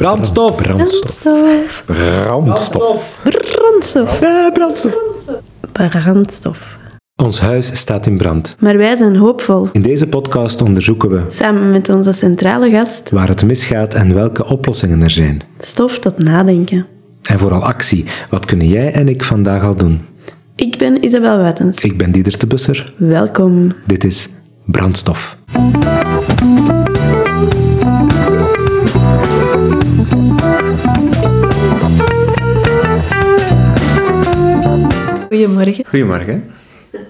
Brandstof. 0.00 0.62
Brandstof. 0.62 1.82
Brandstof. 1.86 3.20
Brandstof. 3.22 4.18
Brandstof. 4.52 5.18
Brandstof. 5.72 6.78
Ons 7.16 7.40
huis 7.40 7.76
staat 7.78 8.06
in 8.06 8.16
brand. 8.16 8.56
Maar 8.58 8.76
wij 8.76 8.94
zijn 8.96 9.16
hoopvol. 9.16 9.68
In 9.72 9.82
deze 9.82 10.08
podcast 10.08 10.62
onderzoeken 10.62 11.08
we 11.08 11.22
Samen 11.28 11.70
met 11.70 11.88
onze 11.88 12.12
centrale 12.12 12.70
gast, 12.70 13.10
waar 13.10 13.28
het 13.28 13.44
misgaat 13.44 13.94
en 13.94 14.14
welke 14.14 14.44
oplossingen 14.46 15.02
er 15.02 15.10
zijn. 15.10 15.42
stof 15.58 15.98
tot 15.98 16.18
nadenken. 16.18 16.86
En 17.22 17.38
vooral 17.38 17.64
actie. 17.64 18.04
Wat 18.30 18.44
kunnen 18.44 18.68
jij 18.68 18.92
en 18.92 19.08
ik 19.08 19.24
vandaag 19.24 19.64
al 19.64 19.76
doen? 19.76 20.00
Ik 20.56 20.78
ben 20.78 21.04
Isabel 21.04 21.36
Wuitens. 21.38 21.84
Ik 21.84 21.98
ben 21.98 22.10
Dieder 22.10 22.38
de 22.38 22.46
Busser. 22.46 22.94
Welkom. 22.96 23.68
Dit 23.86 24.04
is 24.04 24.28
Brandstof. 24.64 25.36
Goedemorgen. 35.30 35.84
Goedemorgen. 35.86 36.44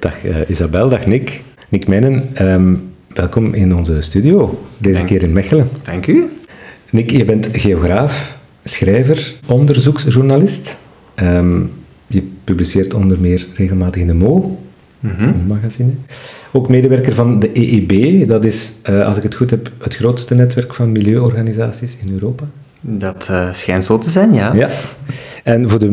Dag 0.01 0.25
eh, 0.25 0.37
Isabel, 0.49 0.89
dag 0.89 1.07
Nick. 1.07 1.41
Nick 1.69 1.87
Mennen, 1.87 2.29
ehm, 2.35 2.75
welkom 3.15 3.55
in 3.55 3.75
onze 3.75 4.01
studio. 4.01 4.61
Deze 4.79 4.97
Dank. 4.97 5.07
keer 5.07 5.23
in 5.23 5.33
Mechelen. 5.33 5.69
Dank 5.83 6.07
u. 6.07 6.31
Nick, 6.91 7.11
je 7.11 7.25
bent 7.25 7.49
geograaf, 7.53 8.39
schrijver, 8.65 9.35
onderzoeksjournalist. 9.47 10.79
Ehm, 11.15 11.61
je 12.07 12.23
publiceert 12.45 12.95
onder 12.95 13.21
meer 13.21 13.47
regelmatig 13.55 14.01
in 14.01 14.07
de 14.07 14.15
Mo, 14.15 14.59
een 15.03 15.47
magazine. 15.47 15.91
Ook 16.53 16.69
medewerker 16.69 17.15
van 17.15 17.39
de 17.39 17.51
EEB, 17.53 18.29
dat 18.29 18.45
is, 18.45 18.73
eh, 18.83 19.07
als 19.07 19.17
ik 19.17 19.23
het 19.23 19.35
goed 19.35 19.51
heb, 19.51 19.71
het 19.79 19.95
grootste 19.95 20.35
netwerk 20.35 20.75
van 20.75 20.93
milieuorganisaties 20.93 21.97
in 22.07 22.13
Europa. 22.13 22.45
Dat 22.81 23.27
eh, 23.31 23.53
schijnt 23.53 23.85
zo 23.85 23.99
te 23.99 24.11
zijn, 24.11 24.33
ja. 24.33 24.53
Ja. 24.55 24.69
En 25.45 25.69
voor 25.69 25.79
de 25.79 25.89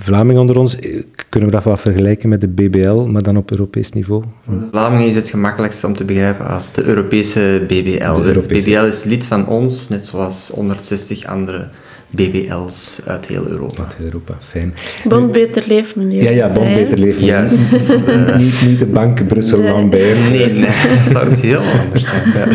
Vlamingen 0.00 0.40
onder 0.40 0.58
ons, 0.58 0.78
eh, 0.78 1.02
kunnen 1.28 1.48
we 1.48 1.54
dat 1.54 1.64
wat 1.64 1.80
vergelijken 1.80 2.28
met 2.28 2.40
de 2.40 2.48
BBL, 2.48 3.02
maar 3.02 3.22
dan 3.22 3.36
op 3.36 3.50
Europees 3.50 3.92
niveau? 3.92 4.24
Voor 4.44 4.58
de 4.58 4.66
Vlamingen 4.70 5.06
is 5.06 5.14
het 5.14 5.30
gemakkelijkst 5.30 5.84
om 5.84 5.96
te 5.96 6.04
begrijpen 6.04 6.46
als 6.46 6.72
de 6.72 6.82
Europese 6.82 7.64
BBL. 7.66 8.14
De 8.14 8.22
Europese. 8.22 8.70
BBL 8.70 8.84
is 8.84 9.04
lid 9.04 9.24
van 9.24 9.46
ons, 9.46 9.88
net 9.88 10.06
zoals 10.06 10.50
160 10.54 11.24
andere 11.24 11.68
BBL's 12.10 13.00
uit 13.06 13.26
heel 13.26 13.48
Europa. 13.48 13.82
Uit 13.82 13.96
Europa, 14.04 14.34
fijn. 14.48 14.74
Bond 15.04 15.32
Beter 15.32 15.64
Leefmilieu. 15.66 16.22
Ja, 16.22 16.30
ja, 16.30 16.52
Bond? 16.52 16.74
Beter 16.74 16.98
Leven. 16.98 17.24
Juist. 17.24 17.72
Niet, 18.38 18.62
niet 18.66 18.78
de 18.78 18.86
bank 18.92 19.26
Brussel 19.26 19.58
Nee. 19.58 19.72
Lambert. 19.72 20.30
nee, 20.30 20.52
nee, 20.52 20.68
dat 20.98 21.12
zou 21.12 21.28
het 21.28 21.40
heel 21.40 21.60
anders 21.60 22.04
zijn. 22.04 22.22
Ja. 22.34 22.46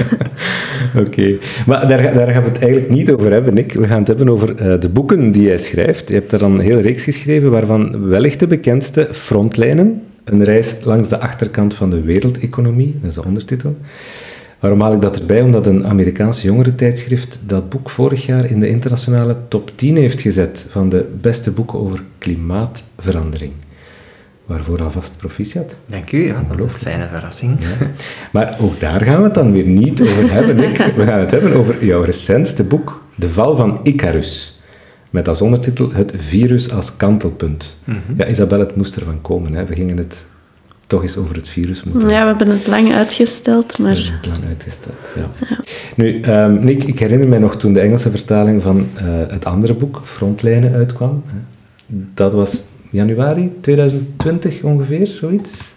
Oké, 1.01 1.37
maar 1.65 1.87
daar, 1.87 2.13
daar 2.13 2.29
gaan 2.29 2.43
we 2.43 2.49
het 2.49 2.59
eigenlijk 2.59 2.91
niet 2.91 3.11
over 3.11 3.31
hebben, 3.31 3.53
Nick. 3.53 3.73
We 3.73 3.87
gaan 3.87 3.99
het 3.99 4.07
hebben 4.07 4.29
over 4.29 4.55
eh, 4.55 4.79
de 4.79 4.89
boeken 4.89 5.31
die 5.31 5.43
jij 5.43 5.57
schrijft. 5.57 6.07
Je 6.07 6.13
hebt 6.13 6.31
er 6.31 6.39
dan 6.39 6.53
een 6.53 6.59
hele 6.59 6.81
reeks 6.81 7.03
geschreven, 7.03 7.51
waarvan 7.51 8.07
wellicht 8.07 8.39
de 8.39 8.47
bekendste 8.47 9.07
Frontlijnen. 9.11 10.01
Een 10.23 10.43
reis 10.43 10.75
langs 10.83 11.09
de 11.09 11.19
achterkant 11.19 11.73
van 11.73 11.89
de 11.89 12.01
wereldeconomie, 12.01 12.95
dat 13.01 13.09
is 13.09 13.15
de 13.15 13.25
ondertitel. 13.25 13.75
Waarom 14.63 14.81
haal 14.81 14.93
ik 14.93 15.01
dat 15.01 15.19
erbij? 15.19 15.41
Omdat 15.41 15.65
een 15.65 15.85
Amerikaanse 15.87 16.47
jongerentijdschrift 16.47 17.39
dat 17.45 17.69
boek 17.69 17.89
vorig 17.89 18.25
jaar 18.25 18.45
in 18.45 18.59
de 18.59 18.69
internationale 18.69 19.37
top 19.47 19.71
10 19.75 19.97
heeft 19.97 20.21
gezet 20.21 20.65
van 20.69 20.89
de 20.89 21.09
beste 21.21 21.51
boeken 21.51 21.79
over 21.79 22.03
klimaatverandering. 22.17 23.51
Waarvoor 24.45 24.83
alvast 24.83 25.17
proficiat. 25.17 25.75
Dank 25.85 26.11
u, 26.11 26.25
ja, 26.25 26.45
een 26.49 26.69
fijne 26.69 27.07
verrassing. 27.07 27.57
Maar 28.31 28.57
ook 28.61 28.79
daar 28.79 29.01
gaan 29.01 29.17
we 29.17 29.23
het 29.23 29.33
dan 29.33 29.51
weer 29.51 29.67
niet 29.67 30.01
over 30.01 30.31
hebben, 30.31 30.55
Nick. 30.55 30.77
We 30.97 31.05
gaan 31.05 31.19
het 31.19 31.31
hebben 31.31 31.53
over 31.53 31.85
jouw 31.85 32.01
recentste 32.01 32.63
boek, 32.63 33.03
De 33.15 33.29
Val 33.29 33.55
van 33.55 33.79
Icarus. 33.83 34.61
Met 35.09 35.27
als 35.27 35.41
ondertitel 35.41 35.93
Het 35.93 36.13
virus 36.17 36.71
als 36.71 36.97
kantelpunt. 36.97 37.77
Ja, 38.17 38.27
Isabel, 38.27 38.59
het 38.59 38.75
moest 38.75 38.95
ervan 38.95 39.21
komen. 39.21 39.53
Hè. 39.53 39.65
We 39.65 39.75
gingen 39.75 39.97
het 39.97 40.25
toch 40.87 41.01
eens 41.01 41.17
over 41.17 41.35
het 41.35 41.49
virus 41.49 41.83
moeten 41.83 42.09
Ja, 42.09 42.21
we 42.21 42.27
hebben 42.27 42.49
het 42.49 42.67
lang 42.67 42.93
uitgesteld, 42.93 43.77
we 43.77 43.83
hebben 43.83 44.03
maar 44.03 44.19
het 44.21 44.27
lang 44.27 44.47
uitgesteld. 44.47 44.95
Ja. 45.15 45.55
Nu, 45.95 46.21
ehm, 46.21 46.65
Nick, 46.65 46.83
ik 46.83 46.99
herinner 46.99 47.27
mij 47.27 47.39
nog 47.39 47.57
toen 47.57 47.73
de 47.73 47.79
Engelse 47.79 48.09
vertaling 48.09 48.63
van 48.63 48.87
eh, 48.95 49.03
het 49.27 49.45
andere 49.45 49.73
boek, 49.73 50.01
Frontlijnen, 50.03 50.73
uitkwam. 50.73 51.23
Hè. 51.25 51.37
Dat 52.13 52.33
was 52.33 52.63
januari 52.89 53.51
2020 53.61 54.63
ongeveer, 54.63 55.07
zoiets. 55.07 55.73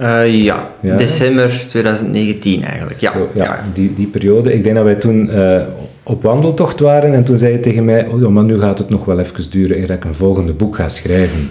Eh, 0.00 0.44
ja. 0.44 0.70
Ja. 0.80 0.96
december 0.96 1.62
2019 1.68 2.62
eigenlijk. 2.64 3.00
Ja, 3.00 3.12
Zo, 3.12 3.28
ja. 3.34 3.44
ja, 3.44 3.64
Die, 3.72 3.94
die 3.94 4.06
periode. 4.06 4.52
Ik 4.52 4.64
denk 4.64 4.76
dat 4.76 4.84
wij 4.84 4.94
toen 4.94 5.30
eh, 5.30 5.62
op 6.02 6.22
wandeltocht 6.22 6.80
waren 6.80 7.14
en 7.14 7.24
toen 7.24 7.38
zei 7.38 7.52
je 7.52 7.60
tegen 7.60 7.84
mij, 7.84 8.06
oh 8.06 8.28
maar 8.28 8.44
nu 8.44 8.58
gaat 8.58 8.78
het 8.78 8.88
nog 8.88 9.04
wel 9.04 9.18
even 9.18 9.50
duren 9.50 9.78
eer 9.78 9.86
dat 9.86 9.96
ik 9.96 10.04
een 10.04 10.14
volgende 10.14 10.52
boek 10.52 10.76
ga 10.76 10.88
schrijven. 10.88 11.50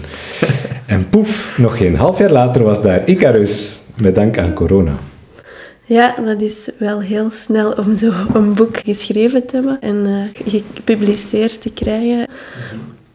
en 0.90 1.08
poef, 1.08 1.58
nog 1.58 1.76
geen 1.76 1.96
half 1.96 2.18
jaar 2.18 2.30
later 2.30 2.62
was 2.62 2.82
daar 2.82 3.08
Icarus, 3.08 3.80
met 3.94 4.14
dank 4.14 4.38
aan 4.38 4.52
corona. 4.52 4.92
ja, 5.84 6.14
dat 6.24 6.42
is 6.42 6.68
wel 6.78 7.00
heel 7.00 7.28
snel 7.32 7.72
om 7.72 7.96
zo 7.96 8.12
een 8.34 8.54
boek 8.54 8.76
geschreven 8.76 9.46
te 9.46 9.56
hebben 9.56 9.80
en 9.80 10.06
eh, 10.06 10.52
gepubliceerd 10.74 11.60
te 11.60 11.70
krijgen. 11.70 12.26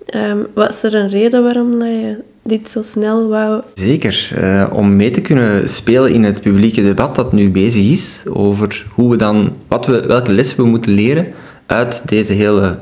Ehm, 0.06 0.38
was 0.53 0.84
er 0.84 0.96
een 0.96 1.08
reden 1.08 1.44
waarom 1.44 1.72
dat 1.72 1.88
je 1.88 2.18
dit 2.44 2.69
zo 2.69 2.81
snel 2.84 3.28
wou? 3.28 3.62
Zeker, 3.74 4.31
eh, 4.35 4.68
om 4.74 4.96
mee 4.96 5.12
te 5.12 5.22
kunnen 5.22 5.69
spelen 5.69 6.14
in 6.14 6.24
het 6.24 6.41
publieke 6.41 6.81
debat 6.81 7.16
dat 7.16 7.34
nu 7.34 7.50
bezig 7.50 7.91
is 7.91 8.24
over 8.30 8.85
hoe 8.90 9.09
we 9.09 9.16
dan, 9.18 9.53
wat 9.68 9.85
we, 9.85 10.00
welke 10.08 10.31
lessen 10.31 10.58
we 10.58 10.69
moeten 10.69 10.91
leren 10.91 11.28
uit 11.66 12.09
deze 12.09 12.34
hele 12.34 12.80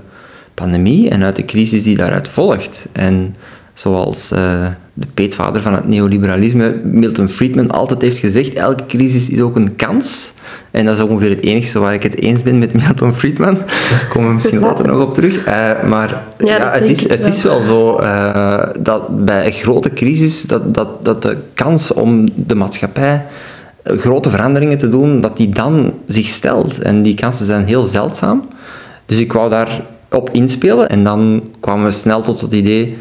pandemie 0.54 1.10
en 1.10 1.24
uit 1.24 1.36
de 1.36 1.46
crisis 1.46 1.84
die 1.84 1.98
daaruit 1.98 2.28
volgt. 2.28 2.88
En 2.92 3.36
zoals 3.74 4.32
eh, 4.32 4.68
de 4.94 5.08
peetvader 5.14 5.62
van 5.62 5.74
het 5.74 5.88
neoliberalisme, 5.88 6.80
Milton 6.84 7.30
Friedman, 7.30 7.72
altijd 7.72 8.02
heeft 8.02 8.18
gezegd, 8.18 8.54
elke 8.54 8.86
crisis 8.86 9.30
is 9.30 9.42
ook 9.42 9.56
een 9.56 9.76
kans. 9.76 10.34
En 10.72 10.86
dat 10.86 10.96
is 10.96 11.02
ongeveer 11.02 11.30
het 11.30 11.44
enige 11.44 11.80
waar 11.80 11.94
ik 11.94 12.04
het 12.04 12.20
eens 12.20 12.44
ben 12.44 12.58
met 12.58 12.74
Milton 12.84 13.16
Friedman. 13.16 13.54
Daar 13.54 14.08
komen 14.10 14.28
we 14.28 14.34
misschien 14.34 14.60
later 14.60 14.88
nog 14.88 15.02
op 15.02 15.14
terug. 15.14 15.44
Eh, 15.44 15.84
maar 15.84 16.24
Ja, 16.38 16.72
het, 16.72 16.90
is, 16.90 17.10
het 17.10 17.20
wel. 17.20 17.30
is 17.30 17.44
wel 17.44 17.62
zo 17.62 17.98
eh, 17.98 18.70
dat 18.80 19.26
bij 19.26 19.46
een 19.46 19.52
grote 19.52 19.94
crisis 19.94 20.42
dat, 20.42 20.74
dat, 20.74 21.06
dat 21.06 21.22
de 21.22 21.38
kans 21.54 21.94
om 21.94 22.28
de 22.36 22.56
maatschappij 22.56 23.26
grote 23.84 24.30
veranderingen 24.30 24.78
te 24.78 24.90
doen, 24.90 25.22
dat 25.22 25.38
die 25.38 25.50
dan 25.50 25.94
zich 26.08 26.28
stelt. 26.28 26.82
En 26.82 27.02
die 27.02 27.16
kansen 27.16 27.46
zijn 27.46 27.66
heel 27.66 27.84
zeldzaam. 27.84 28.44
Dus 29.06 29.20
ik 29.20 29.34
wou 29.34 29.50
daar 29.50 29.82
op 30.12 30.30
inspelen 30.32 30.90
en 30.90 31.04
dan 31.04 31.44
kwamen 31.60 31.86
we 31.86 31.92
snel 31.92 32.22
tot 32.22 32.42
het 32.42 32.52
idee, 32.52 32.98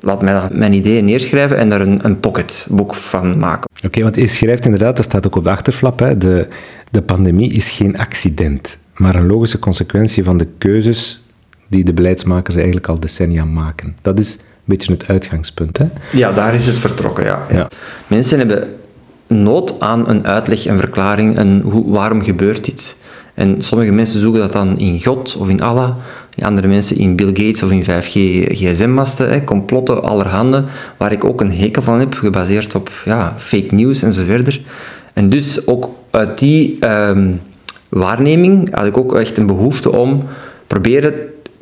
laat 0.00 0.22
mij 0.22 0.48
mijn 0.52 0.72
ideeën 0.72 1.04
neerschrijven 1.04 1.58
en 1.58 1.68
daar 1.68 1.80
een, 1.80 2.04
een 2.04 2.20
pocketboek 2.20 2.94
van 2.94 3.38
maken. 3.38 3.70
Oké, 3.86 4.02
want 4.02 4.16
je 4.16 4.26
schrijft 4.26 4.64
inderdaad, 4.64 4.96
dat 4.96 5.04
staat 5.04 5.26
ook 5.26 5.36
op 5.36 5.44
de 5.44 5.50
achterflap, 5.50 5.98
hè, 5.98 6.18
de, 6.18 6.48
de 6.90 7.02
pandemie 7.02 7.52
is 7.52 7.70
geen 7.70 7.98
accident, 7.98 8.78
maar 8.94 9.14
een 9.14 9.26
logische 9.26 9.58
consequentie 9.58 10.24
van 10.24 10.36
de 10.36 10.46
keuzes 10.58 11.22
die 11.68 11.84
de 11.84 11.92
beleidsmakers 11.92 12.56
eigenlijk 12.56 12.86
al 12.88 13.00
decennia 13.00 13.44
maken. 13.44 13.96
Dat 14.02 14.18
is 14.18 14.32
een 14.34 14.40
beetje 14.64 14.92
het 14.92 15.06
uitgangspunt. 15.06 15.78
Hè? 15.78 15.86
Ja, 16.12 16.32
daar 16.32 16.54
is 16.54 16.66
het 16.66 16.76
vertrokken, 16.76 17.24
ja. 17.24 17.46
Ja. 17.50 17.68
Mensen 18.06 18.38
hebben 18.38 18.68
nood 19.26 19.80
aan 19.80 20.08
een 20.08 20.26
uitleg, 20.26 20.66
een 20.66 20.78
verklaring, 20.78 21.38
een 21.38 21.60
hoe, 21.60 21.90
waarom 21.90 22.22
gebeurt 22.22 22.64
dit? 22.64 22.96
En 23.34 23.62
sommige 23.62 23.92
mensen 23.92 24.20
zoeken 24.20 24.40
dat 24.40 24.52
dan 24.52 24.78
in 24.78 25.02
God 25.02 25.36
of 25.38 25.48
in 25.48 25.62
Allah, 25.62 25.90
andere 26.38 26.68
mensen 26.68 26.96
in 26.96 27.16
Bill 27.16 27.26
Gates 27.26 27.62
of 27.62 27.70
in 27.70 27.82
5G 27.82 28.12
gsm-masten, 28.52 29.44
complotten 29.44 30.02
allerhande, 30.02 30.64
waar 30.96 31.12
ik 31.12 31.24
ook 31.24 31.40
een 31.40 31.52
hekel 31.52 31.82
van 31.82 31.98
heb, 31.98 32.14
gebaseerd 32.14 32.74
op 32.74 32.90
ja, 33.04 33.34
fake 33.38 33.74
news 33.74 34.02
en 34.02 34.14
verder. 34.14 34.60
En 35.12 35.28
dus 35.28 35.66
ook 35.66 35.90
uit 36.10 36.38
die 36.38 36.76
ehm, 36.80 37.30
waarneming 37.88 38.74
had 38.74 38.86
ik 38.86 38.96
ook 38.96 39.14
echt 39.14 39.36
een 39.36 39.46
behoefte 39.46 39.92
om 39.92 40.22
proberen 40.66 41.14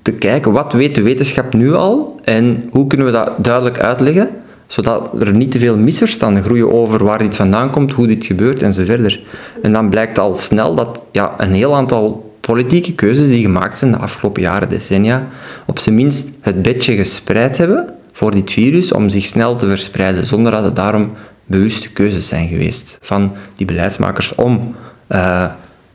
te 0.03 0.13
kijken 0.13 0.53
wat 0.53 0.73
weet 0.73 0.95
de 0.95 1.03
wetenschap 1.03 1.55
nu 1.55 1.75
al 1.75 2.21
en 2.25 2.69
hoe 2.71 2.87
kunnen 2.87 3.07
we 3.07 3.13
dat 3.13 3.33
duidelijk 3.37 3.81
uitleggen, 3.81 4.31
zodat 4.73 5.21
er 5.21 5.33
niet 5.33 5.51
te 5.51 5.59
veel 5.59 5.77
misverstanden 5.77 6.43
groeien 6.43 6.73
over 6.73 7.05
waar 7.05 7.19
dit 7.19 7.37
vandaan 7.37 7.71
komt, 7.71 7.93
hoe 7.93 8.07
dit 8.07 8.25
gebeurt 8.25 8.63
en 8.63 8.73
zo 8.73 8.85
verder. 8.85 9.21
En 9.63 9.73
dan 9.73 9.91
blijkt 9.91 10.19
al 10.19 10.35
snel 10.35 10.75
dat 10.75 11.03
ja, 11.11 11.35
een 11.39 11.53
heel 11.53 11.75
aantal 11.75 12.35
politieke 12.41 12.95
keuzes 12.95 13.29
die 13.29 13.43
gemaakt 13.43 13.79
zijn 13.79 13.91
de 13.91 13.97
afgelopen 13.97 14.43
jaren, 14.43 14.69
decennia, 14.69 15.23
op 15.67 15.79
zijn 15.79 15.95
minst 15.95 16.31
het 16.41 16.63
bedje 16.63 16.97
gespreid 16.97 17.57
hebben 17.57 17.95
voor 18.13 18.31
dit 18.31 18.53
virus 18.53 18.93
om 18.93 19.09
zich 19.09 19.27
snel 19.27 19.57
te 19.57 19.67
verspreiden, 19.67 20.27
zonder 20.27 20.53
dat 20.53 20.65
het 20.65 20.77
daarom 20.77 21.13
bewuste 21.45 21.91
keuzes 21.91 22.29
zijn 22.29 22.49
geweest 22.49 22.99
van 23.01 23.33
die 23.55 23.67
beleidsmakers 23.67 24.35
om 24.35 24.75
eh, 25.07 25.45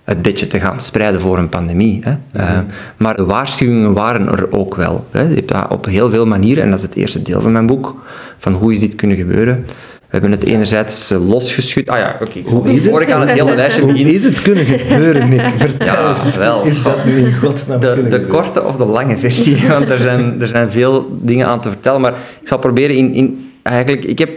het 0.08 0.22
bedje 0.22 0.48
te 0.48 0.60
gaan 0.60 0.80
spreiden 0.80 1.22
voor 1.22 1.38
een 1.38 1.50
pandemie. 1.50 2.02
Hè. 2.04 2.12
Eh, 2.32 2.60
maar 2.98 3.16
de 3.16 3.26
waarschuwingen 3.26 3.94
waren 3.94 4.28
er 4.28 4.52
ook 4.52 4.76
wel. 4.76 5.06
Hè. 5.12 5.22
Je 5.22 5.36
hebt 5.36 5.48
dat 5.48 5.68
op 5.70 5.86
heel 5.86 6.10
veel 6.10 6.26
manieren, 6.26 6.64
en 6.64 6.70
dat 6.70 6.80
is 6.80 6.86
het 6.86 6.96
eerste 6.96 7.22
deel 7.22 7.42
van 7.42 7.52
mijn 7.52 7.66
boek, 7.66 7.96
van 8.38 8.54
hoe 8.54 8.74
is 8.74 8.80
dit 8.80 8.96
kunnen 8.96 9.18
gebeuren. 9.18 9.66
We 9.66 10.14
hebben 10.14 10.32
het 10.32 10.44
enerzijds 10.44 11.12
eh, 11.12 11.28
losgeschud. 11.30 11.90
Ah 11.90 11.98
ja, 11.98 12.18
oké. 12.22 12.40
Hoe 12.46 12.74
is 12.74 12.86
het? 12.86 13.02
ik 13.02 13.12
aan 13.12 13.22
het 13.28 13.32
hele 13.32 13.56
lijstje 13.62 13.82
Hoe 13.82 14.00
is 14.00 14.24
het 14.24 14.42
kunnen 14.42 14.66
gebeuren, 14.66 15.30
Nick? 15.30 15.42
Vertel 15.58 15.86
Ja, 15.88 16.10
eens. 16.10 16.38
wel. 16.38 16.64
Is 16.64 16.84
dat 16.84 17.06
nu 17.06 17.18
in 17.18 17.34
godsnaam 17.34 17.80
De, 17.80 18.08
de 18.10 18.26
korte 18.26 18.64
of 18.64 18.76
de 18.76 18.86
lange 18.86 19.18
versie, 19.18 19.68
want 19.68 19.90
er 19.90 20.00
zijn, 20.00 20.42
er 20.42 20.48
zijn 20.48 20.70
veel 20.70 21.18
dingen 21.22 21.48
aan 21.48 21.62
te 21.62 21.70
vertellen. 21.70 22.02
Maar 22.02 22.14
ik 22.42 22.48
zal 22.48 22.58
proberen 22.60 22.96
in, 22.96 23.14
in... 23.14 23.52
Eigenlijk, 23.64 24.06
ik 24.06 24.20
heb 24.20 24.30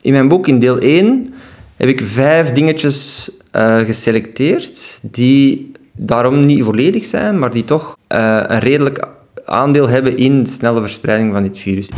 in 0.00 0.12
mijn 0.12 0.28
boek, 0.28 0.48
in 0.48 0.58
deel 0.58 0.78
1, 0.78 1.34
heb 1.76 1.88
ik 1.88 2.00
vijf 2.04 2.52
dingetjes 2.52 3.30
eh, 3.50 3.78
geselecteerd 3.78 4.98
die 5.02 5.72
daarom 5.92 6.46
niet 6.46 6.64
volledig 6.64 7.04
zijn, 7.04 7.38
maar 7.38 7.50
die 7.50 7.64
toch 7.64 7.96
eh, 8.06 8.42
een 8.46 8.58
redelijk 8.58 9.06
aandeel 9.44 9.88
hebben 9.88 10.16
in 10.16 10.42
de 10.42 10.50
snelle 10.50 10.80
verspreiding 10.80 11.32
van 11.32 11.42
dit 11.42 11.58
virus. 11.58 11.88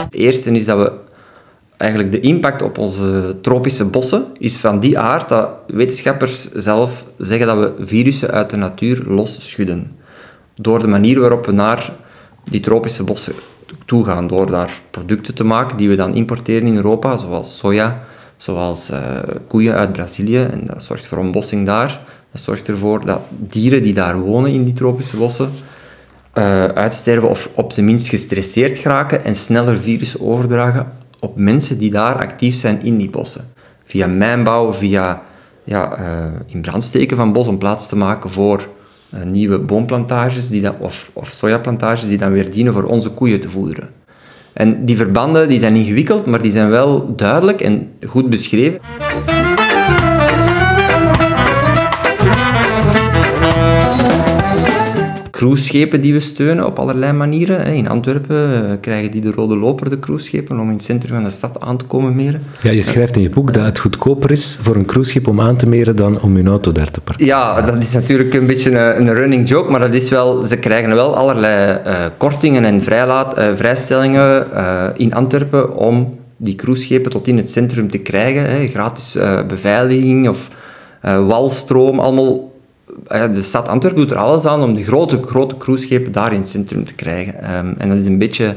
Het 0.00 0.14
eerste 0.14 0.50
is 0.50 0.64
dat 0.64 0.78
we 0.78 0.92
eigenlijk 1.76 2.12
de 2.12 2.20
impact 2.20 2.62
op 2.62 2.78
onze 2.78 3.36
tropische 3.40 3.84
bossen 3.84 4.26
is 4.38 4.56
van 4.56 4.80
die 4.80 4.98
aard 4.98 5.28
dat 5.28 5.48
wetenschappers 5.66 6.52
zelf 6.52 7.04
zeggen 7.18 7.46
dat 7.46 7.58
we 7.58 7.86
virussen 7.86 8.30
uit 8.30 8.50
de 8.50 8.56
natuur 8.56 9.02
losschudden. 9.06 9.96
Door 10.54 10.78
de 10.78 10.86
manier 10.86 11.20
waarop 11.20 11.46
we 11.46 11.52
naar 11.52 11.92
die 12.50 12.60
tropische 12.60 13.02
bossen 13.02 13.34
toe 13.84 14.04
gaan, 14.04 14.26
door 14.26 14.50
daar 14.50 14.80
producten 14.90 15.34
te 15.34 15.44
maken 15.44 15.76
die 15.76 15.88
we 15.88 15.94
dan 15.94 16.14
importeren 16.14 16.68
in 16.68 16.76
Europa, 16.76 17.16
zoals 17.16 17.58
soja, 17.58 18.02
zoals 18.36 18.90
eh, 18.90 19.18
koeien 19.48 19.74
uit 19.74 19.92
Brazilië, 19.92 20.42
en 20.42 20.60
dat 20.64 20.84
zorgt 20.84 21.06
voor 21.06 21.18
ontbossing 21.18 21.66
daar. 21.66 22.00
Dat 22.32 22.42
zorgt 22.42 22.68
ervoor 22.68 23.04
dat 23.04 23.20
dieren 23.28 23.82
die 23.82 23.94
daar 23.94 24.18
wonen 24.18 24.50
in 24.50 24.64
die 24.64 24.72
tropische 24.72 25.16
bossen, 25.16 25.50
eh, 26.32 26.64
uitsterven 26.64 27.28
of 27.28 27.50
op 27.54 27.72
zijn 27.72 27.86
minst 27.86 28.08
gestresseerd 28.08 28.78
geraken 28.78 29.24
en 29.24 29.34
sneller 29.34 29.78
virussen 29.78 30.20
overdragen 30.20 30.92
op 31.20 31.36
mensen 31.36 31.78
die 31.78 31.90
daar 31.90 32.14
actief 32.14 32.56
zijn 32.56 32.82
in 32.82 32.96
die 32.96 33.10
bossen. 33.10 33.52
Via 33.84 34.06
mijnbouw, 34.06 34.72
via 34.72 35.22
ja, 35.64 35.96
eh, 35.96 36.26
in 36.46 36.60
brand 36.60 36.84
steken 36.84 37.16
van 37.16 37.32
bos 37.32 37.48
om 37.48 37.58
plaats 37.58 37.88
te 37.88 37.96
maken 37.96 38.30
voor 38.30 38.68
nieuwe 39.24 39.58
boomplantages 39.58 40.48
die 40.48 40.62
dan, 40.62 40.74
of, 40.78 41.10
of 41.12 41.32
sojaplantages 41.32 42.08
die 42.08 42.18
dan 42.18 42.32
weer 42.32 42.50
dienen 42.50 42.72
voor 42.72 42.84
onze 42.84 43.10
koeien 43.10 43.40
te 43.40 43.50
voederen. 43.50 43.88
En 44.52 44.84
die 44.84 44.96
verbanden 44.96 45.48
die 45.48 45.58
zijn 45.58 45.74
ingewikkeld, 45.74 46.26
maar 46.26 46.42
die 46.42 46.52
zijn 46.52 46.70
wel 46.70 47.16
duidelijk 47.16 47.60
en 47.60 47.90
goed 48.06 48.30
beschreven. 48.30 48.80
Cruiseschepen 55.34 56.00
die 56.00 56.12
we 56.12 56.20
steunen 56.20 56.66
op 56.66 56.78
allerlei 56.78 57.12
manieren. 57.12 57.66
In 57.66 57.88
Antwerpen 57.88 58.70
eh, 58.70 58.76
krijgen 58.80 59.10
die 59.10 59.20
de 59.20 59.30
rode 59.30 59.56
loper, 59.56 59.90
de 59.90 59.98
cruiseschepen, 59.98 60.58
om 60.58 60.68
in 60.68 60.76
het 60.76 60.84
centrum 60.84 61.14
van 61.14 61.24
de 61.24 61.30
stad 61.30 61.60
aan 61.60 61.76
te 61.76 61.84
komen 61.84 62.14
meren. 62.14 62.42
Ja, 62.62 62.70
je 62.70 62.82
schrijft 62.82 63.16
in 63.16 63.22
je 63.22 63.28
boek 63.28 63.52
dat 63.52 63.64
het 63.64 63.78
goedkoper 63.78 64.30
is 64.30 64.58
voor 64.60 64.76
een 64.76 64.84
cruiseschip 64.84 65.26
om 65.26 65.40
aan 65.40 65.56
te 65.56 65.68
meren 65.68 65.96
dan 65.96 66.20
om 66.20 66.36
je 66.36 66.44
auto 66.44 66.72
daar 66.72 66.90
te 66.90 67.00
parkeren. 67.00 67.26
Ja, 67.26 67.62
dat 67.62 67.82
is 67.82 67.92
natuurlijk 67.92 68.34
een 68.34 68.46
beetje 68.46 68.70
een, 68.70 69.00
een 69.00 69.14
running 69.14 69.48
joke, 69.48 69.70
maar 69.70 69.80
dat 69.80 69.94
is 69.94 70.08
wel, 70.08 70.42
ze 70.42 70.56
krijgen 70.56 70.94
wel 70.94 71.16
allerlei 71.16 71.80
eh, 71.84 72.04
kortingen 72.16 72.64
en 72.64 72.82
vrijlaat, 72.82 73.38
eh, 73.38 73.46
vrijstellingen 73.54 74.46
in 74.96 75.14
Antwerpen 75.14 75.76
om 75.76 76.18
die 76.36 76.54
cruiseschepen 76.54 77.10
tot 77.10 77.28
in 77.28 77.36
het 77.36 77.50
centrum 77.50 77.90
te 77.90 77.98
krijgen. 77.98 78.50
Hè. 78.50 78.66
Gratis 78.66 79.18
beveiliging 79.48 80.28
of 80.28 80.48
walstroom, 81.00 81.98
allemaal. 81.98 82.52
Eh, 83.06 83.32
de 83.34 83.42
stad 83.42 83.68
Antwerpen 83.68 84.00
doet 84.00 84.10
er 84.10 84.16
alles 84.16 84.44
aan 84.44 84.62
om 84.62 84.74
de 84.74 84.84
grote, 84.84 85.22
grote 85.22 85.56
cruiseschepen 85.56 86.12
daar 86.12 86.32
in 86.32 86.40
het 86.40 86.48
centrum 86.48 86.84
te 86.84 86.94
krijgen. 86.94 87.42
Ehm, 87.42 87.72
en 87.78 87.88
dat 87.88 87.98
is 87.98 88.06
een 88.06 88.18
beetje 88.18 88.56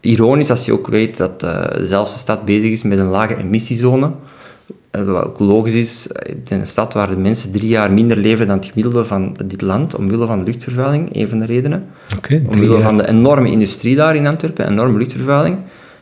ironisch 0.00 0.50
als 0.50 0.64
je 0.64 0.72
ook 0.72 0.86
weet 0.86 1.16
dat 1.16 1.42
eh, 1.42 1.64
dezelfde 1.76 2.18
stad 2.18 2.44
bezig 2.44 2.70
is 2.70 2.82
met 2.82 2.98
een 2.98 3.08
lage 3.08 3.36
emissiezone. 3.36 4.10
Eh, 4.90 5.04
Wat 5.04 5.24
ook 5.24 5.38
logisch 5.38 5.74
is, 5.74 6.08
eh, 6.08 6.34
in 6.48 6.60
een 6.60 6.66
stad 6.66 6.92
waar 6.92 7.08
de 7.08 7.16
mensen 7.16 7.52
drie 7.52 7.68
jaar 7.68 7.92
minder 7.92 8.16
leven 8.16 8.46
dan 8.46 8.56
het 8.56 8.66
gemiddelde 8.66 9.04
van 9.04 9.36
dit 9.44 9.62
land, 9.62 9.94
omwille 9.96 10.26
van 10.26 10.44
luchtvervuiling, 10.44 11.16
een 11.16 11.28
van 11.28 11.38
de 11.38 11.44
redenen. 11.44 11.86
Drie 12.20 12.46
Omwille 12.48 12.72
jaar. 12.72 12.82
van 12.82 12.96
de 12.96 13.08
enorme 13.08 13.50
industrie 13.50 13.96
daar 13.96 14.16
in 14.16 14.26
Antwerpen, 14.26 14.68
enorme 14.70 14.98
luchtvervuiling. 14.98 15.56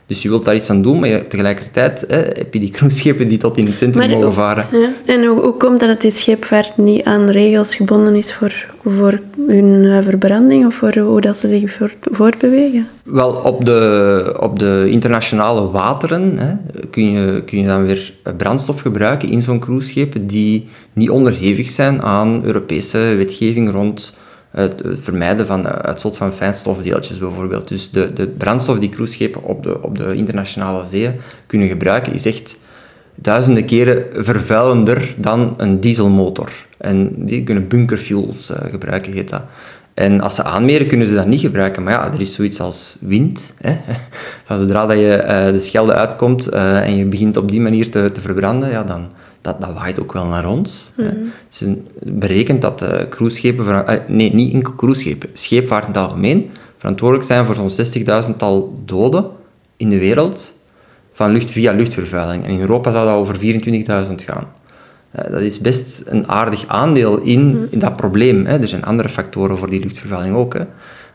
Dus 0.07 0.21
je 0.21 0.29
wilt 0.29 0.45
daar 0.45 0.55
iets 0.55 0.69
aan 0.69 0.81
doen, 0.81 0.99
maar 0.99 1.09
je, 1.09 1.21
tegelijkertijd 1.21 2.05
eh, 2.05 2.17
heb 2.17 2.53
je 2.53 2.59
die 2.59 2.69
cruiseschepen 2.69 3.27
die 3.27 3.37
tot 3.37 3.57
in 3.57 3.65
het 3.65 3.75
centrum 3.75 4.07
Maar- 4.07 4.17
mogen 4.17 4.33
varen. 4.33 4.67
Ja. 4.71 4.89
En 5.05 5.25
hoe, 5.25 5.41
hoe 5.41 5.57
komt 5.57 5.79
dat 5.79 5.89
dat 5.89 6.01
die 6.01 6.11
scheepvaart 6.11 6.77
niet 6.77 7.03
aan 7.03 7.29
regels 7.29 7.75
gebonden 7.75 8.15
is 8.15 8.33
voor, 8.33 8.65
voor 8.85 9.21
hun 9.47 10.03
verbranding 10.03 10.65
of 10.65 10.75
voor 10.75 10.97
hoe 10.97 11.21
dat 11.21 11.37
ze 11.37 11.47
zich 11.47 11.71
voort, 11.71 11.95
voortbewegen? 12.01 12.87
Wel, 13.03 13.31
op 13.31 13.65
de, 13.65 14.37
op 14.39 14.59
de 14.59 14.87
internationale 14.89 15.71
wateren 15.71 16.37
hè, 16.37 16.53
kun, 16.89 17.11
je, 17.11 17.43
kun 17.45 17.57
je 17.59 17.65
dan 17.65 17.85
weer 17.85 18.13
brandstof 18.37 18.81
gebruiken 18.81 19.29
in 19.29 19.41
zo'n 19.41 19.59
cruiseschip 19.59 20.15
die 20.21 20.67
niet 20.93 21.09
onderhevig 21.09 21.69
zijn 21.69 22.01
aan 22.01 22.43
Europese 22.43 22.97
wetgeving 22.97 23.71
rond 23.71 24.13
het, 24.55 24.81
vermijden 24.85 25.45
van 25.45 25.67
uitstoot 25.67 26.17
van 26.17 26.33
fijnstofdeeltjes 26.33 27.17
bijvoorbeeld. 27.17 27.67
Dus 27.67 27.91
de, 27.91 28.13
de 28.13 28.27
brandstof 28.27 28.79
die 28.79 28.89
cruiseschepen 28.89 29.43
op 29.43 29.63
de, 29.63 29.81
op 29.81 29.97
de 29.97 30.15
internationale 30.15 30.83
zeeën 30.83 31.13
kunnen 31.47 31.67
gebruiken 31.67 32.13
is 32.13 32.25
echt 32.25 32.59
duizenden 33.15 33.65
keren 33.65 34.05
vervuilender 34.11 35.15
dan 35.17 35.53
een 35.57 35.79
dieselmotor. 35.79 36.51
En 36.77 37.25
die 37.25 37.43
kunnen 37.43 37.67
bunkerfuels 37.67 38.49
eh, 38.49 38.69
gebruiken, 38.71 39.13
heet 39.13 39.29
dat. 39.29 39.41
En 39.93 40.21
als 40.21 40.35
ze 40.35 40.43
aanmeren, 40.43 40.87
kunnen 40.87 41.07
ze 41.07 41.15
dat 41.15 41.27
niet 41.27 41.39
gebruiken. 41.39 41.83
Maar 41.83 41.93
ja, 41.93 42.13
er 42.13 42.21
is 42.21 42.33
zoiets 42.33 42.59
als 42.59 42.95
wind. 42.99 43.53
Hè? 43.57 43.77
Van 44.45 44.57
zodra 44.57 44.85
dat 44.85 44.97
je 44.97 45.13
eh, 45.13 45.51
de 45.51 45.59
Schelde 45.59 45.93
uitkomt 45.93 46.47
eh, 46.47 46.81
en 46.81 46.95
je 46.95 47.05
begint 47.05 47.37
op 47.37 47.51
die 47.51 47.61
manier 47.61 47.91
te, 47.91 48.11
te 48.11 48.21
verbranden, 48.21 48.69
ja, 48.69 48.83
dan 48.83 49.11
dat, 49.43 49.61
dat 49.61 49.73
waait 49.73 49.99
ook 49.99 50.13
wel 50.13 50.25
naar 50.25 50.45
ons. 50.49 50.91
is 51.51 51.61
een- 51.61 51.87
berekend 52.13 52.61
dat 52.61 52.81
eh 52.81 53.07
cruiseschepen, 53.09 53.85
eh, 53.87 53.99
nee, 54.07 54.33
niet 54.33 54.53
enkel 54.53 54.75
cruiseschepen, 54.75 55.29
scheepvaart 55.33 55.83
in 55.87 55.91
het 55.93 55.97
algemeen, 56.01 56.49
verantwoordelijk 56.77 57.27
zijn 57.27 57.45
voor 57.45 57.55
zo'n 57.55 57.69
60.000 57.69 58.37
tal 58.37 58.81
doden 58.85 59.25
in 59.77 59.89
de 59.89 59.97
wereld 59.99 60.53
van 61.13 61.31
lucht 61.31 61.51
via 61.51 61.71
luchtvervuiling. 61.73 62.45
En 62.45 62.51
in 62.51 62.59
Europa 62.59 62.91
zou 62.91 63.05
dat 63.07 63.15
over 63.15 63.35
24.000 63.37 64.23
gaan. 64.23 64.47
Eh, 65.11 65.31
dat 65.31 65.41
is 65.41 65.59
best 65.59 66.03
een 66.05 66.27
aardig 66.27 66.67
aandeel 66.67 67.19
in, 67.19 67.67
in 67.69 67.79
dat 67.79 67.95
probleem. 67.95 68.45
Hè. 68.45 68.59
Er 68.59 68.67
zijn 68.67 68.83
andere 68.85 69.09
factoren 69.09 69.57
voor 69.57 69.69
die 69.69 69.79
luchtvervuiling 69.79 70.35
ook. 70.35 70.53
Hè. 70.53 70.61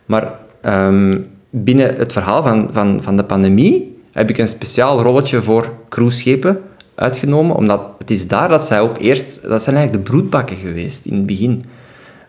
Maar 0.06 0.32
ehm, 0.60 1.18
binnen 1.50 1.94
het 1.94 2.12
verhaal 2.12 2.42
van, 2.42 2.68
van, 2.72 3.02
van 3.02 3.16
de 3.16 3.24
pandemie 3.24 3.96
heb 4.12 4.30
ik 4.30 4.38
een 4.38 4.48
speciaal 4.48 5.02
rolletje 5.02 5.42
voor 5.42 5.72
cruiseschepen 5.88 6.60
uitgenomen, 6.98 7.56
omdat 7.56 7.80
het 7.98 8.10
is 8.10 8.28
daar 8.28 8.48
dat 8.48 8.64
zij 8.64 8.80
ook 8.80 8.98
eerst... 8.98 9.48
Dat 9.48 9.62
zijn 9.62 9.76
eigenlijk 9.76 10.04
de 10.04 10.10
broedbakken 10.10 10.56
geweest 10.56 11.06
in 11.06 11.14
het 11.14 11.26
begin. 11.26 11.64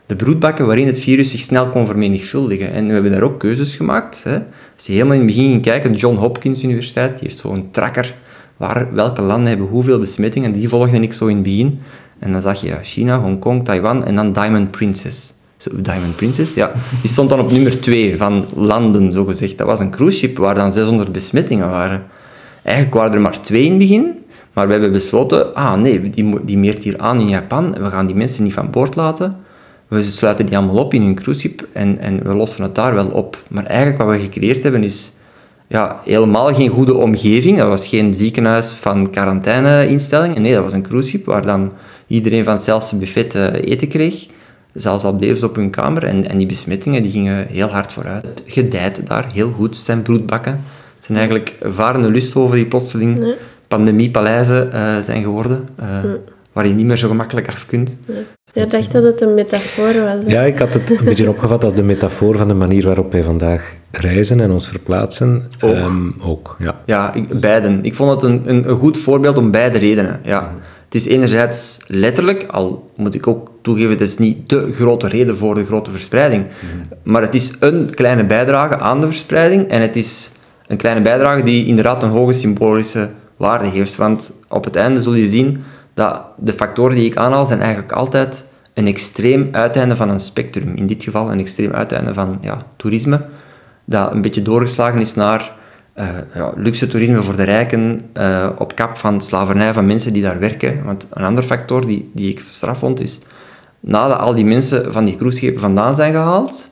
De 0.06 0.16
broedbakken 0.16 0.66
waarin 0.66 0.86
het 0.86 0.98
virus 0.98 1.30
zich 1.30 1.40
snel 1.40 1.68
kon 1.68 1.86
vermenigvuldigen. 1.86 2.72
En 2.72 2.86
we 2.86 2.92
hebben 2.92 3.12
daar 3.12 3.22
ook 3.22 3.38
keuzes 3.38 3.76
gemaakt. 3.76 4.24
Hè. 4.24 4.38
Als 4.76 4.86
je 4.86 4.92
helemaal 4.92 5.14
in 5.14 5.20
het 5.20 5.28
begin 5.28 5.48
ging 5.48 5.62
kijken, 5.62 5.92
John 5.92 6.16
Hopkins 6.16 6.62
Universiteit 6.62 7.18
die 7.18 7.28
heeft 7.28 7.40
zo'n 7.40 7.68
tracker 7.70 8.14
waar 8.56 8.94
welke 8.94 9.22
landen 9.22 9.48
hebben 9.48 9.66
hoeveel 9.66 9.98
besmettingen. 9.98 10.52
Die 10.52 10.68
volgde 10.68 11.00
ik 11.00 11.12
zo 11.12 11.26
in 11.26 11.34
het 11.34 11.42
begin. 11.42 11.80
En 12.18 12.32
dan 12.32 12.40
zag 12.40 12.60
je 12.60 12.78
China, 12.82 13.18
Hongkong, 13.18 13.64
Taiwan 13.64 14.04
en 14.04 14.14
dan 14.14 14.32
Diamond 14.32 14.70
Princess. 14.70 15.32
Diamond 15.72 16.16
Princess, 16.16 16.54
ja. 16.54 16.72
Die 17.00 17.10
stond 17.10 17.30
dan 17.30 17.40
op 17.40 17.52
nummer 17.52 17.80
2 17.80 18.16
van 18.16 18.46
landen, 18.54 19.12
zogezegd. 19.12 19.58
Dat 19.58 19.66
was 19.66 19.80
een 19.80 19.90
cruiseschip 19.90 20.36
waar 20.36 20.54
dan 20.54 20.72
600 20.72 21.12
besmettingen 21.12 21.70
waren. 21.70 22.06
Eigenlijk 22.62 22.96
waren 22.96 23.12
er 23.12 23.20
maar 23.20 23.40
twee 23.40 23.64
in 23.64 23.70
het 23.70 23.78
begin, 23.78 24.19
maar 24.52 24.66
we 24.66 24.72
hebben 24.72 24.92
besloten, 24.92 25.54
ah 25.54 25.74
nee, 25.74 26.10
die, 26.10 26.44
die 26.44 26.58
meert 26.58 26.82
hier 26.82 26.98
aan 26.98 27.20
in 27.20 27.28
Japan, 27.28 27.72
we 27.72 27.90
gaan 27.90 28.06
die 28.06 28.14
mensen 28.14 28.44
niet 28.44 28.52
van 28.52 28.70
boord 28.70 28.96
laten. 28.96 29.36
We 29.88 30.04
sluiten 30.04 30.46
die 30.46 30.56
allemaal 30.56 30.84
op 30.84 30.94
in 30.94 31.02
hun 31.02 31.14
cruiseschip 31.14 31.66
en, 31.72 31.98
en 31.98 32.22
we 32.22 32.34
lossen 32.34 32.62
het 32.62 32.74
daar 32.74 32.94
wel 32.94 33.06
op. 33.06 33.42
Maar 33.48 33.64
eigenlijk 33.64 34.02
wat 34.02 34.16
we 34.16 34.22
gecreëerd 34.22 34.62
hebben 34.62 34.82
is 34.82 35.12
ja, 35.66 36.00
helemaal 36.04 36.54
geen 36.54 36.68
goede 36.68 36.94
omgeving. 36.94 37.58
Dat 37.58 37.68
was 37.68 37.86
geen 37.86 38.14
ziekenhuis 38.14 38.70
van 38.70 39.10
quarantaineinstellingen. 39.10 40.42
Nee, 40.42 40.54
dat 40.54 40.62
was 40.62 40.72
een 40.72 40.82
cruiseschip 40.82 41.24
waar 41.26 41.42
dan 41.42 41.72
iedereen 42.06 42.44
van 42.44 42.52
hetzelfde 42.52 42.96
buffet 42.96 43.34
eh, 43.34 43.52
eten 43.52 43.88
kreeg. 43.88 44.26
Zelfs 44.72 45.04
al 45.04 45.16
bleven 45.16 45.48
op 45.48 45.56
hun 45.56 45.70
kamer. 45.70 46.04
En, 46.04 46.28
en 46.28 46.38
die 46.38 46.46
besmettingen 46.46 47.02
die 47.02 47.12
gingen 47.12 47.46
heel 47.46 47.68
hard 47.68 47.92
vooruit. 47.92 48.24
Het 48.24 48.42
gedijt 48.46 49.06
daar 49.06 49.26
heel 49.32 49.52
goed. 49.56 49.76
Zijn 49.76 50.02
broedbakken. 50.02 50.52
Het 50.96 51.04
zijn 51.04 51.18
eigenlijk 51.18 51.56
varende 51.62 52.10
lusthoven 52.10 52.56
die 52.56 52.66
plotseling. 52.66 53.34
Pandemiepaleizen 53.70 54.72
eh, 54.72 54.98
zijn 54.98 55.22
geworden. 55.22 55.68
eh, 55.76 55.98
Waar 56.52 56.66
je 56.66 56.74
niet 56.74 56.86
meer 56.86 56.96
zo 56.96 57.08
gemakkelijk 57.08 57.48
af 57.48 57.66
kunt. 57.66 57.96
Je 58.52 58.66
dacht 58.66 58.92
dat 58.92 59.02
het 59.02 59.20
een 59.20 59.34
metafoor 59.34 59.86
was. 59.92 60.24
hè? 60.24 60.30
Ja, 60.30 60.42
ik 60.42 60.58
had 60.58 60.72
het 60.74 60.90
een 60.90 61.04
beetje 61.04 61.28
opgevat 61.28 61.64
als 61.64 61.74
de 61.74 61.82
metafoor 61.82 62.36
van 62.36 62.48
de 62.48 62.54
manier 62.54 62.84
waarop 62.84 63.12
wij 63.12 63.22
vandaag 63.22 63.74
reizen 63.90 64.40
en 64.40 64.50
ons 64.50 64.68
verplaatsen. 64.68 65.42
Ook. 65.60 65.76
ook 66.24 66.56
ja. 66.58 66.80
Ja, 66.84 67.14
ik, 67.14 67.40
beiden. 67.40 67.78
Ik 67.84 67.94
vond 67.94 68.10
het 68.10 68.22
een, 68.22 68.42
een, 68.44 68.68
een 68.68 68.78
goed 68.78 68.98
voorbeeld 68.98 69.38
om 69.38 69.50
beide 69.50 69.78
redenen. 69.78 70.20
Ja. 70.24 70.52
Het 70.84 70.94
is 70.94 71.06
enerzijds 71.06 71.78
letterlijk, 71.86 72.46
al 72.50 72.90
moet 72.96 73.14
ik 73.14 73.26
ook 73.26 73.50
toegeven, 73.62 73.90
het 73.90 74.00
is 74.00 74.18
niet 74.18 74.48
de 74.48 74.72
grote 74.72 75.08
reden 75.08 75.36
voor 75.36 75.54
de 75.54 75.64
grote 75.64 75.90
verspreiding. 75.90 76.46
Maar 77.02 77.22
het 77.22 77.34
is 77.34 77.52
een 77.60 77.90
kleine 77.94 78.24
bijdrage 78.24 78.78
aan 78.78 79.00
de 79.00 79.06
verspreiding 79.06 79.68
en 79.68 79.80
het 79.80 79.96
is 79.96 80.30
een 80.66 80.76
kleine 80.76 81.02
bijdrage 81.02 81.42
die 81.42 81.66
inderdaad 81.66 82.02
een 82.02 82.08
hoge 82.08 82.32
symbolische 82.32 83.08
waarde 83.40 83.68
heeft. 83.68 83.96
Want 83.96 84.32
op 84.48 84.64
het 84.64 84.76
einde 84.76 85.00
zul 85.00 85.14
je 85.14 85.28
zien 85.28 85.62
dat 85.94 86.22
de 86.36 86.52
factoren 86.52 86.96
die 86.96 87.04
ik 87.04 87.16
aanhaal 87.16 87.44
zijn 87.44 87.60
eigenlijk 87.60 87.92
altijd 87.92 88.44
een 88.74 88.86
extreem 88.86 89.48
uiteinde 89.52 89.96
van 89.96 90.08
een 90.08 90.20
spectrum. 90.20 90.74
In 90.74 90.86
dit 90.86 91.04
geval 91.04 91.32
een 91.32 91.38
extreem 91.38 91.72
uiteinde 91.72 92.14
van 92.14 92.38
ja, 92.40 92.56
toerisme, 92.76 93.24
dat 93.84 94.12
een 94.12 94.20
beetje 94.20 94.42
doorgeslagen 94.42 95.00
is 95.00 95.14
naar 95.14 95.52
uh, 95.96 96.06
ja, 96.34 96.52
luxe 96.56 96.86
toerisme 96.86 97.22
voor 97.22 97.36
de 97.36 97.42
rijken 97.42 98.00
uh, 98.14 98.48
op 98.58 98.74
kap 98.74 98.96
van 98.96 99.20
slavernij 99.20 99.72
van 99.72 99.86
mensen 99.86 100.12
die 100.12 100.22
daar 100.22 100.38
werken. 100.38 100.84
Want 100.84 101.06
een 101.10 101.24
ander 101.24 101.44
factor 101.44 101.86
die, 101.86 102.10
die 102.14 102.30
ik 102.30 102.42
straf 102.50 102.78
vond 102.78 103.00
is, 103.00 103.18
nadat 103.80 104.18
al 104.18 104.34
die 104.34 104.44
mensen 104.44 104.92
van 104.92 105.04
die 105.04 105.16
cruiseschepen 105.16 105.60
vandaan 105.60 105.94
zijn 105.94 106.12
gehaald, 106.12 106.68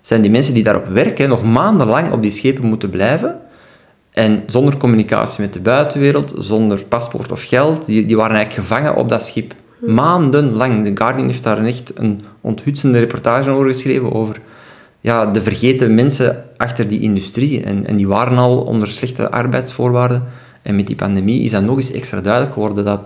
zijn 0.00 0.22
die 0.22 0.30
mensen 0.30 0.54
die 0.54 0.62
daarop 0.62 0.86
werken 0.86 1.28
nog 1.28 1.42
maandenlang 1.42 2.12
op 2.12 2.22
die 2.22 2.30
schepen 2.30 2.64
moeten 2.64 2.90
blijven. 2.90 3.40
En 4.20 4.42
zonder 4.46 4.76
communicatie 4.76 5.40
met 5.40 5.52
de 5.52 5.60
buitenwereld, 5.60 6.34
zonder 6.38 6.84
paspoort 6.84 7.32
of 7.32 7.42
geld, 7.42 7.86
die, 7.86 8.06
die 8.06 8.16
waren 8.16 8.36
eigenlijk 8.36 8.68
gevangen 8.68 8.96
op 8.96 9.08
dat 9.08 9.24
schip. 9.24 9.54
Maandenlang. 9.78 10.84
The 10.84 10.90
Guardian 10.94 11.26
heeft 11.26 11.42
daar 11.42 11.64
echt 11.64 11.92
een 11.94 12.24
onthutsende 12.40 12.98
reportage 12.98 13.50
over 13.50 13.66
geschreven, 13.66 14.12
over 14.12 14.40
ja, 15.00 15.26
de 15.26 15.42
vergeten 15.42 15.94
mensen 15.94 16.44
achter 16.56 16.88
die 16.88 17.00
industrie. 17.00 17.62
En, 17.62 17.86
en 17.86 17.96
die 17.96 18.08
waren 18.08 18.38
al 18.38 18.60
onder 18.60 18.88
slechte 18.88 19.30
arbeidsvoorwaarden. 19.30 20.24
En 20.62 20.76
met 20.76 20.86
die 20.86 20.96
pandemie 20.96 21.42
is 21.42 21.50
dat 21.50 21.62
nog 21.62 21.76
eens 21.76 21.92
extra 21.92 22.20
duidelijk 22.20 22.52
geworden 22.52 22.84
dat 22.84 23.00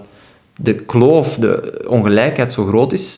de 0.56 0.74
kloof, 0.74 1.36
de 1.36 1.84
ongelijkheid 1.88 2.52
zo 2.52 2.66
groot 2.66 2.92
is. 2.92 3.16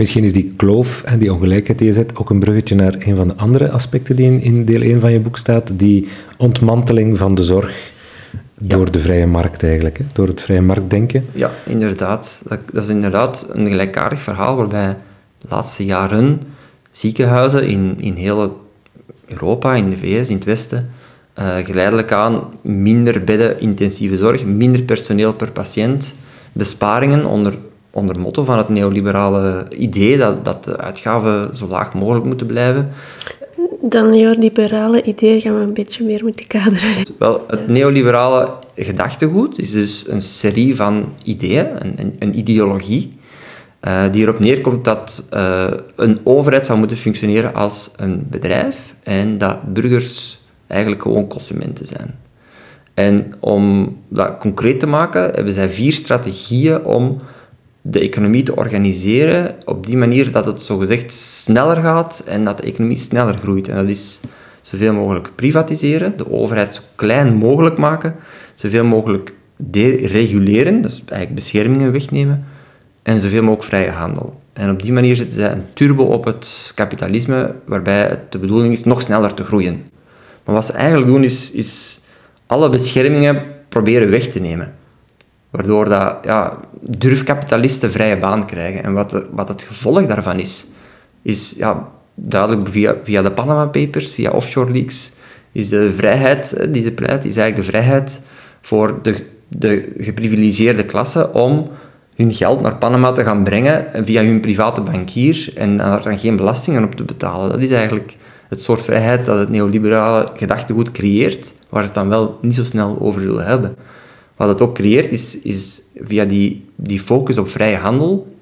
Misschien 0.00 0.24
is 0.24 0.32
die 0.32 0.52
kloof 0.56 1.02
en 1.02 1.18
die 1.18 1.32
ongelijkheid 1.32 1.78
die 1.78 1.86
je 1.86 1.92
zet 1.92 2.16
ook 2.16 2.30
een 2.30 2.38
bruggetje 2.38 2.74
naar 2.74 2.94
een 2.98 3.16
van 3.16 3.28
de 3.28 3.36
andere 3.36 3.70
aspecten 3.70 4.16
die 4.16 4.26
in, 4.26 4.42
in 4.42 4.64
deel 4.64 4.80
1 4.80 5.00
van 5.00 5.12
je 5.12 5.20
boek 5.20 5.36
staat, 5.36 5.78
die 5.78 6.08
ontmanteling 6.36 7.18
van 7.18 7.34
de 7.34 7.42
zorg 7.42 7.92
door 8.58 8.90
de 8.90 9.00
vrije 9.00 9.26
markt 9.26 9.62
eigenlijk, 9.62 9.98
hè? 9.98 10.04
door 10.12 10.26
het 10.26 10.40
vrije 10.40 10.60
marktdenken. 10.60 11.26
Ja, 11.32 11.50
inderdaad. 11.66 12.42
Dat, 12.48 12.60
dat, 12.72 12.82
is 12.82 12.88
inderdaad 12.88 13.46
een 13.52 13.68
gelijkaardig 13.68 14.20
verhaal 14.20 14.56
waarbij 14.56 14.96
de 15.38 15.46
laatste 15.48 15.84
jaren 15.84 16.40
ziekenhuizen 16.90 17.66
in, 17.66 17.96
in 17.98 18.14
heel 18.14 18.68
Europa, 19.26 19.74
in 19.74 19.90
de 19.90 19.96
VS, 19.96 20.28
in 20.28 20.36
het 20.36 20.44
Westen, 20.44 20.90
uh, 21.38 21.56
geleidelijk 21.56 22.12
aan 22.12 22.42
minder 22.60 23.24
bedden 23.24 23.60
intensieve 23.60 24.16
zorg, 24.16 24.44
minder 24.44 24.82
personeel 24.82 25.32
per 25.34 25.50
patiënt, 25.50 26.14
besparingen 26.52 27.24
onder, 27.24 27.54
onder 28.00 28.20
motto 28.20 28.44
van 28.44 28.58
het 28.58 28.68
neoliberale 28.68 29.66
idee 29.76 30.18
dat, 30.18 30.44
dat 30.44 30.64
de 30.64 30.76
uitgaven 30.76 31.56
zo 31.56 31.66
laag 31.66 31.94
mogelijk 31.94 32.24
moeten 32.24 32.46
blijven 32.46 32.92
dat 33.80 34.10
neoliberale 34.10 35.02
idee 35.02 35.40
gaan 35.40 35.54
we 35.54 35.60
een 35.60 35.72
beetje 35.72 36.04
meer 36.04 36.22
moeten 36.22 36.46
kaderen. 36.46 37.04
Wel, 37.18 37.44
het 37.46 37.68
neoliberale 37.68 38.52
gedachtegoed 38.74 39.58
is 39.58 39.70
dus 39.70 40.04
een 40.08 40.22
serie 40.22 40.76
van 40.76 41.12
ideeën, 41.22 41.66
een, 41.78 42.16
een, 42.18 42.38
ideologie, 42.38 43.18
uh, 43.82 44.02
die 44.12 44.22
erop 44.22 44.38
neerkomt 44.38 44.84
dat 44.84 45.24
uh, 45.34 45.66
een 45.96 46.20
overheid 46.24 46.66
zou 46.66 46.78
moeten 46.78 46.96
functioneren 46.96 47.54
als 47.54 47.90
een 47.96 48.26
bedrijf 48.30 48.94
en 49.02 49.38
dat 49.38 49.74
burgers 49.74 50.40
eigenlijk 50.66 51.02
gewoon 51.02 51.28
consumenten 51.28 51.86
zijn. 51.86 52.18
En 52.94 53.32
om 53.40 53.96
dat 54.08 54.38
concreet 54.38 54.80
te 54.80 54.86
maken, 54.86 55.22
hebben 55.22 55.52
zij 55.52 55.70
vier 55.70 55.92
strategieën 55.92 56.84
om 56.84 57.20
de 57.82 58.00
economie 58.00 58.42
te 58.42 58.56
organiseren 58.56 59.56
op 59.64 59.86
die 59.86 59.96
manier 59.96 60.30
dat 60.30 60.44
het 60.44 60.60
zogezegd 60.60 61.12
sneller 61.12 61.76
gaat 61.76 62.22
en 62.26 62.44
dat 62.44 62.56
de 62.56 62.62
economie 62.62 62.96
sneller 62.96 63.36
groeit. 63.36 63.68
En 63.68 63.76
dat 63.76 63.88
is 63.88 64.20
zoveel 64.62 64.92
mogelijk 64.92 65.30
privatiseren, 65.34 66.16
de 66.16 66.32
overheid 66.32 66.74
zo 66.74 66.82
klein 66.94 67.34
mogelijk 67.34 67.78
maken, 67.78 68.14
zoveel 68.54 68.84
mogelijk 68.84 69.32
dereguleren, 69.56 70.82
dus 70.82 71.02
eigenlijk 71.06 71.34
beschermingen 71.34 71.92
wegnemen, 71.92 72.44
en 73.02 73.20
zoveel 73.20 73.42
mogelijk 73.42 73.64
vrije 73.64 73.90
handel. 73.90 74.40
En 74.52 74.70
op 74.70 74.82
die 74.82 74.92
manier 74.92 75.16
zetten 75.16 75.34
zij 75.34 75.52
een 75.52 75.64
turbo 75.72 76.04
op 76.04 76.24
het 76.24 76.72
kapitalisme, 76.74 77.54
waarbij 77.64 78.02
het 78.02 78.32
de 78.32 78.38
bedoeling 78.38 78.72
is 78.72 78.84
nog 78.84 79.02
sneller 79.02 79.34
te 79.34 79.44
groeien. 79.44 79.82
Maar 80.44 80.54
wat 80.54 80.66
ze 80.66 80.72
eigenlijk 80.72 81.06
doen, 81.06 81.24
is, 81.24 81.50
is 81.50 82.00
alle 82.46 82.68
beschermingen 82.68 83.42
proberen 83.68 84.10
weg 84.10 84.26
te 84.26 84.40
nemen. 84.40 84.74
Waardoor 85.50 85.88
dat, 85.88 86.16
ja, 86.22 86.58
durfkapitalisten 86.80 87.90
vrije 87.90 88.18
baan 88.18 88.46
krijgen. 88.46 88.82
En 88.82 88.92
wat, 88.92 89.24
wat 89.30 89.48
het 89.48 89.62
gevolg 89.62 90.06
daarvan 90.06 90.38
is, 90.38 90.66
is 91.22 91.54
ja, 91.56 91.88
duidelijk 92.14 92.68
via, 92.68 92.96
via 93.02 93.22
de 93.22 93.32
Panama 93.32 93.66
Papers, 93.66 94.12
via 94.12 94.30
offshore 94.30 94.72
leaks, 94.72 95.12
is 95.52 95.68
de 95.68 95.92
vrijheid 95.92 96.72
die 96.72 96.82
ze 96.82 96.90
pleit, 96.90 97.24
is 97.24 97.36
eigenlijk 97.36 97.56
de 97.56 97.78
vrijheid 97.78 98.20
voor 98.60 98.98
de, 99.02 99.24
de 99.48 99.92
geprivilegeerde 99.98 100.84
klasse 100.84 101.32
om 101.32 101.70
hun 102.14 102.34
geld 102.34 102.60
naar 102.60 102.76
Panama 102.76 103.12
te 103.12 103.24
gaan 103.24 103.44
brengen 103.44 104.04
via 104.04 104.22
hun 104.22 104.40
private 104.40 104.80
bankier 104.80 105.52
en 105.54 105.76
daar 105.76 106.02
dan 106.02 106.18
geen 106.18 106.36
belastingen 106.36 106.84
op 106.84 106.94
te 106.94 107.02
betalen. 107.02 107.50
Dat 107.50 107.60
is 107.60 107.70
eigenlijk 107.70 108.16
het 108.48 108.62
soort 108.62 108.82
vrijheid 108.82 109.26
dat 109.26 109.38
het 109.38 109.48
neoliberale 109.48 110.28
gedachtegoed 110.34 110.90
creëert, 110.90 111.54
waar 111.68 111.82
het 111.82 111.94
dan 111.94 112.08
wel 112.08 112.38
niet 112.42 112.54
zo 112.54 112.64
snel 112.64 112.96
over 113.00 113.22
zullen 113.22 113.46
hebben. 113.46 113.76
Wat 114.40 114.48
het 114.48 114.60
ook 114.60 114.74
creëert, 114.74 115.12
is, 115.12 115.38
is 115.40 115.82
via 115.94 116.24
die, 116.24 116.64
die 116.76 117.00
focus 117.00 117.38
op 117.38 117.48
vrije 117.48 117.76
handel, 117.76 118.36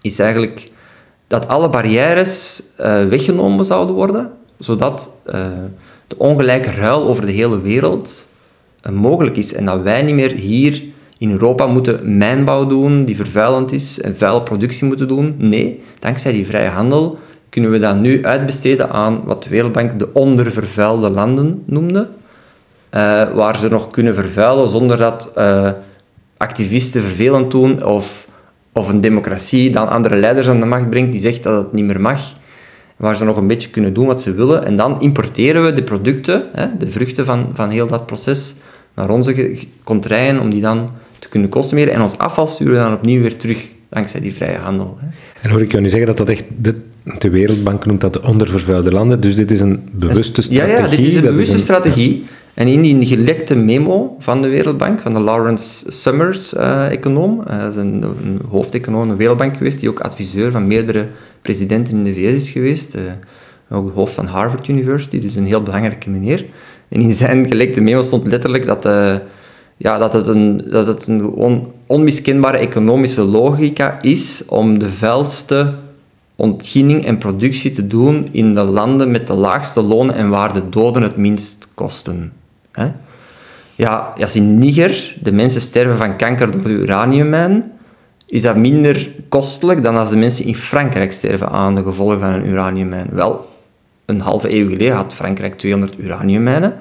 is 0.00 0.18
eigenlijk 0.18 0.70
dat 1.26 1.48
alle 1.48 1.68
barrières 1.68 2.62
uh, 2.80 3.04
weggenomen 3.04 3.66
zouden 3.66 3.94
worden, 3.94 4.30
zodat 4.58 5.16
uh, 5.26 5.34
de 6.06 6.18
ongelijke 6.18 6.70
ruil 6.70 7.02
over 7.02 7.26
de 7.26 7.32
hele 7.32 7.60
wereld 7.60 8.28
uh, 8.86 8.92
mogelijk 8.92 9.36
is. 9.36 9.54
En 9.54 9.64
dat 9.64 9.82
wij 9.82 10.02
niet 10.02 10.14
meer 10.14 10.32
hier 10.32 10.82
in 11.18 11.30
Europa 11.30 11.66
moeten 11.66 12.16
mijnbouw 12.16 12.66
doen, 12.66 13.04
die 13.04 13.16
vervuilend 13.16 13.72
is, 13.72 14.00
en 14.00 14.16
vuile 14.16 14.42
productie 14.42 14.86
moeten 14.86 15.08
doen. 15.08 15.34
Nee, 15.38 15.82
dankzij 15.98 16.32
die 16.32 16.46
vrije 16.46 16.68
handel 16.68 17.18
kunnen 17.48 17.70
we 17.70 17.78
dat 17.78 17.96
nu 17.96 18.24
uitbesteden 18.24 18.90
aan 18.90 19.24
wat 19.24 19.42
de 19.42 19.48
Wereldbank 19.48 19.98
de 19.98 20.12
ondervervuilde 20.12 21.10
landen 21.10 21.62
noemde. 21.66 22.08
Uh, 22.94 23.32
waar 23.34 23.58
ze 23.58 23.68
nog 23.68 23.90
kunnen 23.90 24.14
vervuilen 24.14 24.68
zonder 24.68 24.96
dat 24.96 25.32
uh, 25.38 25.70
activisten 26.36 27.02
vervelend 27.02 27.50
doen 27.50 27.84
of, 27.84 28.26
of 28.72 28.88
een 28.88 29.00
democratie 29.00 29.70
dan 29.70 29.88
andere 29.88 30.16
leiders 30.16 30.48
aan 30.48 30.60
de 30.60 30.66
macht 30.66 30.90
brengt 30.90 31.12
die 31.12 31.20
zegt 31.20 31.42
dat 31.42 31.62
het 31.62 31.72
niet 31.72 31.84
meer 31.84 32.00
mag. 32.00 32.20
Waar 32.96 33.16
ze 33.16 33.24
nog 33.24 33.36
een 33.36 33.46
beetje 33.46 33.70
kunnen 33.70 33.94
doen 33.94 34.06
wat 34.06 34.22
ze 34.22 34.34
willen. 34.34 34.64
En 34.64 34.76
dan 34.76 35.00
importeren 35.00 35.64
we 35.64 35.72
de 35.72 35.82
producten, 35.82 36.44
hè, 36.52 36.66
de 36.78 36.90
vruchten 36.90 37.24
van, 37.24 37.50
van 37.54 37.70
heel 37.70 37.86
dat 37.86 38.06
proces, 38.06 38.54
naar 38.94 39.10
onze 39.10 39.58
contraien 39.82 40.40
om 40.40 40.50
die 40.50 40.60
dan 40.60 40.90
te 41.18 41.28
kunnen 41.28 41.48
consumeren. 41.48 41.94
En 41.94 42.00
ons 42.00 42.18
afval 42.18 42.46
sturen 42.46 42.72
we 42.72 42.78
dan 42.78 42.92
opnieuw 42.92 43.20
weer 43.20 43.36
terug, 43.36 43.68
dankzij 43.88 44.20
die 44.20 44.34
vrije 44.34 44.58
handel. 44.58 44.96
Hè. 45.00 45.06
En 45.40 45.50
hoor 45.50 45.62
ik 45.62 45.70
jou 45.70 45.82
nu 45.82 45.88
zeggen 45.88 46.08
dat 46.08 46.16
dat 46.16 46.28
echt... 46.28 46.44
De, 46.56 46.74
de 47.18 47.30
Wereldbank 47.30 47.86
noemt 47.86 48.00
dat 48.00 48.12
de 48.12 48.22
ondervervuilde 48.22 48.92
landen, 48.92 49.20
dus 49.20 49.34
dit 49.34 49.50
is 49.50 49.60
een 49.60 49.88
bewuste 49.92 50.42
strategie. 50.42 50.76
Ja, 50.76 50.82
ja 50.82 50.88
dit 50.88 50.98
is 50.98 51.16
een 51.16 51.22
bewuste 51.22 51.58
strategie. 51.58 52.24
En 52.54 52.66
in 52.66 52.82
die 52.82 53.06
gelekte 53.06 53.54
memo 53.54 54.16
van 54.18 54.42
de 54.42 54.48
Wereldbank, 54.48 55.00
van 55.00 55.14
de 55.14 55.20
Lawrence 55.20 55.92
Summers 55.92 56.54
uh, 56.54 56.90
econoom, 56.90 57.42
uh, 57.50 57.66
is 57.66 57.76
een, 57.76 58.02
een 58.02 58.40
hoofdeconoom 58.50 59.00
van 59.00 59.08
de 59.08 59.16
Wereldbank 59.16 59.56
geweest, 59.56 59.80
die 59.80 59.88
ook 59.88 60.00
adviseur 60.00 60.50
van 60.50 60.66
meerdere 60.66 61.08
presidenten 61.42 61.96
in 61.96 62.04
de 62.04 62.14
VS 62.14 62.34
is 62.34 62.50
geweest, 62.50 62.96
uh, 62.96 63.02
ook 63.70 63.94
hoofd 63.94 64.14
van 64.14 64.26
Harvard 64.26 64.68
University, 64.68 65.20
dus 65.20 65.34
een 65.34 65.46
heel 65.46 65.62
belangrijke 65.62 66.10
meneer. 66.10 66.46
En 66.88 67.00
in 67.00 67.14
zijn 67.14 67.48
gelekte 67.48 67.80
memo 67.80 68.02
stond 68.02 68.26
letterlijk 68.26 68.66
dat, 68.66 68.82
ja, 69.76 69.98
dat 69.98 70.12
het 70.12 70.26
een, 70.26 70.64
dat 70.70 70.86
het 70.86 71.06
een 71.06 71.26
on, 71.26 71.72
onmiskenbare 71.86 72.58
economische 72.58 73.22
logica 73.22 74.00
is 74.00 74.42
om 74.46 74.78
de 74.78 74.88
vuilste 74.88 75.74
ontginning 76.36 77.04
en 77.04 77.18
productie 77.18 77.70
te 77.70 77.86
doen 77.86 78.28
in 78.30 78.54
de 78.54 78.62
landen 78.62 79.10
met 79.10 79.26
de 79.26 79.36
laagste 79.36 79.82
lonen 79.82 80.14
en 80.14 80.28
waar 80.28 80.52
de 80.52 80.68
doden 80.68 81.02
het 81.02 81.16
minst 81.16 81.68
kosten. 81.74 82.32
Hè? 82.72 82.86
Ja, 83.74 84.12
als 84.20 84.36
in 84.36 84.58
Niger 84.58 85.16
de 85.22 85.32
mensen 85.32 85.60
sterven 85.60 85.96
van 85.96 86.16
kanker 86.16 86.50
door 86.50 86.62
de 86.62 86.68
uraniummijn, 86.68 87.72
is 88.26 88.42
dat 88.42 88.56
minder 88.56 89.10
kostelijk 89.28 89.82
dan 89.82 89.96
als 89.96 90.10
de 90.10 90.16
mensen 90.16 90.44
in 90.44 90.54
Frankrijk 90.54 91.12
sterven 91.12 91.48
aan 91.48 91.74
de 91.74 91.82
gevolgen 91.82 92.20
van 92.20 92.32
een 92.32 92.48
uraniummijn. 92.48 93.08
Wel, 93.10 93.48
een 94.04 94.20
halve 94.20 94.56
eeuw 94.56 94.68
geleden 94.68 94.94
had 94.94 95.14
Frankrijk 95.14 95.54
200 95.54 95.98
uraniummijnen. 95.98 96.74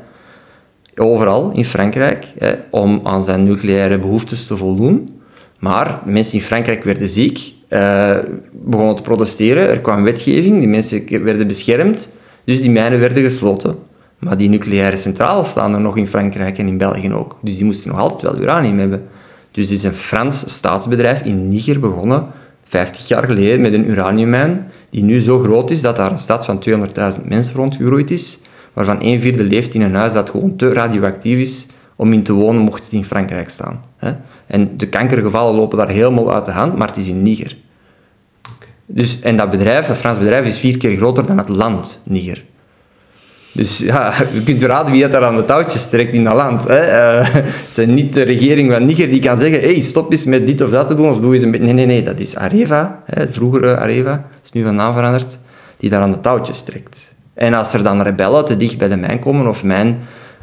Overal 0.96 1.52
in 1.52 1.66
Frankrijk, 1.66 2.26
hè, 2.38 2.54
om 2.70 3.02
aan 3.04 3.24
zijn 3.24 3.44
nucleaire 3.44 4.00
behoeftes 4.00 4.48
te 4.48 4.58
voldoen. 4.58 5.22
Maar 5.60 6.00
mensen 6.06 6.34
in 6.34 6.42
Frankrijk 6.42 6.84
werden 6.84 7.08
ziek 7.08 7.54
uh, 7.70 8.18
begonnen 8.52 8.96
te 8.96 9.02
protesteren. 9.02 9.70
Er 9.70 9.80
kwam 9.80 10.04
wetgeving, 10.04 10.60
die 10.60 10.68
mensen 10.68 11.24
werden 11.24 11.48
beschermd, 11.48 12.10
dus 12.44 12.62
die 12.62 12.72
mijnen 12.72 13.00
werden 13.00 13.24
gesloten. 13.24 13.76
Maar 14.22 14.38
die 14.38 14.50
nucleaire 14.50 14.98
centrales 14.98 15.50
staan 15.50 15.74
er 15.74 15.82
nog 15.82 15.98
in 15.98 16.08
Frankrijk 16.08 16.58
en 16.58 16.68
in 16.68 16.78
België 16.78 17.14
ook. 17.14 17.38
Dus 17.42 17.56
die 17.56 17.66
moesten 17.66 17.90
nog 17.90 18.00
altijd 18.00 18.22
wel 18.22 18.42
uranium 18.42 18.80
hebben. 18.80 19.08
Dus 19.52 19.72
is 19.72 19.84
een 19.84 19.94
Frans 19.94 20.56
staatsbedrijf 20.56 21.22
in 21.22 21.48
Niger 21.48 21.80
begonnen, 21.80 22.28
50 22.64 23.08
jaar 23.08 23.24
geleden, 23.24 23.62
met 23.62 23.74
een 23.74 23.90
uraniummijn, 23.90 24.72
die 24.90 25.04
nu 25.04 25.20
zo 25.20 25.40
groot 25.40 25.72
is 25.72 25.82
dat 25.82 25.96
daar 25.96 26.12
een 26.12 26.18
stad 26.18 26.46
van 26.46 26.64
200.000 26.70 27.28
mensen 27.28 27.56
rondgegroeid 27.56 28.12
is, 28.12 28.40
waarvan 28.74 28.98
een 29.00 29.20
vierde 29.20 29.44
leeft 29.44 29.74
in 29.74 29.82
een 29.82 29.96
huis 29.96 30.14
dat 30.14 30.30
gewoon 30.30 30.56
te 30.56 30.74
radioactief 30.74 31.38
is 31.38 31.68
om 31.96 32.14
in 32.14 32.24
te 32.24 32.34
wonen, 32.34 32.62
mocht 32.62 32.84
het 32.84 32.94
in 32.94 33.06
Frankrijk 33.06 33.50
staan. 33.50 33.84
En 34.48 34.78
de 34.78 34.90
kankergevallen 34.90 35.56
lopen 35.56 35.78
daar 35.78 35.90
helemaal 35.90 36.34
uit 36.34 36.46
de 36.46 36.52
hand, 36.52 36.78
maar 36.78 36.88
het 36.88 36.98
is 36.98 37.08
in 37.08 37.22
Niger. 37.22 37.58
Dus, 38.86 39.20
en 39.20 39.36
dat 39.36 39.50
bedrijf, 39.50 39.88
dat 39.88 39.98
Frans 39.98 40.18
bedrijf, 40.18 40.46
is 40.46 40.58
vier 40.58 40.78
keer 40.78 40.96
groter 40.96 41.26
dan 41.26 41.38
het 41.38 41.50
land 41.50 42.02
Niger. 42.04 42.44
Dus 43.54 43.80
ja, 43.80 44.14
je 44.34 44.44
kunt 44.44 44.62
raden 44.62 44.92
wie 44.92 45.04
het 45.04 45.12
daar 45.12 45.26
aan 45.26 45.36
de 45.36 45.46
touwtjes 45.46 45.90
trekt 45.90 46.14
in 46.14 46.24
dat 46.24 46.34
land. 46.34 46.68
Hè. 46.68 47.20
Uh, 47.20 47.28
het 47.68 47.78
is 47.78 47.86
niet 47.86 48.14
de 48.14 48.22
regering 48.22 48.72
van 48.72 48.86
Niger 48.86 49.10
die 49.10 49.22
kan 49.22 49.38
zeggen 49.38 49.60
hey, 49.60 49.82
stop 49.82 50.12
eens 50.12 50.26
met 50.26 50.48
dit 50.48 50.62
of 50.62 50.70
dat 50.70 50.88
te 50.88 50.96
doen, 50.96 51.10
of 51.10 51.20
doe 51.20 51.34
eens 51.34 51.42
een 51.42 51.52
beetje... 51.52 51.66
Nee, 51.66 51.74
nee, 51.74 51.86
nee, 51.86 52.04
dat 52.04 52.20
is 52.20 52.36
Areva, 52.36 53.04
hè, 53.06 53.32
vroegere 53.32 53.78
Areva, 53.78 54.26
is 54.44 54.52
nu 54.52 54.64
van 54.64 54.76
naam 54.76 54.94
veranderd, 54.94 55.40
die 55.78 55.90
daar 55.90 56.02
aan 56.02 56.12
de 56.12 56.20
touwtjes 56.20 56.62
trekt. 56.62 57.14
En 57.34 57.54
als 57.54 57.74
er 57.74 57.84
dan 57.84 58.02
rebellen 58.02 58.46
te 58.46 58.58
dicht 58.58 58.78
bij 58.78 58.88
de 58.88 58.98
mijn 58.98 59.20
komen, 59.20 59.48
of 59.48 59.64
mijn 59.64 60.00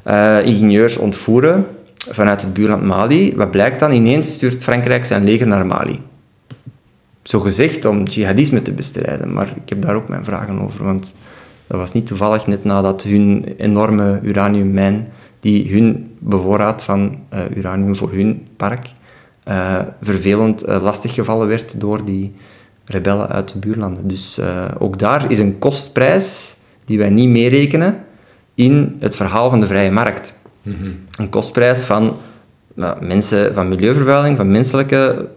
uh, 0.07 0.47
ingenieurs 0.47 0.97
ontvoeren 0.97 1.67
vanuit 2.11 2.41
het 2.41 2.53
buurland 2.53 2.83
Mali, 2.83 3.37
wat 3.37 3.51
blijkt 3.51 3.81
dan? 3.81 3.93
Ineens 3.93 4.33
stuurt 4.33 4.63
Frankrijk 4.63 5.05
zijn 5.05 5.25
leger 5.25 5.47
naar 5.47 5.67
Mali. 5.67 6.01
Zo 7.23 7.41
gezegd 7.41 7.85
om 7.85 8.03
jihadisme 8.03 8.63
te 8.63 8.73
bestrijden, 8.73 9.33
maar 9.33 9.53
ik 9.65 9.69
heb 9.69 9.83
daar 9.83 9.95
ook 9.95 10.09
mijn 10.09 10.25
vragen 10.25 10.61
over, 10.61 10.85
want... 10.85 11.15
Dat 11.69 11.79
was 11.79 11.93
niet 11.93 12.07
toevallig 12.07 12.47
net 12.47 12.65
nadat 12.65 13.03
hun 13.03 13.45
enorme 13.57 14.21
uraniummijn, 14.23 15.09
die 15.41 15.73
hun 15.73 16.17
bevoorraad 16.19 16.83
van 16.83 17.19
uh, 17.35 17.41
uranium 17.57 17.97
voor 17.97 18.13
hun 18.13 18.47
park, 18.57 18.87
uh, 19.49 19.79
vervelend 20.03 20.69
uh, 20.69 20.83
lastiggevallen 20.83 21.49
werd 21.49 21.81
door 21.81 22.05
die 22.05 22.35
rebellen 22.85 23.29
uit 23.29 23.53
de 23.53 23.59
buurlanden. 23.59 24.09
Dus 24.09 24.41
ook 24.79 24.99
daar 24.99 25.31
is 25.31 25.39
een 25.39 25.59
kostprijs 25.59 26.55
die 26.85 26.99
wij 26.99 27.11
niet 27.11 27.29
meerekenen 27.29 27.97
in 28.55 28.97
het 29.01 29.17
verhaal 29.17 29.51
van 29.51 29.61
de 29.61 29.67
vrije 29.67 29.91
markt. 29.91 30.33
Mm 30.63 30.75
-hmm. 30.81 30.97
Een 31.19 31.29
kostprijs 31.29 31.85
van 31.85 32.17
mensen, 33.01 33.55
van 33.55 33.69
milieuvervuiling, 33.69 34.37
van 34.37 34.51
menselijke 34.51 35.29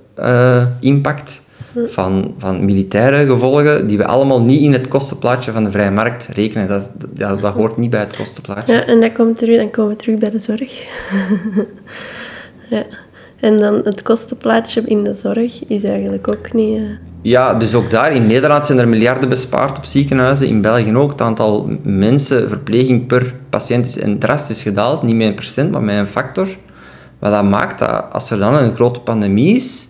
impact, 0.80 1.44
van, 1.86 2.34
van 2.38 2.66
militaire 2.66 3.26
gevolgen 3.26 3.88
die 3.88 3.98
we 3.98 4.06
allemaal 4.06 4.42
niet 4.42 4.62
in 4.62 4.74
het 4.74 4.88
kostenplaatje 4.88 5.52
van 5.52 5.64
de 5.64 5.72
vrije 5.72 5.92
markt 5.92 6.30
rekenen. 6.34 6.68
Dat, 6.68 6.92
dat, 7.10 7.42
dat 7.42 7.54
hoort 7.54 7.78
niet 7.78 7.90
bij 7.90 8.00
het 8.00 8.18
kostenplaatje. 8.18 8.74
Ja, 8.74 8.86
en 8.86 9.02
dat 9.02 9.12
komt 9.12 9.38
terug, 9.38 9.58
dan 9.58 9.72
komen 9.72 9.92
we 9.92 9.98
terug 9.98 10.20
bij 10.20 10.30
de 10.30 10.40
zorg. 10.40 10.86
ja. 12.70 12.86
En 13.40 13.60
dan 13.60 13.82
het 13.84 14.02
kostenplaatje 14.02 14.82
in 14.86 15.04
de 15.04 15.14
zorg 15.14 15.68
is 15.68 15.84
eigenlijk 15.84 16.32
ook 16.32 16.54
niet... 16.54 16.78
Uh... 16.78 16.84
Ja, 17.22 17.54
dus 17.54 17.74
ook 17.74 17.90
daar, 17.90 18.14
in 18.14 18.28
Nederland 18.28 18.66
zijn 18.66 18.78
er 18.78 18.88
miljarden 18.88 19.30
bespaard 19.30 19.78
op 19.78 19.86
ziekenhuizen, 19.86 20.48
in 20.48 20.62
België 20.62 20.96
ook. 20.96 21.12
Het 21.12 21.22
aantal 21.22 21.70
mensen, 21.84 22.50
verpleging 22.50 23.08
per 23.08 23.34
patiënt 23.50 23.86
is 23.86 23.98
drastisch 24.20 24.62
gedaald, 24.62 25.04
niet 25.04 25.16
met 25.16 25.28
een 25.28 25.36
procent, 25.36 25.72
maar 25.72 25.82
met 25.82 25.98
een 25.98 26.08
factor. 26.08 26.48
Wat 27.20 27.32
dat 27.32 27.44
maakt 27.44 27.80
dat 27.80 28.06
als 28.12 28.32
er 28.32 28.38
dan 28.38 28.54
een 28.54 28.74
grote 28.74 29.00
pandemie 29.00 29.56
is, 29.56 29.88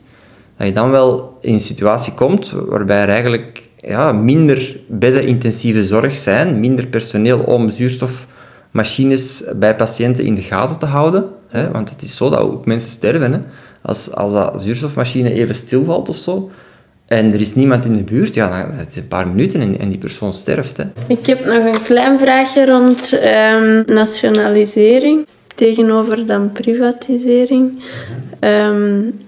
dat 0.62 0.70
je 0.70 0.76
dan 0.76 0.92
wel 0.92 1.38
in 1.40 1.54
een 1.54 1.60
situatie 1.60 2.14
komt 2.14 2.52
waarbij 2.68 3.02
er 3.02 3.10
eigenlijk 3.10 3.62
ja, 3.78 4.12
minder 4.12 4.80
beddenintensieve 4.88 5.84
zorg 5.84 6.16
zijn, 6.16 6.60
minder 6.60 6.88
personeel 6.88 7.40
om 7.40 7.70
zuurstofmachines 7.70 9.44
bij 9.56 9.76
patiënten 9.76 10.24
in 10.24 10.36
de 10.36 10.42
gaten 10.42 10.80
te 10.80 10.86
houden. 10.86 11.26
Hè? 11.48 11.72
Want 11.72 11.90
het 11.90 12.02
is 12.02 12.16
zo 12.16 12.30
dat 12.30 12.40
ook 12.40 12.66
mensen 12.66 12.92
sterven. 12.92 13.34
Hè? 13.34 13.40
Als, 13.82 14.12
als 14.12 14.32
dat 14.32 14.62
zuurstofmachine 14.62 15.34
even 15.34 15.56
stilvalt 15.56 16.10
of 16.10 16.18
zo, 16.18 16.50
en 17.08 17.34
er 17.34 17.42
is 17.42 17.56
niemand 17.56 17.86
in 17.86 17.94
de 17.94 18.04
buurt, 18.04 18.34
ja, 18.34 18.50
dan 18.50 18.78
het 18.78 18.96
een 18.96 19.08
paar 19.08 19.28
minuten 19.28 19.62
en, 19.62 19.80
en 19.80 19.90
die 19.90 19.98
persoon 19.98 20.34
sterft. 20.34 20.78
Hè. 20.78 20.84
Ik 21.08 21.26
heb 21.26 21.46
nog 21.46 21.66
een 21.66 21.84
klein 21.84 22.20
vraagje 22.20 22.66
rond 22.66 23.20
um, 23.54 23.84
nationalisering 23.86 25.26
tegenover 25.56 26.26
dan 26.26 26.52
privatisering. 26.52 27.84
Um, 28.40 29.20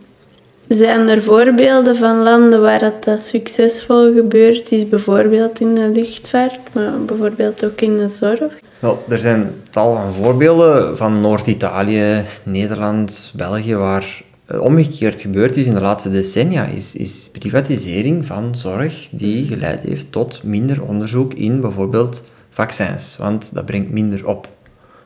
zijn 0.67 1.07
er 1.07 1.23
voorbeelden 1.23 1.95
van 1.95 2.23
landen 2.23 2.61
waar 2.61 2.79
dat, 2.79 3.03
dat 3.03 3.21
succesvol 3.21 4.13
gebeurd 4.13 4.71
is, 4.71 4.89
bijvoorbeeld 4.89 5.59
in 5.59 5.75
de 5.75 5.91
luchtvaart, 5.93 6.59
maar 6.73 7.05
bijvoorbeeld 7.05 7.65
ook 7.65 7.81
in 7.81 7.97
de 7.97 8.07
zorg? 8.07 8.59
Wel, 8.79 9.03
er 9.09 9.17
zijn 9.17 9.51
tal 9.69 9.95
van 9.95 10.11
voorbeelden 10.11 10.97
van 10.97 11.19
Noord-Italië, 11.19 12.23
Nederland, 12.43 13.33
België, 13.35 13.75
waar 13.75 14.21
omgekeerd 14.59 15.21
gebeurd 15.21 15.57
is 15.57 15.65
in 15.65 15.73
de 15.73 15.81
laatste 15.81 16.11
decennia, 16.11 16.65
is, 16.65 16.95
is 16.95 17.29
privatisering 17.39 18.25
van 18.25 18.55
zorg 18.55 19.07
die 19.11 19.47
geleid 19.47 19.81
heeft 19.81 20.11
tot 20.11 20.43
minder 20.43 20.83
onderzoek 20.83 21.33
in 21.33 21.61
bijvoorbeeld 21.61 22.23
vaccins, 22.49 23.17
want 23.17 23.53
dat 23.53 23.65
brengt 23.65 23.91
minder 23.91 24.27
op. 24.27 24.47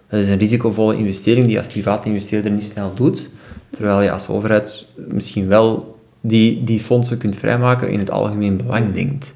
Dat 0.09 0.19
is 0.19 0.29
een 0.29 0.37
risicovolle 0.37 0.97
investering 0.97 1.45
die 1.45 1.53
je 1.53 1.61
als 1.61 1.67
private 1.67 2.07
investeerder 2.07 2.51
niet 2.51 2.63
snel 2.63 2.93
doet. 2.95 3.29
Terwijl 3.69 4.01
je 4.01 4.11
als 4.11 4.27
overheid 4.27 4.85
misschien 4.95 5.47
wel 5.47 5.97
die, 6.21 6.63
die 6.63 6.79
fondsen 6.79 7.17
kunt 7.17 7.37
vrijmaken 7.37 7.89
in 7.89 7.99
het 7.99 8.11
algemeen 8.11 8.57
belang 8.57 8.93
denkt. 8.93 9.35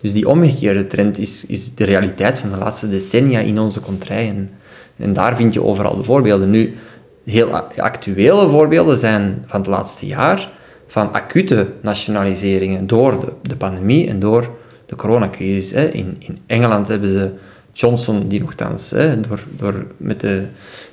Dus 0.00 0.12
die 0.12 0.28
omgekeerde 0.28 0.86
trend 0.86 1.18
is, 1.18 1.46
is 1.46 1.74
de 1.74 1.84
realiteit 1.84 2.38
van 2.38 2.50
de 2.50 2.56
laatste 2.56 2.88
decennia 2.88 3.40
in 3.40 3.58
onze 3.58 3.80
contraien. 3.80 4.50
En 4.96 5.12
daar 5.12 5.36
vind 5.36 5.54
je 5.54 5.62
overal 5.62 5.96
de 5.96 6.04
voorbeelden. 6.04 6.50
Nu, 6.50 6.76
heel 7.24 7.50
actuele 7.76 8.48
voorbeelden 8.48 8.98
zijn 8.98 9.44
van 9.46 9.60
het 9.60 9.68
laatste 9.68 10.06
jaar 10.06 10.48
van 10.86 11.12
acute 11.12 11.68
nationaliseringen 11.80 12.86
door 12.86 13.20
de, 13.20 13.32
de 13.48 13.56
pandemie 13.56 14.08
en 14.08 14.18
door 14.18 14.50
de 14.86 14.96
coronacrisis. 14.96 15.72
In, 15.72 16.16
in 16.18 16.38
Engeland 16.46 16.88
hebben 16.88 17.08
ze 17.08 17.32
Johnson, 17.74 18.28
die 18.28 18.40
nogthans 18.40 18.90
hè, 18.90 19.20
door, 19.20 19.40
door, 19.56 19.86
met 19.96 20.20
de 20.20 20.42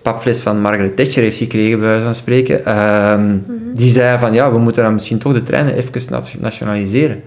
papfles 0.01 0.39
van 0.39 0.61
Margaret 0.61 0.95
Thatcher 0.95 1.23
heeft 1.23 1.37
gekregen, 1.37 1.79
bij 1.79 1.87
wijze 1.87 2.03
van 2.03 2.15
spreken, 2.15 2.65
ehm, 2.65 3.25
mhm. 3.29 3.73
die 3.73 3.93
zei 3.93 4.17
van 4.17 4.33
ja, 4.33 4.51
we 4.51 4.59
moeten 4.59 4.83
dan 4.83 4.93
misschien 4.93 5.17
toch 5.17 5.33
de 5.33 5.43
treinen 5.43 5.75
even 5.75 6.23
nationaliseren. 6.39 7.21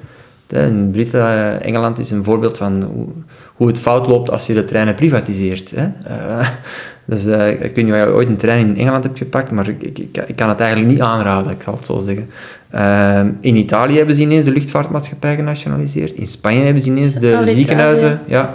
In 0.48 0.90
Britten, 0.90 1.20
eh, 1.20 1.66
Engeland 1.66 1.98
is 1.98 2.10
een 2.10 2.24
voorbeeld 2.24 2.56
van 2.56 2.82
hoe, 2.82 3.06
hoe, 3.54 3.66
het 3.66 3.78
fout 3.78 4.06
loopt 4.06 4.30
als 4.30 4.46
je 4.46 4.54
de 4.54 4.64
treinen 4.64 4.94
privatiseert. 4.94 5.72
Hè. 5.74 5.86
Uh, 6.10 6.48
dus, 7.04 7.26
uh, 7.26 7.50
ik 7.50 7.58
weet 7.60 7.84
niet 7.84 7.92
of 7.92 7.98
je 7.98 8.12
ooit 8.12 8.28
een 8.28 8.36
trein 8.36 8.66
in 8.66 8.76
Engeland 8.76 9.04
hebt 9.04 9.18
gepakt, 9.18 9.50
maar 9.50 9.68
ik, 9.68 9.82
ik, 9.82 9.98
ik 10.26 10.36
kan 10.36 10.48
het 10.48 10.60
eigenlijk 10.60 10.90
niet 10.90 11.00
aanraden, 11.00 11.52
ik 11.52 11.62
zal 11.62 11.74
het 11.74 11.84
zo 11.84 11.98
zeggen. 11.98 12.30
Ehm, 12.70 13.28
in 13.40 13.56
Italië 13.56 13.96
hebben 13.96 14.14
ze 14.14 14.20
ineens 14.20 14.44
de 14.44 14.52
luchtvaartmaatschappij 14.52 15.36
genationaliseerd. 15.36 16.12
In 16.12 16.26
Spanje 16.26 16.64
hebben 16.64 16.82
ze 16.82 16.88
ineens 16.88 17.14
de 17.14 17.42
ziekenhuizen... 17.44 18.20
Ja, 18.26 18.54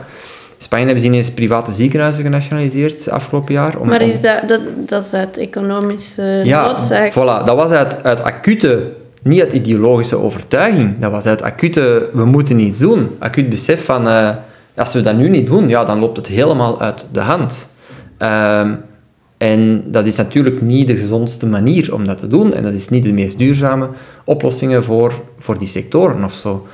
Spanje 0.61 0.85
hebben 0.85 1.03
ze 1.03 1.09
ineens 1.09 1.31
private 1.31 1.71
ziekenhuizen 1.71 2.23
genationaliseerd 2.23 3.09
afgelopen 3.09 3.53
jaar. 3.53 3.77
Om, 3.77 3.87
maar 3.87 4.01
is 4.01 4.21
dat, 4.21 4.47
dat, 4.47 4.61
dat 4.75 5.03
is 5.03 5.13
uit 5.13 5.37
economische 5.37 6.41
ja, 6.43 6.71
noodzaak? 6.71 7.11
voilà. 7.11 7.45
Dat 7.45 7.55
was 7.55 7.71
uit, 7.71 8.03
uit 8.03 8.21
acute, 8.23 8.91
niet 9.21 9.41
uit 9.41 9.53
ideologische 9.53 10.17
overtuiging. 10.17 10.99
Dat 10.99 11.11
was 11.11 11.25
uit 11.25 11.41
acute, 11.41 12.09
we 12.13 12.25
moeten 12.25 12.59
iets 12.59 12.79
doen. 12.79 13.09
Acuut 13.19 13.49
besef 13.49 13.85
van, 13.85 14.07
uh, 14.07 14.29
als 14.75 14.93
we 14.93 15.01
dat 15.01 15.15
nu 15.15 15.29
niet 15.29 15.47
doen, 15.47 15.69
ja, 15.69 15.83
dan 15.83 15.99
loopt 15.99 16.17
het 16.17 16.27
helemaal 16.27 16.81
uit 16.81 17.05
de 17.11 17.19
hand. 17.19 17.67
Uh, 18.19 18.71
en 19.37 19.83
dat 19.85 20.05
is 20.05 20.15
natuurlijk 20.15 20.61
niet 20.61 20.87
de 20.87 20.95
gezondste 20.95 21.45
manier 21.45 21.93
om 21.93 22.05
dat 22.05 22.17
te 22.17 22.27
doen. 22.27 22.53
En 22.53 22.63
dat 22.63 22.73
is 22.73 22.89
niet 22.89 23.03
de 23.03 23.13
meest 23.13 23.37
duurzame 23.37 23.89
oplossingen 24.25 24.83
voor, 24.83 25.21
voor 25.37 25.59
die 25.59 25.67
sectoren 25.67 26.23
of 26.23 26.33
zo. 26.33 26.67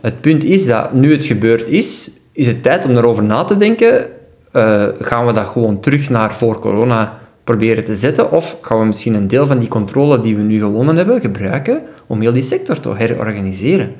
Het 0.00 0.20
punt 0.20 0.44
is 0.44 0.66
dat 0.66 0.92
nu 0.92 1.12
het 1.12 1.24
gebeurd 1.24 1.68
is, 1.68 2.10
is 2.36 2.46
het 2.46 2.62
tijd 2.62 2.84
om 2.84 2.96
erover 2.96 3.24
na 3.24 3.44
te 3.44 3.56
denken. 3.56 4.06
Uh, 4.52 4.86
gaan 5.00 5.26
we 5.26 5.32
dat 5.32 5.46
gewoon 5.46 5.80
terug 5.80 6.10
naar 6.10 6.36
voor 6.36 6.58
corona 6.58 7.18
proberen 7.44 7.84
te 7.84 7.94
zetten? 7.94 8.30
Of 8.30 8.56
gaan 8.62 8.78
we 8.78 8.84
misschien 8.84 9.14
een 9.14 9.28
deel 9.28 9.46
van 9.46 9.58
die 9.58 9.68
controle 9.68 10.18
die 10.18 10.36
we 10.36 10.42
nu 10.42 10.58
gewonnen 10.58 10.96
hebben 10.96 11.20
gebruiken 11.20 11.82
om 12.06 12.20
heel 12.20 12.32
die 12.32 12.42
sector 12.42 12.80
te 12.80 12.94
herorganiseren? 12.94 13.94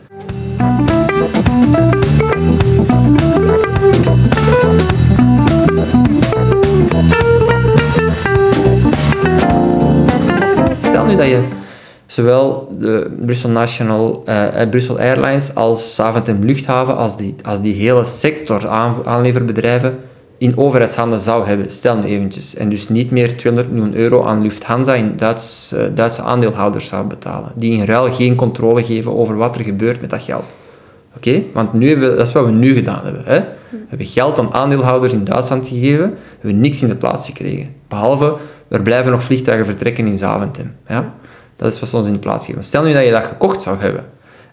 Stel 10.79 11.07
nu 11.07 11.17
dat 11.17 11.27
je 11.27 11.43
zowel 12.17 12.69
de 12.79 13.11
Brussel 13.25 13.51
National, 13.51 14.23
uh, 14.29 14.69
Brussel 14.71 14.99
Airlines 14.99 15.55
als 15.55 15.95
Zaventem 15.95 16.45
Luchthaven, 16.45 16.97
als 16.97 17.17
die, 17.17 17.35
als 17.43 17.61
die 17.61 17.75
hele 17.75 18.05
sector 18.05 18.69
aan, 18.69 18.97
aanleverbedrijven 19.05 19.99
in 20.39 20.57
overheidshanden 20.57 21.21
zou 21.21 21.47
hebben, 21.47 21.71
stel 21.71 21.97
nu 21.97 22.05
eventjes, 22.05 22.55
en 22.55 22.69
dus 22.69 22.89
niet 22.89 23.11
meer 23.11 23.37
200 23.37 23.73
miljoen 23.75 23.95
euro 23.95 24.25
aan 24.25 24.43
Lufthansa 24.43 24.95
in 24.95 25.13
Duits, 25.17 25.73
uh, 25.75 25.81
Duitse 25.95 26.23
aandeelhouders 26.23 26.89
zou 26.89 27.07
betalen, 27.07 27.53
die 27.57 27.73
in 27.73 27.85
ruil 27.85 28.13
geen 28.13 28.35
controle 28.35 28.85
geven 28.85 29.17
over 29.17 29.37
wat 29.37 29.57
er 29.57 29.65
gebeurt 29.65 30.01
met 30.01 30.11
dat 30.11 30.23
geld. 30.23 30.57
Oké? 31.17 31.43
Want 31.53 31.73
nu 31.73 31.89
hebben 31.89 32.11
we, 32.11 32.17
dat 32.17 32.27
is 32.27 32.33
wat 32.33 32.45
we 32.45 32.51
nu 32.51 32.75
gedaan 32.75 33.05
hebben. 33.05 33.23
Hè? 33.25 33.41
We 33.71 33.87
hebben 33.89 34.07
geld 34.07 34.39
aan 34.39 34.53
aandeelhouders 34.53 35.13
in 35.13 35.25
Duitsland 35.25 35.69
gegeven, 35.69 36.11
we 36.11 36.17
hebben 36.41 36.61
niks 36.61 36.83
in 36.83 36.89
de 36.89 36.95
plaats 36.95 37.27
gekregen. 37.27 37.75
Behalve, 37.89 38.37
er 38.69 38.83
blijven 38.83 39.11
nog 39.11 39.23
vliegtuigen 39.23 39.67
vertrekken 39.67 40.07
in 40.07 40.19
Zaventem. 40.19 40.73
Ja? 40.89 41.15
Dat 41.57 41.73
is 41.73 41.81
wat 41.81 41.89
ze 41.89 41.97
ons 41.97 42.07
in 42.07 42.13
de 42.13 42.19
plaats. 42.19 42.49
Stel 42.59 42.83
nu 42.83 42.93
dat 42.93 43.05
je 43.05 43.11
dat 43.11 43.25
gekocht 43.25 43.63
zou 43.63 43.79
hebben, 43.79 44.05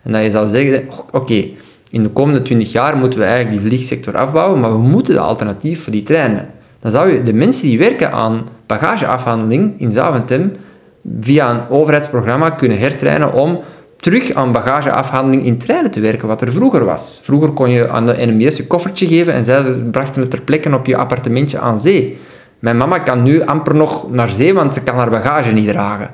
en 0.04 0.12
dat 0.12 0.22
je 0.22 0.32
zou 0.32 0.50
zeggen, 0.50 0.88
oké, 1.12 1.46
in 1.92 2.04
de 2.04 2.10
komende 2.10 2.42
20 2.42 2.72
jaar 2.72 2.98
moeten 2.98 3.20
we 3.20 3.26
eigenlijk 3.26 3.62
die 3.62 3.70
vliegsector 3.70 4.18
afbouwen, 4.18 4.60
maar 4.60 4.72
we 4.72 4.78
moeten 4.78 5.14
de 5.14 5.20
alternatief 5.20 5.84
voor 5.84 5.92
die 5.92 6.04
treinen. 6.04 6.50
Dan 6.80 6.92
zou 6.92 7.14
je 7.14 7.22
de 7.22 7.34
mensen 7.34 7.68
die 7.68 7.78
werken 7.78 8.12
aan 8.12 8.48
bagageafhandeling 8.68 9.74
in 9.78 9.92
Zaventem 9.92 10.52
via 11.22 11.52
een 11.52 11.70
overheidsprogramma 11.70 12.50
kunnen 12.50 12.80
hertrainen 12.80 13.34
om 13.34 13.60
terug 13.96 14.34
aan 14.34 14.52
bagageafhandeling 14.52 15.46
in 15.46 15.58
treinen 15.58 15.92
te 15.92 16.00
werken, 16.00 16.28
wat 16.28 16.42
er 16.42 16.52
vroeger 16.52 16.86
was. 16.86 17.20
Vroeger 17.24 17.50
kon 17.50 17.70
je 17.70 17.90
aan 17.90 18.06
de 18.06 18.16
NMBS 18.26 18.58
je 18.58 18.68
koffertje 18.68 19.08
geven 19.08 19.34
en 19.34 19.44
zij 19.44 19.64
brachten 19.92 20.22
het 20.22 20.32
ter 20.32 20.42
plekke 20.42 20.76
op 20.76 20.86
je 20.86 20.98
appartementje 20.98 21.60
aan 21.60 21.80
zee. 21.80 22.18
Mijn 22.60 22.78
mama 22.78 23.00
kan 23.00 23.24
nu 23.24 23.42
amper 23.42 23.76
nog 23.76 24.12
naar 24.12 24.30
zee, 24.30 24.54
want 24.54 24.74
ze 24.74 24.84
kan 24.84 24.96
haar 24.96 25.10
bagage 25.10 25.52
niet 25.52 25.68
dragen. 25.68 26.12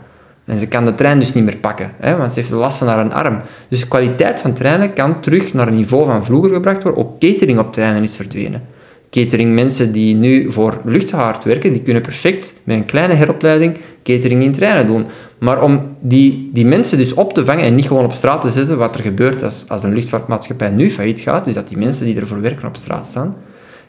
En 0.49 0.59
ze 0.59 0.67
kan 0.67 0.85
de 0.85 0.95
trein 0.95 1.19
dus 1.19 1.33
niet 1.33 1.43
meer 1.43 1.57
pakken, 1.57 1.91
hè, 1.99 2.17
want 2.17 2.33
ze 2.33 2.39
heeft 2.39 2.51
last 2.51 2.77
van 2.77 2.87
haar 2.87 3.13
arm. 3.13 3.41
Dus 3.67 3.79
de 3.79 3.87
kwaliteit 3.87 4.39
van 4.39 4.53
treinen 4.53 4.93
kan 4.93 5.21
terug 5.21 5.53
naar 5.53 5.67
een 5.67 5.75
niveau 5.75 6.05
van 6.05 6.25
vroeger 6.25 6.53
gebracht 6.53 6.83
worden. 6.83 7.03
Ook 7.03 7.19
catering 7.19 7.59
op 7.59 7.73
treinen 7.73 8.03
is 8.03 8.15
verdwenen. 8.15 8.61
Catering, 9.09 9.53
mensen 9.53 9.91
die 9.91 10.15
nu 10.15 10.51
voor 10.51 10.81
luchtvaart 10.85 11.43
werken, 11.43 11.73
die 11.73 11.81
kunnen 11.81 12.01
perfect 12.01 12.53
met 12.63 12.77
een 12.77 12.85
kleine 12.85 13.13
heropleiding 13.13 13.77
catering 14.03 14.43
in 14.43 14.51
treinen 14.51 14.87
doen. 14.87 15.05
Maar 15.39 15.63
om 15.63 15.95
die, 15.99 16.49
die 16.53 16.65
mensen 16.65 16.97
dus 16.97 17.13
op 17.13 17.33
te 17.33 17.45
vangen 17.45 17.63
en 17.63 17.75
niet 17.75 17.87
gewoon 17.87 18.03
op 18.03 18.11
straat 18.11 18.41
te 18.41 18.49
zetten, 18.49 18.77
wat 18.77 18.95
er 18.95 19.01
gebeurt 19.01 19.43
als, 19.43 19.65
als 19.67 19.83
een 19.83 19.93
luchtvaartmaatschappij 19.93 20.69
nu 20.69 20.91
failliet 20.91 21.19
gaat, 21.19 21.47
is 21.47 21.53
dat 21.53 21.67
die 21.67 21.77
mensen 21.77 22.05
die 22.05 22.19
ervoor 22.19 22.41
werken 22.41 22.67
op 22.67 22.75
straat 22.75 23.07
staan. 23.07 23.35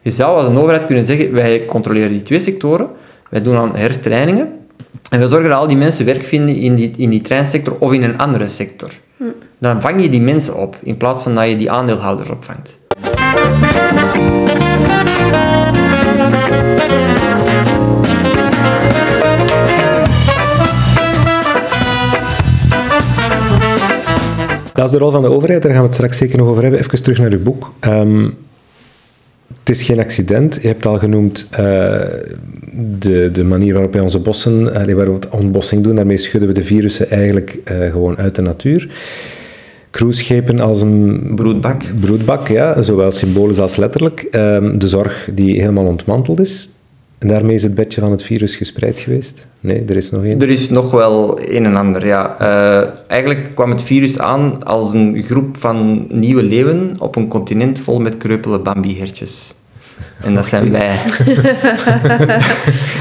Je 0.00 0.10
zou 0.10 0.36
als 0.36 0.46
een 0.46 0.58
overheid 0.58 0.86
kunnen 0.86 1.04
zeggen, 1.04 1.32
wij 1.32 1.64
controleren 1.64 2.10
die 2.10 2.22
twee 2.22 2.38
sectoren, 2.38 2.88
wij 3.30 3.42
doen 3.42 3.56
aan 3.56 3.76
hertrainingen, 3.76 4.48
en 5.10 5.20
we 5.20 5.28
zorgen 5.28 5.48
dat 5.48 5.58
al 5.58 5.66
die 5.66 5.76
mensen 5.76 6.04
werk 6.04 6.24
vinden 6.24 6.56
in 6.56 6.74
die, 6.74 6.92
in 6.96 7.10
die 7.10 7.20
treinsector 7.20 7.76
of 7.78 7.92
in 7.92 8.02
een 8.02 8.18
andere 8.18 8.48
sector. 8.48 8.88
Hm. 9.16 9.24
Dan 9.58 9.80
vang 9.80 10.02
je 10.02 10.08
die 10.08 10.20
mensen 10.20 10.56
op, 10.56 10.76
in 10.82 10.96
plaats 10.96 11.22
van 11.22 11.34
dat 11.34 11.48
je 11.48 11.56
die 11.56 11.70
aandeelhouders 11.70 12.30
opvangt. 12.30 12.78
Dat 24.74 24.88
is 24.88 24.94
de 24.94 24.98
rol 24.98 25.10
van 25.10 25.22
de 25.22 25.30
overheid, 25.30 25.62
daar 25.62 25.72
gaan 25.72 25.80
we 25.80 25.86
het 25.86 25.94
straks 25.94 26.18
zeker 26.18 26.38
nog 26.38 26.48
over 26.48 26.62
hebben. 26.62 26.80
Even 26.80 27.02
terug 27.02 27.18
naar 27.18 27.30
uw 27.30 27.42
boek. 27.42 27.72
Um, 27.80 28.36
het 29.70 29.80
is 29.80 29.86
geen 29.86 29.98
accident. 29.98 30.58
Je 30.62 30.66
hebt 30.66 30.86
al 30.86 30.98
genoemd 30.98 31.48
uh, 31.52 31.58
de, 32.98 33.30
de 33.32 33.44
manier 33.44 33.72
waarop 33.72 33.92
wij 33.92 34.02
onze 34.02 34.18
bossen, 34.18 34.62
uh, 34.62 34.94
waar 34.94 35.12
we 35.12 35.18
ontbossing 35.30 35.82
doen. 35.82 35.94
Daarmee 35.94 36.16
schudden 36.16 36.48
we 36.48 36.54
de 36.54 36.62
virussen 36.62 37.10
eigenlijk 37.10 37.58
uh, 37.72 37.90
gewoon 37.90 38.16
uit 38.16 38.34
de 38.34 38.42
natuur. 38.42 38.88
Cruiseschepen 39.90 40.60
als 40.60 40.80
een 40.80 41.32
broedbak. 41.34 41.82
broedbak 42.00 42.48
ja, 42.48 42.82
zowel 42.82 43.10
symbolisch 43.10 43.58
als 43.58 43.76
letterlijk. 43.76 44.20
Ehm, 44.30 44.78
de 44.78 44.88
zorg 44.88 45.28
die 45.34 45.60
helemaal 45.60 45.86
ontmanteld 45.86 46.40
is. 46.40 46.68
En 47.18 47.28
daarmee 47.28 47.54
is 47.54 47.62
het 47.62 47.74
bedje 47.74 48.00
van 48.00 48.10
het 48.10 48.22
virus 48.22 48.56
gespreid 48.56 48.98
geweest? 48.98 49.46
Nee, 49.60 49.84
er 49.88 49.96
is 49.96 50.10
nog 50.10 50.24
één? 50.24 50.40
Er 50.40 50.50
is 50.50 50.70
nog 50.70 50.90
wel 50.90 51.40
een 51.40 51.64
en 51.64 51.76
ander, 51.76 52.06
ja. 52.06 52.36
Uh, 52.40 52.88
eigenlijk 53.06 53.54
kwam 53.54 53.70
het 53.70 53.82
virus 53.82 54.18
aan 54.18 54.64
als 54.64 54.92
een 54.92 55.22
groep 55.22 55.56
van 55.56 56.06
nieuwe 56.08 56.42
leeuwen 56.42 56.94
op 56.98 57.16
een 57.16 57.28
continent 57.28 57.78
vol 57.78 58.00
met 58.00 58.16
kreupele 58.16 58.58
bambi-hertjes. 58.58 59.52
En 60.20 60.34
dat 60.34 60.46
zijn 60.46 60.72
wij. 60.72 60.90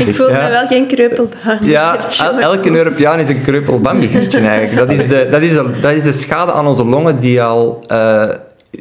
ik 0.08 0.16
voel 0.16 0.30
me 0.30 0.48
wel 0.50 0.68
geen 0.68 0.88
kreupel 0.88 1.30
Ja, 1.62 1.98
elke 2.40 2.72
Europeaan 2.72 3.20
is 3.20 3.30
een 3.30 3.42
kreupel 3.42 3.80
bambi-hertje 3.80 4.40
eigenlijk. 4.40 4.88
Dat 4.88 5.00
is, 5.00 5.08
de, 5.08 5.28
dat, 5.32 5.42
is 5.42 5.54
de, 5.54 5.80
dat 5.82 5.92
is 5.92 6.04
de 6.04 6.12
schade 6.12 6.52
aan 6.52 6.68
onze 6.68 6.86
longen 6.86 7.20
die 7.20 7.42
al... 7.42 7.84
Uh, 7.92 8.30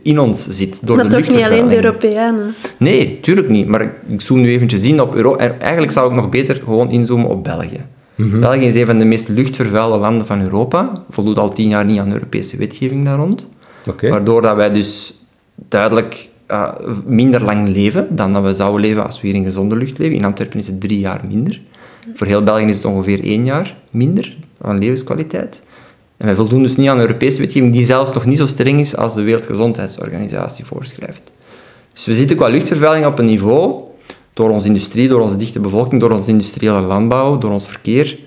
in 0.02 0.18
ons 0.18 0.48
zit. 0.48 0.78
Door 0.83 0.96
maar 0.96 1.09
de 1.09 1.16
toch 1.16 1.28
niet 1.35 1.44
alleen 1.44 1.68
de 1.68 1.74
Europeanen? 1.74 2.54
Nee, 2.76 3.18
tuurlijk 3.20 3.48
niet. 3.48 3.66
Maar 3.66 3.83
ik 4.09 4.20
zoom 4.20 4.40
nu 4.40 4.48
eventjes 4.48 4.83
in 4.83 5.00
op 5.00 5.14
Europa. 5.14 5.59
Eigenlijk 5.59 5.92
zou 5.92 6.11
ik 6.11 6.16
nog 6.16 6.28
beter 6.28 6.54
gewoon 6.54 6.90
inzoomen 6.90 7.28
op 7.28 7.44
België. 7.44 7.81
Mhm. 8.14 8.40
België 8.40 8.66
is 8.66 8.74
een 8.74 8.87
van 8.87 8.98
de 8.98 9.04
meest 9.04 9.28
luchtvervuilde 9.28 9.98
landen 9.98 10.26
van 10.26 10.42
Europa. 10.42 10.92
Voldoet 11.11 11.38
al 11.38 11.52
tien 11.52 11.68
jaar 11.68 11.85
niet 11.85 12.00
aan 12.00 12.12
Europese 12.12 12.57
wetgeving 12.57 13.04
daar 13.04 13.16
rond. 13.16 13.46
Okay. 13.87 14.11
Waardoor 14.11 14.42
dat 14.42 14.57
wij 14.57 14.72
dus 14.72 15.14
duidelijk 15.68 16.28
uh, 16.48 16.72
minder 17.06 17.42
lang 17.42 17.68
leven 17.68 18.16
dan 18.16 18.32
dat 18.32 18.42
we 18.42 18.54
zouden 18.54 18.80
leven 18.80 19.04
als 19.04 19.20
we 19.20 19.26
hier 19.26 19.37
in 19.37 19.44
gezonde 19.44 19.76
lucht 19.76 19.98
leven. 19.98 20.16
In 20.16 20.24
Antwerpen 20.24 20.58
is 20.58 20.66
het 20.66 20.80
drie 20.80 20.98
jaar 20.98 21.20
minder. 21.28 21.61
Voor 22.14 22.26
heel 22.26 22.42
België 22.42 22.64
is 22.64 22.76
het 22.76 22.84
ongeveer 22.84 23.24
één 23.24 23.44
jaar 23.44 23.76
minder 23.90 24.37
aan 24.61 24.78
levenskwaliteit. 24.78 25.62
En 26.16 26.26
wij 26.26 26.34
voldoen 26.34 26.62
dus 26.62 26.76
niet 26.76 26.88
aan 26.88 26.98
Europese 26.98 27.40
wetgeving, 27.40 27.72
die 27.72 27.84
zelfs 27.84 28.12
nog 28.12 28.26
niet 28.26 28.38
zo 28.38 28.46
streng 28.46 28.80
is 28.80 28.96
als 28.96 29.14
de 29.14 29.22
Wereldgezondheidsorganisatie 29.22 30.64
voorschrijft. 30.64 31.32
Dus 31.92 32.04
we 32.04 32.14
zitten 32.14 32.37
qua 32.37 32.48
luchtvervuiling 32.48 33.06
op 33.06 33.18
een 33.18 33.24
niveau, 33.24 33.88
door 34.32 34.50
onze 34.50 34.66
industrie, 34.66 35.08
door 35.08 35.20
onze 35.20 35.37
dichte 35.37 35.61
bevolking, 35.61 36.00
door 36.00 36.11
onze 36.11 36.30
industriële 36.30 36.80
landbouw, 36.80 37.38
door 37.38 37.50
ons 37.50 37.68
verkeer, 37.68 38.18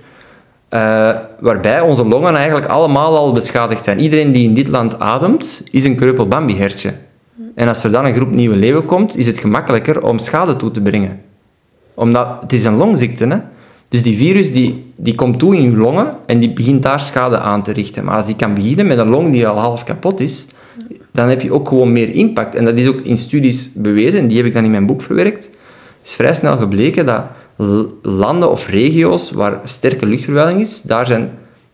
uh, 0.70 1.16
waarbij 1.40 1.82
onze 1.82 2.06
longen 2.06 2.36
eigenlijk 2.36 2.66
allemaal 2.66 3.18
al 3.18 3.32
beschadigd 3.32 3.84
zijn. 3.84 4.00
Iedereen 4.00 4.32
die 4.32 4.48
in 4.48 4.54
dit 4.54 4.68
land 4.68 5.00
ademt, 5.00 5.64
is 5.72 5.86
een 5.86 5.96
kreupel 5.96 6.28
Bambi-hertje. 6.28 6.94
En 7.56 7.68
als 7.68 7.84
er 7.84 7.92
dan 7.92 8.06
een 8.06 8.14
groep 8.14 8.32
nieuwe 8.32 8.56
leeuwen 8.56 8.86
komt, 8.86 9.18
is 9.18 9.28
het 9.28 9.38
gemakkelijker 9.38 10.04
om 10.04 10.20
schade 10.20 10.56
toe 10.56 10.72
te 10.72 10.82
brengen. 10.82 11.22
Omdat 11.94 12.38
het 12.42 12.54
is 12.54 12.64
een 12.64 12.76
longziekte, 12.76 13.28
hè. 13.28 13.38
Dus 13.90 14.04
die 14.04 14.18
virus 14.18 14.52
die, 14.52 14.94
die 14.96 15.16
komt 15.16 15.40
toe 15.40 15.56
in 15.56 15.62
je 15.62 15.78
longen 15.78 16.16
en 16.26 16.40
die 16.40 16.54
begint 16.54 16.84
daar 16.84 17.00
schade 17.00 17.38
aan 17.38 17.64
te 17.64 17.72
richten. 17.72 18.04
Maar 18.04 18.16
als 18.16 18.26
die 18.26 18.36
kan 18.36 18.54
beginnen 18.54 18.88
met 18.88 18.98
een 18.98 19.10
long 19.10 19.32
die 19.32 19.48
al 19.48 19.58
half 19.58 19.84
kapot 19.84 20.20
is, 20.20 20.48
dan 21.12 21.30
heb 21.30 21.42
je 21.42 21.54
ook 21.54 21.68
gewoon 21.68 21.92
meer 21.92 22.10
impact. 22.10 22.56
En 22.56 22.66
dat 22.66 22.78
is 22.78 22.88
ook 22.88 23.00
in 23.00 23.18
studies 23.18 23.72
bewezen, 23.74 24.20
en 24.20 24.28
die 24.28 24.38
heb 24.38 24.46
ik 24.46 24.54
dan 24.54 24.64
in 24.64 24.72
mijn 24.72 24.86
boek 24.86 25.02
verwerkt. 25.02 25.46
Het 25.46 26.10
is 26.10 26.14
vrij 26.14 26.34
snel 26.34 26.58
gebleken 26.58 27.06
dat 27.06 27.24
landen 28.02 28.52
of 28.52 28.68
regio's 28.68 29.32
waar 29.32 29.60
sterke 29.64 30.06
luchtvervuiling 30.06 30.60
is, 30.60 30.82
daar, 30.82 31.08
zijn, 31.08 31.32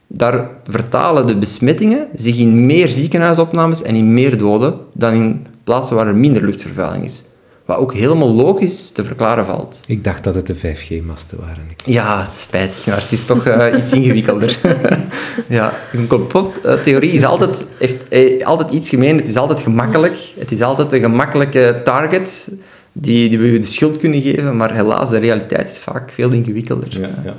daar 0.08 0.50
vertalen 0.68 1.28
de 1.28 1.38
besmettingen 1.38 2.08
zich 2.16 2.38
in 2.38 2.66
meer 2.66 2.88
ziekenhuisopnames 2.88 3.82
en 3.82 3.96
in 3.96 4.14
meer 4.14 4.38
doden 4.38 4.76
dan 4.94 5.14
in 5.14 5.46
plaatsen 5.68 5.96
waar 5.96 6.08
er 6.08 6.16
minder 6.16 6.44
luchtvervuiling 6.44 7.04
is. 7.04 7.24
Wat 7.66 7.78
ook 7.78 7.94
helemaal 7.94 8.34
logisch 8.34 8.90
te 8.90 9.04
verklaren 9.04 9.46
valt. 9.46 9.80
Ik 9.86 10.04
dacht 10.04 10.24
dat 10.24 10.36
het 10.36 10.48
de 10.48 10.56
5G-masten 10.56 11.40
waren. 11.40 11.68
Ja, 11.86 12.22
het 12.26 12.36
spijtig, 12.36 12.86
maar 12.86 13.02
het 13.02 13.12
is 13.12 13.26
toch 13.26 13.48
uh, 13.48 13.74
iets 13.80 13.92
ingewikkelder. 13.92 14.58
ja, 15.48 15.74
een 15.92 16.08
complottheorie 16.08 17.12
is 17.12 17.24
altijd, 17.24 17.68
heeft 17.78 18.08
eh, 18.08 18.46
altijd 18.46 18.72
iets 18.72 18.90
gemeen. 18.90 19.18
Het 19.18 19.28
is 19.28 19.36
altijd 19.36 19.62
gemakkelijk. 19.62 20.20
Het 20.40 20.52
is 20.52 20.62
altijd 20.62 20.94
een 20.94 21.02
gemakkelijke 21.02 21.82
target 21.84 22.52
die, 22.92 23.30
die 23.30 23.40
we 23.40 23.60
de 23.60 23.66
schuld 23.66 23.98
kunnen 23.98 24.22
geven. 24.22 24.58
Maar 24.58 24.74
helaas, 24.74 25.10
de 25.10 25.18
realiteit 25.18 25.70
is 25.70 25.80
vaak 25.80 26.12
veel 26.12 26.32
ingewikkelder. 26.32 27.00
Ja, 27.00 27.10
ja. 27.24 27.36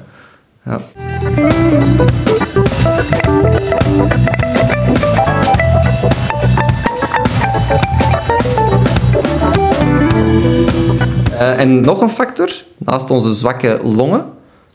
ja. 0.64 0.78
Uh, 11.38 11.61
en 11.61 11.81
nog 11.81 12.01
een 12.01 12.09
factor, 12.09 12.51
naast 12.77 13.11
onze 13.11 13.35
zwakke 13.35 13.79
longen, 13.83 14.24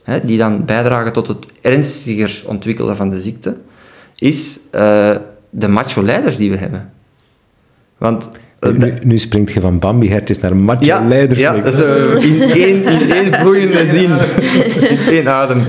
hè, 0.04 0.20
die 0.26 0.38
dan 0.38 0.66
bijdragen 0.66 1.14
tot 1.14 1.28
het 1.28 1.46
ernstiger 1.62 2.44
ontwikkelen 2.46 2.96
van 2.96 3.10
de 3.10 3.22
ziekte, 3.22 3.56
is 4.18 4.60
uh, 4.76 5.16
de 5.50 5.68
macho-leiders 5.68 6.36
die 6.36 6.52
we 6.52 6.58
hebben. 6.58 6.92
Want 7.98 8.30
uh, 8.60 8.74
nu, 8.74 8.94
nu, 9.04 9.18
springt 9.18 9.52
je 9.52 9.60
van 9.60 9.80
Bambi-hertjes 9.80 10.40
naar 10.40 10.56
macho-leiders. 10.56 11.40
Ja, 11.40 11.54
ja 11.54 11.62
dat 11.62 11.74
is, 11.74 11.82
in, 12.26 12.42
één, 12.42 12.84
in 12.84 13.12
één 13.12 13.34
vloeiende 13.34 13.86
zin, 13.98 14.12
in 14.90 14.98
één 14.98 15.28
adem. 15.28 15.64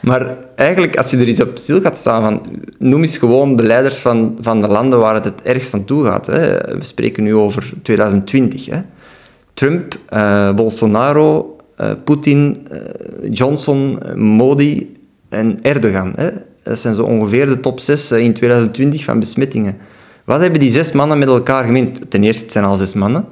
Maar 0.00 0.36
eigenlijk, 0.56 0.96
als 0.96 1.10
je 1.10 1.16
er 1.16 1.26
eens 1.26 1.40
op 1.40 1.58
stil 1.58 1.80
gaat 1.80 1.98
staan, 1.98 2.22
van, 2.22 2.42
noem 2.78 3.00
eens 3.00 3.18
gewoon 3.18 3.56
de 3.56 3.62
leiders 3.62 3.98
van, 3.98 4.36
van 4.40 4.60
de 4.60 4.68
landen 4.68 4.98
waar 4.98 5.14
het 5.14 5.24
het 5.24 5.42
ergst 5.42 5.74
aan 5.74 5.84
toe 5.84 6.04
gaat. 6.04 6.26
Hè. 6.26 6.56
We 6.56 6.84
spreken 6.84 7.22
nu 7.22 7.34
over 7.34 7.72
2020. 7.82 8.66
Hè. 8.66 8.80
Trump, 9.54 9.98
uh, 10.12 10.52
Bolsonaro, 10.54 11.56
uh, 11.80 11.90
Poetin, 12.04 12.66
uh, 12.72 12.78
Johnson, 13.32 13.98
Modi 14.14 14.96
en 15.28 15.58
Erdogan. 15.62 16.12
Hè? 16.16 16.30
Dat 16.62 16.78
zijn 16.78 16.94
zo 16.94 17.02
ongeveer 17.02 17.46
de 17.46 17.60
top 17.60 17.80
6 17.80 18.10
in 18.10 18.32
2020 18.32 19.04
van 19.04 19.18
besmettingen. 19.18 19.76
Wat 20.24 20.40
hebben 20.40 20.60
die 20.60 20.72
zes 20.72 20.92
mannen 20.92 21.18
met 21.18 21.28
elkaar 21.28 21.64
gemeen? 21.64 21.96
Ten 22.08 22.24
eerste, 22.24 22.42
het 22.42 22.52
zijn 22.52 22.64
al 22.64 22.76
zes 22.76 22.94
mannen. 22.94 23.24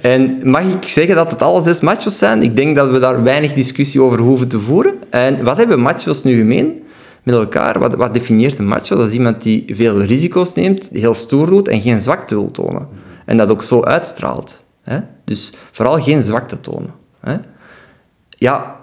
En 0.00 0.40
mag 0.44 0.62
ik 0.62 0.88
zeggen 0.88 1.14
dat 1.14 1.30
het 1.30 1.42
alle 1.42 1.60
zes 1.60 1.80
machos 1.80 2.18
zijn? 2.18 2.42
Ik 2.42 2.56
denk 2.56 2.76
dat 2.76 2.90
we 2.90 2.98
daar 2.98 3.22
weinig 3.22 3.52
discussie 3.52 4.02
over 4.02 4.18
hoeven 4.18 4.48
te 4.48 4.60
voeren. 4.60 4.94
En 5.10 5.44
wat 5.44 5.56
hebben 5.56 5.80
machos 5.80 6.22
nu 6.22 6.38
gemeen 6.38 6.82
met 7.22 7.34
elkaar? 7.34 7.78
Wat, 7.78 7.94
wat 7.94 8.14
definieert 8.14 8.58
een 8.58 8.68
macho? 8.68 8.96
Dat 8.96 9.06
is 9.06 9.12
iemand 9.12 9.42
die 9.42 9.64
veel 9.66 10.02
risico's 10.02 10.54
neemt, 10.54 10.88
heel 10.92 11.14
stoer 11.14 11.46
doet 11.46 11.68
en 11.68 11.80
geen 11.80 11.98
zwakte 11.98 12.34
wil 12.34 12.50
tonen. 12.50 12.88
En 13.24 13.36
dat 13.36 13.50
ook 13.50 13.62
zo 13.62 13.82
uitstraalt. 13.82 14.62
Hè? 14.82 14.98
Dus 15.30 15.52
vooral 15.70 16.02
geen 16.02 16.22
zwakte 16.22 16.60
tonen. 16.60 16.94
Hè? 17.20 17.36
Ja, 18.28 18.76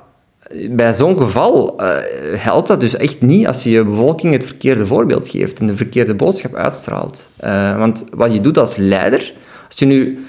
bij 0.70 0.94
zo'n 0.94 1.18
geval 1.18 1.82
uh, 1.82 1.96
helpt 2.38 2.68
dat 2.68 2.80
dus 2.80 2.96
echt 2.96 3.22
niet 3.22 3.48
als 3.48 3.64
je 3.64 3.70
je 3.70 3.84
bevolking 3.84 4.34
het 4.34 4.46
verkeerde 4.46 4.88
voorbeeld 4.88 5.28
geeft 5.28 5.60
en 5.60 5.68
de 5.68 5.76
verkeerde 5.76 6.16
boodschap 6.16 6.56
uitstraalt. 6.56 7.30
Uh, 7.44 7.78
want 7.78 8.06
wat 8.12 8.34
je 8.34 8.42
doet 8.42 8.58
als 8.58 8.76
leider, 8.76 9.34
als 9.68 9.80
je 9.80 9.86
nu 9.86 10.26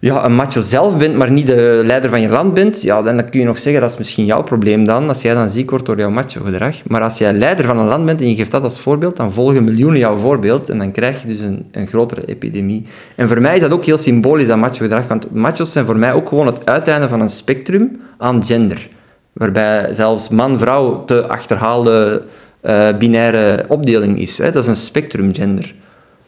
ja, 0.00 0.24
een 0.24 0.34
macho 0.34 0.60
zelf 0.60 0.98
bent, 0.98 1.16
maar 1.16 1.30
niet 1.30 1.46
de 1.46 1.80
leider 1.84 2.10
van 2.10 2.20
je 2.20 2.28
land 2.28 2.54
bent, 2.54 2.82
ja, 2.82 3.02
dan 3.02 3.30
kun 3.30 3.40
je 3.40 3.46
nog 3.46 3.58
zeggen 3.58 3.80
dat 3.80 3.90
is 3.90 3.98
misschien 3.98 4.24
jouw 4.24 4.42
probleem 4.42 4.84
dan, 4.84 5.08
als 5.08 5.22
jij 5.22 5.34
dan 5.34 5.48
ziek 5.48 5.70
wordt 5.70 5.86
door 5.86 5.98
jouw 5.98 6.10
macho-gedrag. 6.10 6.76
Maar 6.86 7.02
als 7.02 7.18
jij 7.18 7.32
leider 7.32 7.64
van 7.64 7.78
een 7.78 7.86
land 7.86 8.06
bent 8.06 8.20
en 8.20 8.28
je 8.28 8.34
geeft 8.34 8.50
dat 8.50 8.62
als 8.62 8.80
voorbeeld, 8.80 9.16
dan 9.16 9.32
volgen 9.32 9.64
miljoenen 9.64 9.98
jouw 9.98 10.16
voorbeeld 10.16 10.68
en 10.68 10.78
dan 10.78 10.92
krijg 10.92 11.22
je 11.22 11.28
dus 11.28 11.40
een, 11.40 11.68
een 11.72 11.86
grotere 11.86 12.24
epidemie. 12.26 12.86
En 13.14 13.28
voor 13.28 13.40
mij 13.40 13.54
is 13.54 13.60
dat 13.60 13.70
ook 13.70 13.84
heel 13.84 13.96
symbolisch, 13.96 14.46
dat 14.46 14.56
macho-gedrag, 14.56 15.06
want 15.06 15.34
machos 15.34 15.72
zijn 15.72 15.84
voor 15.84 15.98
mij 15.98 16.12
ook 16.12 16.28
gewoon 16.28 16.46
het 16.46 16.66
uiteinde 16.66 17.08
van 17.08 17.20
een 17.20 17.28
spectrum 17.28 18.00
aan 18.18 18.44
gender. 18.44 18.88
Waarbij 19.32 19.94
zelfs 19.94 20.28
man-vrouw 20.28 21.04
te 21.04 21.26
achterhaalde 21.26 22.22
uh, 22.62 22.88
binaire 22.98 23.64
opdeling 23.68 24.18
is. 24.20 24.38
Hè. 24.38 24.50
Dat 24.50 24.62
is 24.62 24.68
een 24.68 24.76
spectrum 24.76 25.34
gender. 25.34 25.74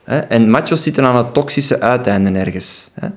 Hè. 0.04 0.18
En 0.18 0.50
machos 0.50 0.82
zitten 0.82 1.04
aan 1.04 1.16
het 1.16 1.35
toxische 1.35 1.80
uiteinde 1.80 2.38
ergens. 2.38 2.90
Hè. 3.00 3.08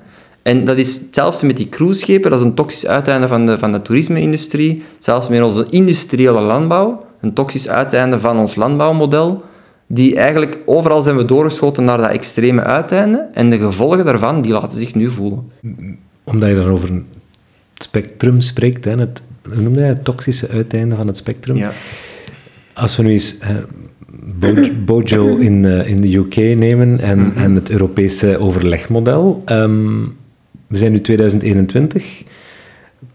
En 0.46 0.64
dat 0.64 0.76
is 0.76 0.94
hetzelfde 0.94 1.46
met 1.46 1.56
die 1.56 1.68
cruiseschepen, 1.68 2.30
dat 2.30 2.38
is 2.38 2.44
een 2.44 2.54
toxisch 2.54 2.86
uiteinde 2.86 3.28
van 3.28 3.46
de, 3.46 3.58
van 3.58 3.72
de 3.72 3.82
toerisme-industrie. 3.82 4.82
Zelfs 4.98 5.28
met 5.28 5.42
onze 5.42 5.66
industriële 5.70 6.40
landbouw, 6.40 7.06
een 7.20 7.32
toxisch 7.32 7.68
uiteinde 7.68 8.20
van 8.20 8.38
ons 8.38 8.54
landbouwmodel. 8.54 9.44
Die 9.86 10.16
eigenlijk, 10.16 10.58
overal 10.66 11.02
zijn 11.02 11.16
we 11.16 11.24
doorgeschoten 11.24 11.84
naar 11.84 11.98
dat 11.98 12.10
extreme 12.10 12.62
uiteinde. 12.62 13.28
En 13.32 13.50
de 13.50 13.58
gevolgen 13.58 14.04
daarvan, 14.04 14.40
die 14.40 14.52
laten 14.52 14.78
zich 14.78 14.94
nu 14.94 15.10
voelen. 15.10 15.50
Omdat 16.24 16.48
je 16.48 16.54
dan 16.54 16.66
over 16.66 16.90
een 16.90 17.06
spectrum 17.74 18.40
spreekt, 18.40 18.84
hè, 18.84 18.98
het, 18.98 19.22
hoe 19.48 19.62
noemde 19.62 19.80
je 19.80 19.86
het 19.86 20.04
toxische 20.04 20.48
uiteinde 20.48 20.96
van 20.96 21.06
het 21.06 21.16
spectrum? 21.16 21.56
Ja. 21.56 21.72
Als 22.74 22.96
we 22.96 23.02
nu 23.02 23.10
eens... 23.10 23.36
Bojo 24.84 25.36
in, 25.36 25.64
uh, 25.64 25.88
in 25.88 26.00
de 26.00 26.16
UK 26.16 26.36
nemen 26.36 26.98
en, 26.98 27.18
mm 27.18 27.30
-hmm. 27.30 27.42
en 27.42 27.54
het 27.54 27.70
Europese 27.70 28.38
overlegmodel. 28.38 29.42
Um, 29.46 30.16
we 30.66 30.76
zijn 30.76 30.92
nu 30.92 31.00
2021. 31.00 32.22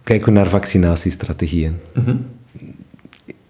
Kijken 0.04 0.26
we 0.26 0.34
naar 0.34 0.48
vaccinatiestrategieën. 0.48 1.80
Mhm. 1.94 2.16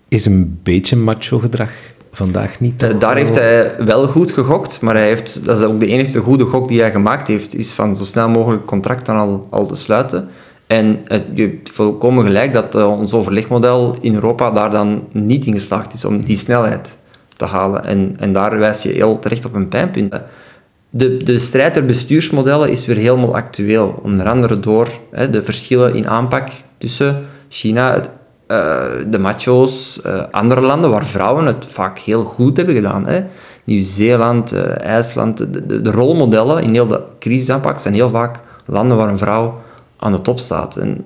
Is 0.07 0.25
een 0.25 0.59
beetje 0.63 0.95
macho-gedrag 0.95 1.71
vandaag 2.11 2.59
niet? 2.59 2.83
Uh, 2.83 2.99
daar 2.99 3.15
heeft 3.15 3.35
hij 3.35 3.75
wel 3.85 4.07
goed 4.07 4.31
gegokt, 4.31 4.81
maar 4.81 4.95
hij 4.95 5.07
heeft, 5.07 5.45
dat 5.45 5.57
is 5.57 5.63
ook 5.63 5.79
de 5.79 5.87
enige 5.87 6.19
goede 6.19 6.45
gok 6.45 6.67
die 6.67 6.81
hij 6.81 6.91
gemaakt 6.91 7.27
heeft, 7.27 7.55
is 7.55 7.71
van 7.71 7.95
zo 7.95 8.03
snel 8.03 8.29
mogelijk 8.29 8.65
contracten 8.65 9.15
al, 9.15 9.47
al 9.49 9.67
te 9.67 9.75
sluiten. 9.75 10.27
En 10.67 10.99
het, 11.05 11.23
je 11.33 11.41
hebt 11.41 11.69
volkomen 11.69 12.25
gelijk 12.25 12.53
dat 12.53 12.75
uh, 12.75 12.99
ons 12.99 13.13
overlegmodel 13.13 13.95
in 14.01 14.13
Europa 14.13 14.51
daar 14.51 14.69
dan 14.69 15.03
niet 15.11 15.45
in 15.45 15.53
geslaagd 15.53 15.93
is 15.93 16.05
om 16.05 16.23
die 16.23 16.37
snelheid 16.37 16.97
te 17.37 17.45
halen. 17.45 17.85
En, 17.85 18.15
en 18.19 18.33
daar 18.33 18.57
wijs 18.57 18.81
je 18.81 18.89
heel 18.89 19.19
terecht 19.19 19.45
op 19.45 19.55
een 19.55 19.67
pijnpunt. 19.67 20.13
De, 20.93 21.23
de 21.23 21.37
strijd 21.37 21.73
der 21.73 21.85
bestuursmodellen 21.85 22.69
is 22.69 22.85
weer 22.85 22.95
helemaal 22.95 23.35
actueel. 23.35 23.99
Onder 24.03 24.29
andere 24.29 24.59
door 24.59 24.87
hè, 25.11 25.29
de 25.29 25.43
verschillen 25.43 25.95
in 25.95 26.07
aanpak 26.07 26.49
tussen 26.77 27.25
China, 27.49 27.95
uh, 27.95 28.83
de 29.09 29.19
macho's, 29.19 30.01
uh, 30.05 30.23
andere 30.31 30.61
landen 30.61 30.89
waar 30.89 31.05
vrouwen 31.05 31.45
het 31.45 31.65
vaak 31.65 31.99
heel 31.99 32.23
goed 32.23 32.57
hebben 32.57 32.75
gedaan. 32.75 33.05
Nieuw-Zeeland, 33.63 34.53
uh, 34.53 34.85
IJsland, 34.85 35.37
de, 35.37 35.65
de, 35.65 35.81
de, 35.81 35.91
rolmodellen 35.91 36.63
in 36.63 36.73
heel 36.73 36.87
de 36.87 37.01
crisisaanpak 37.19 37.79
zijn 37.79 37.93
heel 37.93 38.09
vaak 38.09 38.39
landen 38.65 38.97
waar 38.97 39.09
een 39.09 39.17
vrouw 39.17 39.61
aan 39.97 40.11
de 40.11 40.21
top 40.21 40.39
staat. 40.39 40.75
En 40.75 41.05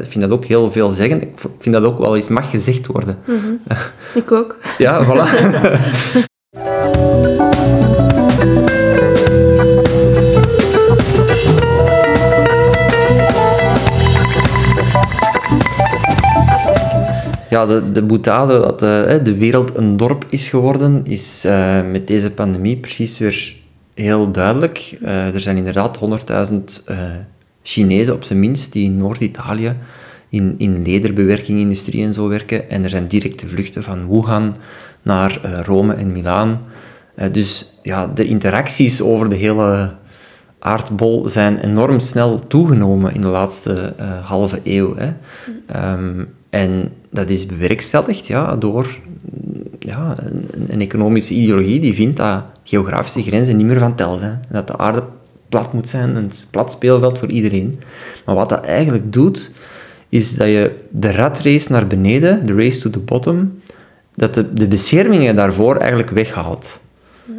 ik 0.00 0.08
vind 0.08 0.20
dat 0.20 0.30
ook 0.30 0.44
heel 0.44 0.72
veel 0.72 0.88
zeggen. 0.88 1.22
Ik 1.22 1.38
vind 1.58 1.74
dat 1.74 1.84
ook 1.84 1.98
wel 1.98 2.16
eens 2.16 2.28
mag 2.28 2.50
gezegd 2.50 2.86
worden. 2.86 3.18
Mm 3.24 3.38
-hmm. 3.38 3.60
ik 4.22 4.32
ook. 4.32 4.56
ja, 4.78 5.04
voilà. 5.04 6.24
ja, 17.56 17.66
de, 17.66 17.90
de 17.90 18.02
boetade 18.02 18.60
dat 18.60 18.78
de, 18.78 19.20
de 19.22 19.36
wereld 19.36 19.76
een 19.76 19.96
dorp 19.96 20.24
is 20.28 20.48
geworden, 20.48 21.00
is 21.04 21.44
uh, 21.46 21.90
met 21.90 22.06
deze 22.06 22.30
pandemie 22.30 22.76
precies 22.76 23.18
weer 23.18 23.54
heel 23.94 24.30
duidelijk. 24.30 24.98
Uh, 25.02 25.34
er 25.34 25.40
zijn 25.40 25.56
inderdaad 25.56 25.98
100.000 26.50 26.54
uh, 26.90 26.98
Chinezen 27.62 28.14
op 28.14 28.24
zijn 28.24 28.40
minst 28.40 28.72
die 28.72 28.84
in 28.84 28.96
Noord-Italië 28.96 29.76
in, 30.28 30.54
in 30.58 30.82
lederbewerkingindustrie 30.82 32.04
en 32.04 32.14
zo 32.14 32.28
werken. 32.28 32.70
En 32.70 32.82
er 32.82 32.90
zijn 32.90 33.06
directe 33.06 33.48
vluchten 33.48 33.82
van 33.82 34.08
Wuhan 34.08 34.56
naar 35.02 35.62
Rome 35.64 35.94
en 35.94 36.12
Milaan. 36.12 36.60
dus 37.32 37.72
ja, 37.82 38.06
de 38.06 38.24
interacties 38.24 39.00
over 39.00 39.28
de 39.28 39.36
hele 39.36 39.94
aardbol 40.58 41.28
zijn 41.28 41.58
enorm 41.58 41.98
snel 41.98 42.46
toegenomen 42.46 43.14
in 43.14 43.20
de 43.20 43.28
laatste 43.28 43.94
halve 44.24 44.60
eeuw. 44.64 44.94
Hè. 44.96 45.12
Um, 45.92 46.28
en 46.56 46.92
dat 47.10 47.28
is 47.28 47.46
bewerkstelligd 47.46 48.26
ja, 48.26 48.56
door 48.56 48.98
ja, 49.78 50.14
een, 50.68 50.80
economische 50.80 51.34
ideologie 51.34 51.80
die 51.80 51.94
vindt 51.94 52.16
dat 52.16 52.42
geografische 52.64 53.22
grenzen 53.22 53.56
niet 53.56 53.66
meer 53.66 53.78
van 53.78 53.94
tel 53.94 54.16
zijn. 54.16 54.40
Dat 54.50 54.66
de 54.66 54.78
aarde 54.78 55.02
plat 55.48 55.72
moet 55.72 55.88
zijn, 55.88 56.16
een 56.16 56.30
plat 56.50 56.70
speelveld 56.70 57.18
voor 57.18 57.30
iedereen. 57.30 57.80
Maar 58.24 58.34
wat 58.34 58.48
dat 58.48 58.64
eigenlijk 58.64 59.12
doet, 59.12 59.50
is 60.08 60.36
dat 60.36 60.46
je 60.46 60.72
de 60.90 61.10
ratrace 61.10 61.72
naar 61.72 61.86
beneden, 61.86 62.46
de 62.46 62.54
race 62.54 62.80
to 62.80 62.90
the 62.90 62.98
bottom, 62.98 63.60
dat 64.14 64.34
de, 64.34 64.52
de 64.52 64.68
beschermingen 64.68 65.36
daarvoor 65.36 65.76
eigenlijk 65.76 66.10
weghaalt. 66.10 66.80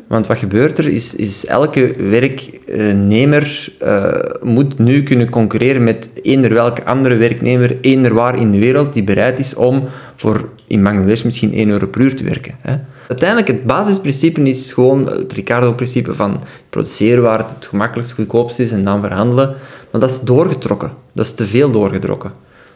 Want 0.07 0.27
wat 0.27 0.37
gebeurt 0.37 0.77
er, 0.77 0.87
is, 0.87 1.15
is 1.15 1.45
elke 1.45 1.93
werknemer 2.09 3.73
uh, 3.83 4.11
moet 4.41 4.77
nu 4.77 5.03
kunnen 5.03 5.29
concurreren 5.29 5.83
met 5.83 6.09
eender 6.21 6.53
welke 6.53 6.85
andere 6.85 7.15
werknemer, 7.15 7.77
eender 7.81 8.13
waar 8.13 8.39
in 8.39 8.51
de 8.51 8.59
wereld, 8.59 8.93
die 8.93 9.03
bereid 9.03 9.39
is 9.39 9.55
om 9.55 9.83
voor 10.15 10.49
in 10.67 10.83
Bangladesh 10.83 11.23
misschien 11.23 11.53
1 11.53 11.69
euro 11.69 11.87
per 11.87 12.01
uur 12.01 12.15
te 12.15 12.23
werken. 12.23 12.55
Hè. 12.61 12.77
Uiteindelijk, 13.07 13.47
het 13.47 13.65
basisprincipe 13.65 14.41
is 14.41 14.73
gewoon 14.73 15.07
het 15.09 15.33
Ricardo-principe 15.33 16.13
van 16.13 16.41
produceren 16.69 17.23
waar 17.23 17.37
het 17.37 17.49
het 17.49 17.65
gemakkelijkst, 17.65 18.13
goedkoopst 18.13 18.59
is 18.59 18.71
en 18.71 18.83
dan 18.83 19.01
verhandelen. 19.01 19.55
Maar 19.91 20.01
dat 20.01 20.09
is 20.09 20.19
doorgetrokken. 20.19 20.91
Dat 21.13 21.25
is 21.25 21.33
te 21.33 21.45
veel 21.45 21.71
doorgetrokken. 21.71 22.31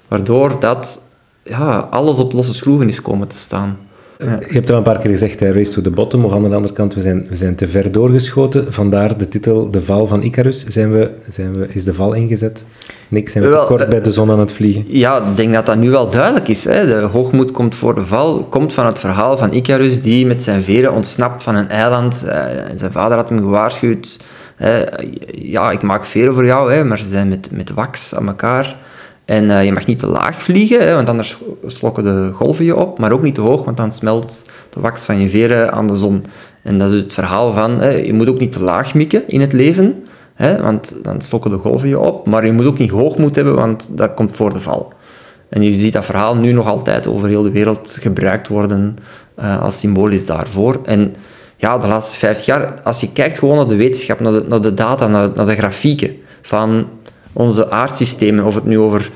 Waardoor 0.07 0.59
dat 0.59 1.01
ja, 1.43 1.87
alles 1.89 2.17
op 2.17 2.33
losse 2.33 2.53
schroeven 2.53 2.87
is 2.87 3.01
komen 3.01 3.27
te 3.27 3.37
staan. 3.37 3.77
Je 4.21 4.53
hebt 4.53 4.69
al 4.69 4.77
een 4.77 4.83
paar 4.83 4.97
keer 4.97 5.11
gezegd, 5.11 5.39
hè, 5.39 5.51
race 5.51 5.71
to 5.71 5.81
the 5.81 5.89
bottom, 5.89 6.25
of 6.25 6.33
aan 6.33 6.49
de 6.49 6.55
andere 6.55 6.73
kant, 6.73 6.93
we 6.93 7.01
zijn, 7.01 7.25
we 7.29 7.35
zijn 7.35 7.55
te 7.55 7.67
ver 7.67 7.91
doorgeschoten. 7.91 8.73
Vandaar 8.73 9.17
de 9.17 9.27
titel 9.27 9.71
De 9.71 9.81
Val 9.81 10.07
van 10.07 10.23
Icarus. 10.23 10.65
Zijn 10.65 10.91
we, 10.91 11.11
zijn 11.29 11.53
we, 11.53 11.67
is 11.69 11.83
de 11.83 11.93
val 11.93 12.13
ingezet? 12.13 12.65
Niks, 13.07 13.31
zijn 13.31 13.43
we 13.43 13.49
wel, 13.49 13.65
kort 13.65 13.81
uh, 13.81 13.87
bij 13.87 14.01
de 14.01 14.11
zon 14.11 14.31
aan 14.31 14.39
het 14.39 14.51
vliegen? 14.51 14.85
Ja, 14.87 15.17
ik 15.17 15.35
denk 15.35 15.53
dat 15.53 15.65
dat 15.65 15.77
nu 15.77 15.89
wel 15.89 16.09
duidelijk 16.09 16.47
is. 16.47 16.63
Hè. 16.63 16.85
De 16.85 17.07
hoogmoed 17.07 17.51
komt 17.51 17.75
voor 17.75 17.95
de 17.95 18.05
val, 18.05 18.43
komt 18.43 18.73
van 18.73 18.85
het 18.85 18.99
verhaal 18.99 19.37
van 19.37 19.53
Icarus, 19.53 20.01
die 20.01 20.25
met 20.25 20.43
zijn 20.43 20.63
veren 20.63 20.93
ontsnapt 20.93 21.43
van 21.43 21.55
een 21.55 21.69
eiland. 21.69 22.23
Uh, 22.25 22.33
zijn 22.75 22.91
vader 22.91 23.17
had 23.17 23.29
hem 23.29 23.39
gewaarschuwd. 23.39 24.19
Uh, 24.61 24.79
ja, 25.31 25.71
ik 25.71 25.81
maak 25.81 26.05
veren 26.05 26.33
voor 26.33 26.45
jou, 26.45 26.73
hè, 26.73 26.83
maar 26.83 26.97
ze 26.97 27.05
zijn 27.05 27.27
met, 27.27 27.49
met 27.51 27.71
wax 27.73 28.15
aan 28.15 28.27
elkaar. 28.27 28.75
En 29.25 29.43
uh, 29.43 29.65
je 29.65 29.71
mag 29.71 29.85
niet 29.85 29.99
te 29.99 30.07
laag 30.07 30.43
vliegen, 30.43 30.87
hè, 30.87 30.95
want 30.95 31.09
anders 31.09 31.37
slokken 31.65 32.03
de 32.03 32.31
golven 32.33 32.65
je 32.65 32.75
op. 32.75 32.99
Maar 32.99 33.11
ook 33.11 33.21
niet 33.21 33.35
te 33.35 33.41
hoog, 33.41 33.63
want 33.63 33.77
dan 33.77 33.91
smelt 33.91 34.45
de 34.69 34.79
wax 34.79 35.05
van 35.05 35.19
je 35.19 35.29
veren 35.29 35.71
aan 35.71 35.87
de 35.87 35.95
zon. 35.95 36.25
En 36.63 36.77
dat 36.77 36.91
is 36.91 36.99
het 37.01 37.13
verhaal 37.13 37.53
van, 37.53 37.79
hè, 37.79 37.89
je 37.89 38.13
moet 38.13 38.29
ook 38.29 38.39
niet 38.39 38.51
te 38.51 38.63
laag 38.63 38.93
mikken 38.93 39.27
in 39.27 39.41
het 39.41 39.53
leven. 39.53 40.03
Hè, 40.33 40.61
want 40.61 40.95
dan 41.03 41.21
slokken 41.21 41.51
de 41.51 41.57
golven 41.57 41.87
je 41.87 41.99
op. 41.99 42.27
Maar 42.27 42.45
je 42.45 42.51
moet 42.51 42.65
ook 42.65 42.77
niet 42.77 42.89
hoogmoed 42.89 43.35
hebben, 43.35 43.55
want 43.55 43.97
dat 43.97 44.13
komt 44.13 44.35
voor 44.35 44.53
de 44.53 44.59
val. 44.59 44.93
En 45.49 45.61
je 45.61 45.73
ziet 45.73 45.93
dat 45.93 46.05
verhaal 46.05 46.35
nu 46.35 46.51
nog 46.51 46.67
altijd 46.67 47.07
over 47.07 47.27
heel 47.27 47.43
de 47.43 47.51
wereld 47.51 47.97
gebruikt 47.99 48.47
worden 48.47 48.95
uh, 49.39 49.61
als 49.61 49.79
symbolisch 49.79 50.25
daarvoor. 50.25 50.79
En 50.83 51.15
ja, 51.57 51.77
de 51.77 51.87
laatste 51.87 52.17
50 52.17 52.45
jaar, 52.45 52.81
als 52.83 52.99
je 52.99 53.11
kijkt 53.11 53.39
gewoon 53.39 53.55
naar 53.55 53.67
de 53.67 53.75
wetenschap, 53.75 54.19
naar 54.19 54.31
de, 54.31 54.45
naar 54.47 54.61
de 54.61 54.73
data, 54.73 55.07
naar, 55.07 55.29
naar 55.35 55.45
de 55.45 55.55
grafieken 55.55 56.15
van 56.41 56.87
onze 57.33 57.69
aardsystemen, 57.69 58.45
of 58.45 58.55
het 58.55 58.65
nu 58.65 58.79
over 58.79 59.09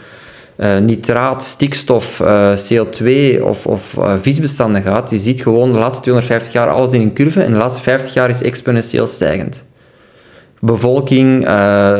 uh, 0.58 0.78
nitraat, 0.78 1.43
stikstof, 1.43 2.19
uh, 2.19 2.51
CO2 2.56 3.08
of, 3.41 3.67
of 3.67 3.95
uh, 3.97 4.13
visbestanden 4.21 4.82
gaat, 4.82 5.10
je 5.10 5.17
ziet 5.17 5.41
gewoon 5.41 5.71
de 5.71 5.78
laatste 5.78 6.01
250 6.01 6.54
jaar 6.54 6.67
alles 6.67 6.93
in 6.93 7.01
een 7.01 7.13
curve 7.13 7.43
en 7.43 7.51
de 7.51 7.58
laatste 7.58 7.82
50 7.82 8.13
jaar 8.13 8.30
is 8.30 8.41
exponentieel 8.41 9.08
stijgend. 9.08 9.65
bevolking, 10.60 11.45
eh, 11.45 11.54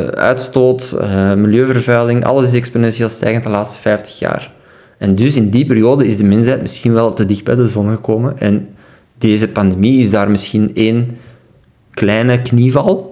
uitstoot, 0.04 0.96
eh, 1.00 1.34
milieuvervuiling, 1.34 2.26
alles 2.26 2.48
is 2.48 2.56
exponentieel 2.56 3.10
stijgend 3.10 3.44
de 3.44 3.50
laatste 3.50 3.80
50 3.80 4.20
jaar. 4.20 4.52
En 4.98 5.16
dus 5.16 5.36
in 5.36 5.50
die 5.50 5.66
periode 5.66 6.08
is 6.08 6.18
de 6.18 6.24
mensheid 6.24 6.62
misschien 6.62 6.94
wel 6.94 7.14
te 7.14 7.26
dicht 7.26 7.44
bij 7.44 7.56
de 7.56 7.68
zon 7.68 7.90
gekomen. 7.90 8.40
En 8.40 8.70
deze 9.18 9.48
pandemie 9.48 10.00
is 10.00 10.12
daar 10.12 10.30
misschien 10.30 10.72
één 10.74 11.18
kleine 11.94 12.42
knieval. 12.42 13.05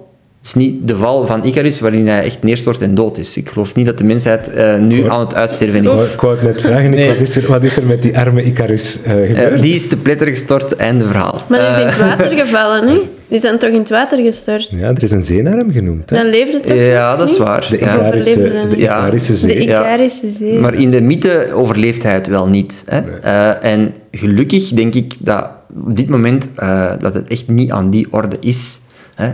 Het 0.44 0.56
is 0.56 0.62
niet 0.62 0.88
de 0.88 0.96
val 0.96 1.26
van 1.26 1.44
Icarus 1.44 1.80
waarin 1.80 2.08
hij 2.08 2.22
echt 2.22 2.42
neerstort 2.42 2.80
en 2.80 2.94
dood 2.94 3.18
is. 3.18 3.36
Ik 3.36 3.48
geloof 3.48 3.74
niet 3.74 3.86
dat 3.86 3.98
de 3.98 4.04
mensheid 4.04 4.48
eh, 4.48 4.78
nu 4.78 5.08
aan 5.08 5.20
het 5.20 5.34
uitsterven 5.34 5.84
is. 5.84 6.12
Ik 6.12 6.20
wou 6.20 6.34
het 6.34 6.42
net 6.42 6.60
vragen, 6.60 6.90
Nee. 6.90 7.08
wat, 7.08 7.20
is 7.20 7.36
er, 7.36 7.46
wat 7.46 7.64
is 7.64 7.76
er 7.76 7.86
met 7.86 8.02
die 8.02 8.18
arme 8.18 8.44
Icarus 8.44 9.02
eh, 9.02 9.12
gebeurd? 9.12 9.60
Die 9.62 9.74
is 9.74 9.88
te 9.88 9.96
pletter 9.96 10.26
gestort, 10.26 10.76
einde 10.76 11.06
verhaal. 11.06 11.40
Maar 11.48 11.58
die 11.58 11.68
is 11.68 11.78
in 11.78 11.86
het 11.86 11.98
water 12.18 12.36
gevallen, 12.46 12.88
hè? 12.88 12.98
Die 13.28 13.38
zijn 13.38 13.58
toch 13.58 13.70
in 13.70 13.78
het 13.78 13.88
water 13.90 14.18
gestort? 14.18 14.68
Ja, 14.70 14.88
er 14.88 15.02
is 15.02 15.10
een 15.10 15.24
zee 15.24 15.42
naar 15.42 15.56
hem 15.56 15.72
genoemd. 15.72 16.10
Hè? 16.10 16.16
Dan 16.16 16.26
leefde 16.26 16.52
het 16.52 16.66
toch 16.66 16.76
ja, 16.76 17.16
dat 17.16 17.30
is 17.30 17.38
waar. 17.38 17.66
De 17.70 17.78
ja. 17.78 17.94
Icarische, 17.94 18.66
de. 18.68 18.76
Icarische 18.76 19.34
zee. 19.36 19.64
Ja. 19.66 19.80
Icarische 19.80 20.28
zee. 20.28 20.58
Maar 20.58 20.74
in 20.74 20.90
de 20.90 21.00
mythe 21.00 21.52
overleeft 21.52 22.02
hij 22.02 22.14
het 22.14 22.26
wel 22.26 22.46
niet. 22.46 22.82
Hè? 22.86 23.00
Eh, 23.20 23.72
en 23.72 23.94
gelukkig 24.10 24.68
denk 24.68 24.94
ik 24.94 25.14
dat 25.18 25.48
op 25.86 25.96
dit 25.96 26.08
moment 26.08 26.48
eh, 26.56 26.92
dat 27.00 27.14
het 27.14 27.28
echt 27.28 27.48
niet 27.48 27.70
aan 27.70 27.90
die 27.90 28.06
orde 28.10 28.36
is. 28.40 28.80
Hè? 29.14 29.28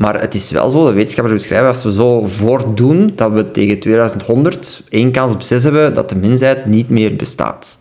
Maar 0.00 0.20
het 0.20 0.34
is 0.34 0.50
wel 0.50 0.68
zo, 0.68 0.86
de 0.86 0.92
wetenschappers 0.92 1.36
beschrijven, 1.36 1.68
als 1.68 1.84
we 1.84 1.92
zo 1.92 2.26
voortdoen, 2.26 3.12
dat 3.14 3.32
we 3.32 3.50
tegen 3.50 3.80
2100 3.80 4.82
één 4.88 5.10
kans 5.10 5.32
op 5.32 5.42
zes 5.42 5.64
hebben 5.64 5.94
dat 5.94 6.08
de 6.08 6.16
mensheid 6.16 6.66
niet 6.66 6.88
meer 6.88 7.16
bestaat. 7.16 7.78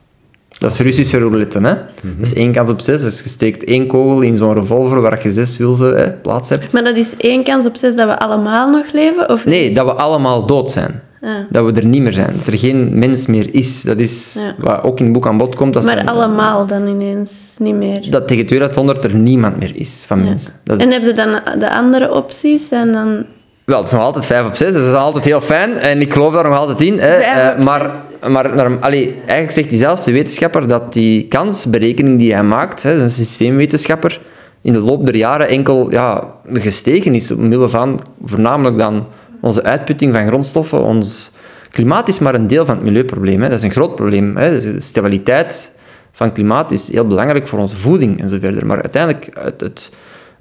Dat 0.58 0.72
is 0.72 0.80
Russische 0.80 1.18
roulette, 1.18 1.60
hè? 1.60 1.74
Dat 1.74 1.82
is 2.22 2.34
één 2.34 2.52
kans 2.52 2.70
op 2.70 2.80
zes. 2.80 3.02
Dus 3.02 3.22
je 3.22 3.30
steekt 3.30 3.64
één 3.64 3.88
kogel 3.88 4.22
in 4.22 4.38
zo'n 4.38 4.54
revolver 4.54 5.02
waar 5.02 5.20
je 5.24 5.32
zes 5.32 5.58
hulzen 5.58 5.98
hè, 5.98 6.12
plaats 6.12 6.50
hebt. 6.50 6.74
Maar 6.74 6.84
dat 6.84 6.98
is 6.98 7.18
één 7.18 7.44
kans 7.44 7.66
op 7.66 7.76
zes 7.76 7.96
dat 7.96 8.08
we 8.08 8.20
allemaal 8.20 8.70
nog 8.70 8.92
leven? 8.94 9.30
Of 9.30 9.46
Nee, 9.46 9.74
dat 9.74 9.86
we 9.86 9.94
allemaal 9.94 10.46
dood 10.46 10.72
zijn. 10.72 11.02
Dat 11.50 11.66
we 11.66 11.80
er 11.80 11.86
niet 11.86 12.02
meer 12.02 12.14
zijn. 12.14 12.34
Dat 12.38 12.48
er 12.48 12.58
geen 12.58 13.00
mens 13.00 13.26
meer 13.26 13.54
is. 13.54 13.82
Dat 13.82 13.98
is 13.98 14.38
Ja. 14.40 14.54
wat 14.58 14.84
ook 14.84 14.98
in 15.00 15.04
het 15.04 15.14
boek 15.14 15.28
aan 15.28 15.38
bod 15.38 15.56
komt. 15.56 15.74
Dat, 15.74 15.84
Maar 15.84 15.94
zijn- 15.94 16.08
allemaal 16.08 16.66
dan 16.68 16.88
ineens 16.88 17.56
niet 17.58 17.76
meer. 17.76 18.10
dat 18.12 18.28
tegen 18.28 18.46
2100 18.46 19.04
er 19.04 19.16
niemand 19.16 19.60
meer 19.60 19.72
is 19.76 20.04
van 20.08 20.18
Ja. 20.20 20.24
mensen. 20.24 20.54
Dat, 20.64 20.80
En 20.80 20.92
heb 20.92 21.04
je 21.04 21.14
dan 21.14 21.40
de 21.60 21.74
andere 21.74 22.14
opties? 22.14 22.68
Zijn 22.68 22.92
dan... 22.92 23.26
Wel, 23.66 23.78
het 23.78 23.88
is 23.88 23.94
nog 23.94 24.02
altijd 24.02 24.26
5 24.26 24.46
op 24.48 24.56
6, 24.56 24.74
dus 24.74 24.82
dat 24.84 24.92
is 24.94 25.00
altijd 25.02 25.26
heel 25.26 25.42
fijn. 25.42 25.78
En 25.78 26.02
ik 26.02 26.14
geloof 26.14 26.34
daar 26.34 26.44
nog 26.44 26.58
altijd 26.58 26.82
in. 26.82 27.00
Hè. 27.00 27.08
Eh, 27.16 27.64
maar 27.66 27.92
maar 28.28 28.56
naar- 28.56 28.80
allee, 28.80 29.12
eigenlijk 29.14 29.52
zegt 29.52 29.70
diezelfde 29.70 30.12
wetenschapper 30.12 30.68
dat 30.68 30.94
die 30.94 31.28
kansberekening 31.28 32.18
die 32.20 32.34
hij 32.34 32.44
maakt, 32.44 32.84
hè, 32.84 32.98
dat 32.98 33.08
is 33.08 33.18
een 33.18 33.26
systeemwetenschapper, 33.26 34.22
in 34.62 34.74
de 34.74 34.80
loop 34.80 35.06
der 35.06 35.16
jaren 35.16 35.48
enkel 35.48 35.92
ja, 35.92 36.24
gestegen 36.54 37.14
is. 37.16 37.32
Omwille 37.32 37.70
van 37.70 38.00
voornamelijk 38.26 38.78
dan 38.78 39.08
onze 39.42 39.64
uitputting 39.64 40.14
van 40.14 40.28
grondstoffen. 40.28 40.84
Ons 40.84 41.32
klimaat 41.72 42.08
is 42.08 42.20
maar 42.20 42.36
een 42.36 42.48
deel 42.48 42.66
van 42.66 42.76
het 42.76 42.84
milieuprobleem. 42.84 43.42
Hè. 43.42 43.50
Dat 43.50 43.58
is 43.58 43.64
een 43.64 43.72
groot 43.72 43.96
probleem. 43.96 44.38
Hè. 44.38 44.50
Dus 44.50 44.64
de 44.64 44.80
stabiliteit 44.80 45.72
van 46.12 46.34
klimaat 46.34 46.72
is 46.72 46.92
heel 46.92 47.08
belangrijk 47.08 47.48
voor 47.48 47.60
onze 47.60 47.78
voeding 47.78 48.22
en 48.22 48.30
zo 48.30 48.38
verder. 48.40 48.66
Maar 48.66 48.82
uiteindelijk, 48.82 49.30
het, 49.40 49.92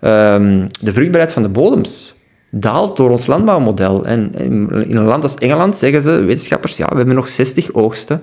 ehm, 0.00 0.66
de 0.80 0.92
vruchtbaarheid 0.92 1.32
van 1.32 1.42
de 1.42 1.48
bodems 1.48 2.16
daalt 2.50 2.96
door 2.96 3.10
ons 3.10 3.26
landbouwmodel. 3.26 4.06
En 4.06 4.34
in, 4.34 4.68
een 4.70 5.04
land 5.04 5.22
als 5.22 5.34
Engeland 5.34 5.76
zeggen 5.76 6.02
ze, 6.02 6.10
wetenschappers, 6.10 6.76
ja, 6.76 6.86
we 6.88 6.96
hebben 6.96 7.14
nog 7.14 7.28
60 7.28 7.72
oogsten 7.72 8.22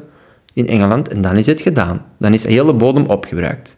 in 0.53 0.67
Engeland 0.67 1.09
en 1.09 1.21
dan 1.21 1.37
is 1.37 1.45
het 1.45 1.61
gedaan. 1.61 2.05
Dan 2.19 2.33
is 2.33 2.41
de 2.41 2.51
hele 2.51 2.73
bodem 2.73 3.05
opgebruikt. 3.05 3.75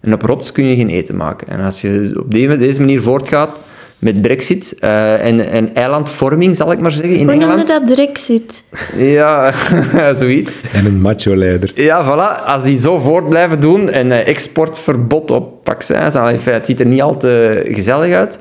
En 0.00 0.12
op 0.12 0.22
rots 0.22 0.52
kun 0.52 0.64
je 0.64 0.76
geen 0.76 0.88
eten 0.88 1.16
maken. 1.16 1.48
En 1.48 1.60
als 1.60 1.80
je 1.80 2.16
op 2.18 2.30
deze 2.30 2.80
manier 2.80 3.02
voortgaat 3.02 3.60
met 4.02 4.22
brexit 4.22 4.74
eh, 4.78 5.24
en, 5.24 5.50
en 5.50 5.74
eilandvorming, 5.74 6.56
zal 6.56 6.72
ik 6.72 6.78
maar 6.78 6.90
zeggen, 6.90 7.10
in 7.10 7.28
Hoe 7.28 7.36
noemde 7.36 7.44
Engeland. 7.44 7.68
dat 7.68 7.94
Brexit? 7.94 8.64
Ja, 8.96 9.52
zoiets. 10.14 10.60
En 10.72 10.86
een 10.86 11.00
macho-leider. 11.00 11.72
Ja, 11.74 12.04
voilà. 12.04 12.44
Als 12.46 12.62
die 12.62 12.78
zo 12.78 12.98
voort 12.98 13.28
blijven 13.28 13.60
doen 13.60 13.90
en 13.90 14.12
eh, 14.12 14.28
exportverbod 14.28 15.30
op 15.30 15.54
vaccins, 15.64 16.14
dan, 16.14 16.28
enfin, 16.28 16.52
het 16.52 16.66
ziet 16.66 16.80
er 16.80 16.86
niet 16.86 17.02
al 17.02 17.16
te 17.16 17.62
gezellig 17.68 18.14
uit. 18.14 18.38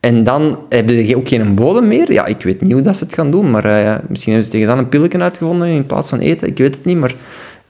En 0.00 0.24
dan 0.24 0.58
hebben 0.68 1.06
ze 1.06 1.16
ook 1.16 1.28
geen 1.28 1.54
bodem 1.54 1.88
meer. 1.88 2.12
Ja, 2.12 2.26
ik 2.26 2.42
weet 2.42 2.60
niet 2.60 2.72
hoe 2.72 2.82
dat 2.82 2.96
ze 2.96 3.04
het 3.04 3.14
gaan 3.14 3.30
doen, 3.30 3.50
maar 3.50 3.64
eh, 3.64 3.94
misschien 4.08 4.32
hebben 4.32 4.50
ze 4.50 4.56
tegen 4.56 4.68
dan 4.68 4.78
een 4.78 4.88
pilletje 4.88 5.18
uitgevonden 5.18 5.68
in 5.68 5.86
plaats 5.86 6.08
van 6.08 6.18
eten. 6.18 6.48
Ik 6.48 6.58
weet 6.58 6.74
het 6.74 6.84
niet, 6.84 6.98
maar 6.98 7.14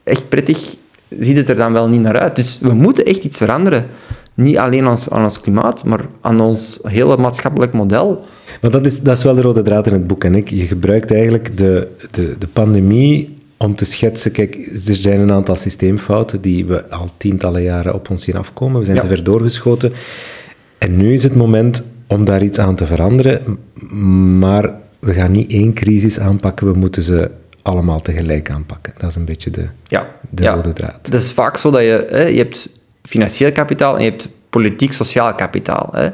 echt 0.05 0.29
prettig 0.29 0.75
ziet 1.19 1.37
het 1.37 1.49
er 1.49 1.57
dan 1.57 1.73
wel 1.73 1.89
niet 1.89 2.01
naar 2.01 2.19
uit. 2.19 2.37
Dus 2.37 2.59
we 2.61 2.75
moeten 2.75 3.05
echt 3.05 3.25
iets 3.25 3.37
veranderen. 3.37 3.87
Niet 4.35 4.57
alleen 4.59 4.85
aan 4.85 4.91
ons, 4.91 5.11
aan 5.11 5.25
ons 5.25 5.41
klimaat, 5.41 5.85
maar 5.85 6.01
aan 6.21 6.41
ons 6.41 6.79
hele 6.83 7.17
maatschappelijk 7.17 7.73
model. 7.73 8.25
Maar 8.61 8.71
dat 8.71 8.87
is, 8.87 9.01
dat 9.01 9.17
is 9.17 9.23
wel 9.25 9.35
de 9.35 9.41
rode 9.41 9.63
draad 9.63 9.87
in 9.87 9.93
het 9.93 10.07
boek. 10.07 10.25
En 10.25 10.35
ik, 10.35 10.51
je 10.51 10.67
gebruikt 10.67 11.13
eigenlijk 11.13 11.57
de, 11.57 11.89
de, 12.11 12.37
de 12.39 12.47
pandemie 12.47 13.37
om 13.57 13.75
te 13.77 13.85
schetsen... 13.85 14.33
Kijk, 14.33 14.55
er 14.87 14.95
zijn 14.97 15.21
een 15.21 15.33
aantal 15.33 15.57
systeemfouten 15.57 16.41
die 16.41 16.67
we 16.67 16.91
al 16.91 17.09
tientallen 17.17 17.63
jaren 17.63 17.95
op 17.95 18.11
ons 18.11 18.25
zien 18.25 18.37
afkomen. 18.37 18.79
We 18.79 18.85
zijn 18.85 18.97
Ja. 18.97 19.03
te 19.03 19.09
ver 19.09 19.25
doorgeschoten. 19.25 19.93
En 20.79 20.97
nu 20.97 21.13
is 21.13 21.23
het 21.23 21.35
moment 21.35 21.83
om 22.07 22.25
daar 22.25 22.43
iets 22.43 22.59
aan 22.59 22.77
te 22.77 22.87
veranderen. 22.87 23.59
Maar 24.39 24.75
we 24.99 25.13
gaan 25.13 25.31
niet 25.31 25.51
één 25.53 25.73
crisis 25.73 26.19
aanpakken, 26.19 26.73
we 26.73 26.79
moeten 26.79 27.03
ze 27.03 27.31
allemaal 27.63 28.01
tegelijk 28.01 28.51
aanpakken. 28.51 28.93
Dat 28.99 29.11
is 29.11 29.17
een 29.17 29.25
beetje 29.25 29.51
de, 29.51 29.67
Ja, 29.87 30.07
de 30.31 30.43
ja. 30.43 30.55
rode 30.55 30.73
draad. 30.73 30.99
Het 31.03 31.15
is 31.15 31.33
vaak 31.33 31.57
zo 31.57 31.71
dat 31.71 31.81
je, 31.81 32.07
hè, 32.09 32.27
je 32.27 32.39
hebt 32.39 32.69
financieel 33.03 33.53
kapitaal 33.53 33.97
en 33.97 34.05
je 34.05 34.11
hebt 34.11 34.29
politiek-sociaal 34.51 35.35
kapitaal. 35.35 35.89
Hè. 35.93 36.09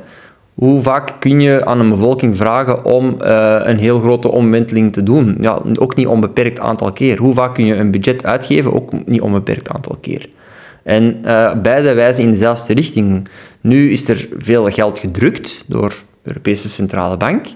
Hoe 0.55 0.83
vaak 0.83 1.12
kun 1.18 1.40
je 1.40 1.64
aan 1.64 1.81
een 1.81 1.88
bevolking 1.88 2.37
vragen 2.37 2.85
om 2.85 3.20
eh, 3.20 3.61
een 3.62 3.79
heel 3.79 4.01
grote 4.01 4.29
omwenteling 4.29 4.92
te 4.92 5.03
doen? 5.03 5.37
Ja, 5.40 5.62
ook 5.79 5.96
niet 5.96 6.07
onbeperkt 6.07 6.61
aantal 6.61 6.92
keer. 6.92 7.18
Hoe 7.18 7.35
vaak 7.35 7.55
kun 7.55 7.66
je 7.66 7.74
een 7.74 7.90
budget 7.90 8.24
uitgeven? 8.24 8.72
Ook 8.72 9.07
niet 9.07 9.20
onbeperkt 9.20 9.68
aantal 9.68 9.96
keer. 10.01 10.29
En 10.83 11.18
eh, 11.24 11.53
beide 11.62 11.94
wijzen 11.94 12.24
in 12.24 12.31
dezelfde 12.31 12.74
richting. 12.74 13.29
Nu 13.61 13.90
is 13.90 14.09
er 14.09 14.29
veel 14.37 14.70
geld 14.70 14.98
gedrukt 14.98 15.64
door 15.66 15.88
de 15.88 15.94
Europese 16.22 16.68
Centrale 16.68 17.16
Bank. 17.16 17.46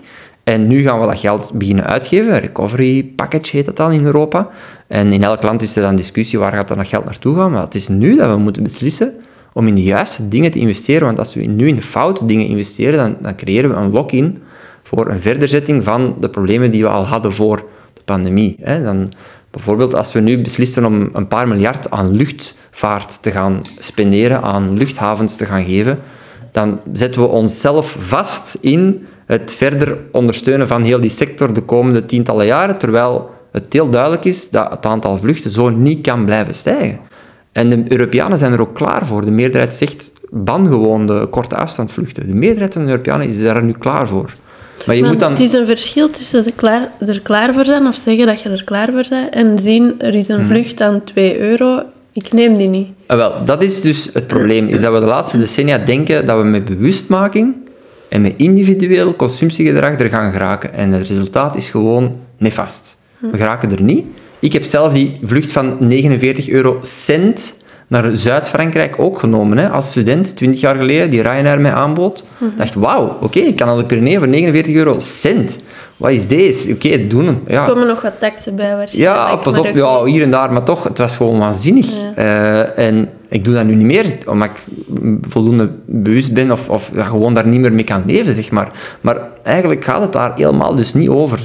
En 0.44 0.66
nu 0.66 0.82
gaan 0.82 1.00
we 1.00 1.06
dat 1.06 1.18
geld 1.18 1.52
beginnen 1.54 1.86
uitgeven. 1.86 2.38
Recovery 2.38 3.04
package 3.04 3.56
heet 3.56 3.66
dat 3.66 3.76
dan 3.76 3.92
in 3.92 4.04
Europa. 4.04 4.48
En 4.86 5.12
in 5.12 5.22
elk 5.22 5.42
land 5.42 5.62
is 5.62 5.76
er 5.76 5.82
dan 5.82 5.96
discussie 5.96 6.38
waar 6.38 6.52
gaat 6.52 6.68
dat 6.68 6.86
geld 6.86 7.04
naartoe 7.04 7.36
gaan. 7.36 7.50
Maar 7.50 7.62
het 7.62 7.74
is 7.74 7.88
nu 7.88 8.16
dat 8.16 8.30
we 8.30 8.36
moeten 8.36 8.62
beslissen 8.62 9.14
om 9.52 9.66
in 9.66 9.74
de 9.74 9.82
juiste 9.82 10.28
dingen 10.28 10.50
te 10.50 10.58
investeren. 10.58 11.06
Want 11.06 11.18
als 11.18 11.34
we 11.34 11.44
nu 11.44 11.68
in 11.68 11.74
de 11.74 11.82
foute 11.82 12.24
dingen 12.24 12.46
investeren, 12.46 12.98
dan, 12.98 13.16
dan 13.20 13.36
creëren 13.36 13.70
we 13.70 13.76
een 13.76 13.90
lock-in 13.90 14.42
voor 14.82 15.10
een 15.10 15.20
verderzetting 15.20 15.84
van 15.84 16.16
de 16.20 16.28
problemen 16.28 16.70
die 16.70 16.82
we 16.82 16.88
al 16.88 17.04
hadden 17.04 17.32
voor 17.32 17.56
de 17.94 18.02
pandemie. 18.04 18.56
Dan, 18.64 19.12
bijvoorbeeld 19.50 19.94
als 19.94 20.12
we 20.12 20.20
nu 20.20 20.40
beslissen 20.40 20.84
om 20.84 21.08
een 21.12 21.26
paar 21.26 21.48
miljard 21.48 21.90
aan 21.90 22.10
luchtvaart 22.10 23.22
te 23.22 23.30
gaan 23.30 23.60
spenderen, 23.78 24.42
aan 24.42 24.76
luchthavens 24.76 25.36
te 25.36 25.46
gaan 25.46 25.64
geven, 25.64 25.98
dan 26.52 26.80
zetten 26.92 27.22
we 27.22 27.28
onszelf 27.28 27.96
vast 27.98 28.58
in 28.60 29.06
het 29.26 29.52
verder 29.52 29.98
ondersteunen 30.12 30.66
van 30.66 30.82
heel 30.82 31.00
die 31.00 31.10
sector 31.10 31.52
de 31.52 31.60
komende 31.60 32.04
tientallen 32.04 32.46
jaren, 32.46 32.78
terwijl 32.78 33.30
het 33.52 33.72
heel 33.72 33.90
duidelijk 33.90 34.24
is 34.24 34.50
dat 34.50 34.70
het 34.70 34.86
aantal 34.86 35.18
vluchten 35.18 35.50
zo 35.50 35.68
niet 35.68 36.00
kan 36.00 36.24
blijven 36.24 36.54
stijgen. 36.54 36.98
En 37.52 37.68
de 37.68 37.84
Europeanen 37.88 38.38
zijn 38.38 38.52
er 38.52 38.60
ook 38.60 38.74
klaar 38.74 39.06
voor. 39.06 39.24
De 39.24 39.30
meerderheid 39.30 39.74
zegt, 39.74 40.12
ban 40.30 40.66
gewoon 40.66 41.06
de 41.06 41.26
korte 41.30 41.56
afstandvluchten. 41.56 42.26
De 42.26 42.34
meerderheid 42.34 42.72
van 42.72 42.84
de 42.84 42.90
Europeanen 42.90 43.28
is 43.28 43.42
daar 43.42 43.64
nu 43.64 43.72
klaar 43.72 44.08
voor. 44.08 44.30
Maar 44.86 44.96
je 44.96 45.02
Maar 45.02 45.10
moet 45.10 45.20
dan... 45.20 45.30
Het 45.30 45.40
is 45.40 45.52
een 45.52 45.66
verschil 45.66 46.10
tussen 46.10 46.42
ze 46.42 46.52
klaar, 46.52 46.88
er 47.06 47.20
klaar 47.20 47.54
voor 47.54 47.64
zijn 47.64 47.86
of 47.86 47.94
zeggen 47.94 48.26
dat 48.26 48.42
je 48.42 48.48
er 48.48 48.64
klaar 48.64 48.88
voor 48.92 49.06
bent 49.08 49.34
en 49.34 49.58
zien 49.58 49.94
er 49.98 50.14
is 50.14 50.28
een 50.28 50.46
vlucht 50.46 50.80
aan 50.80 51.04
2 51.04 51.38
euro, 51.38 51.82
ik 52.12 52.32
neem 52.32 52.56
die 52.58 52.68
niet. 52.68 52.88
Ah, 53.06 53.16
wel, 53.16 53.44
dat 53.44 53.62
is 53.62 53.80
dus 53.80 54.08
het 54.12 54.26
probleem. 54.26 54.66
Is 54.66 54.80
dat 54.80 54.92
we 54.92 55.00
de 55.00 55.06
laatste 55.06 55.38
decennia 55.38 55.78
denken 55.78 56.26
dat 56.26 56.38
we 56.38 56.44
met 56.44 56.64
bewustmaking 56.64 57.54
en 58.12 58.22
met 58.22 58.34
individueel 58.36 59.16
consumptiegedrag 59.16 59.98
er 59.98 60.08
gaan 60.08 60.32
geraken. 60.32 60.74
En 60.74 60.92
het 60.92 61.08
resultaat 61.08 61.56
is 61.56 61.70
gewoon 61.70 62.16
nefast. 62.38 62.98
We 63.18 63.36
geraken 63.36 63.70
er 63.70 63.82
niet. 63.82 64.06
Ik 64.38 64.52
heb 64.52 64.64
zelf 64.64 64.92
die 64.92 65.12
vlucht 65.22 65.52
van 65.52 65.76
49 65.78 66.48
euro 66.48 66.78
cent 66.80 67.54
naar 67.86 68.16
Zuid-Frankrijk 68.16 68.94
ook 68.98 69.18
genomen. 69.18 69.58
Hè, 69.58 69.68
als 69.68 69.90
student, 69.90 70.36
20 70.36 70.60
jaar 70.60 70.76
geleden, 70.76 71.10
die 71.10 71.22
Ryanair 71.22 71.60
mij 71.60 71.72
aanbood. 71.72 72.24
Ik 72.40 72.56
dacht, 72.56 72.74
wauw, 72.74 73.16
oké, 73.20 73.38
ik 73.38 73.56
kan 73.56 73.68
al 73.68 73.76
de 73.76 73.84
Pyreneeën 73.84 74.18
voor 74.18 74.28
49 74.28 74.74
euro 74.74 74.96
cent. 74.98 75.58
Wat 75.96 76.10
is 76.10 76.26
deze? 76.26 76.72
Oké, 76.72 77.06
doen 77.06 77.26
hem. 77.26 77.42
Ja. 77.46 77.60
Er 77.60 77.72
komen 77.72 77.86
nog 77.86 78.02
wat 78.02 78.20
taxen 78.20 78.56
bij 78.56 78.76
waarschijnlijk. 78.76 79.28
Ja, 79.28 79.36
pas 79.36 79.58
op, 79.58 79.66
ja, 79.74 80.04
hier 80.04 80.22
en 80.22 80.30
daar, 80.30 80.52
maar 80.52 80.62
toch, 80.62 80.84
het 80.84 80.98
was 80.98 81.16
gewoon 81.16 81.38
waanzinnig. 81.38 81.86
Eh, 82.14 82.78
en 82.78 83.08
ik 83.32 83.44
doe 83.44 83.54
dat 83.54 83.64
nu 83.64 83.74
niet 83.74 83.86
meer, 83.86 84.16
omdat 84.26 84.48
ik 84.48 84.64
voldoende 85.28 85.70
bewust 85.86 86.32
ben 86.32 86.50
of, 86.50 86.68
of 86.68 86.90
ja, 86.94 87.02
gewoon 87.04 87.34
daar 87.34 87.46
niet 87.46 87.60
meer 87.60 87.72
mee 87.72 87.84
kan 87.84 88.02
leven, 88.06 88.34
zeg 88.34 88.50
maar. 88.50 88.70
Maar 89.00 89.16
eigenlijk 89.42 89.84
gaat 89.84 90.00
het 90.02 90.12
daar 90.12 90.32
helemaal 90.34 90.74
dus 90.74 90.94
niet 90.94 91.08
over. 91.08 91.40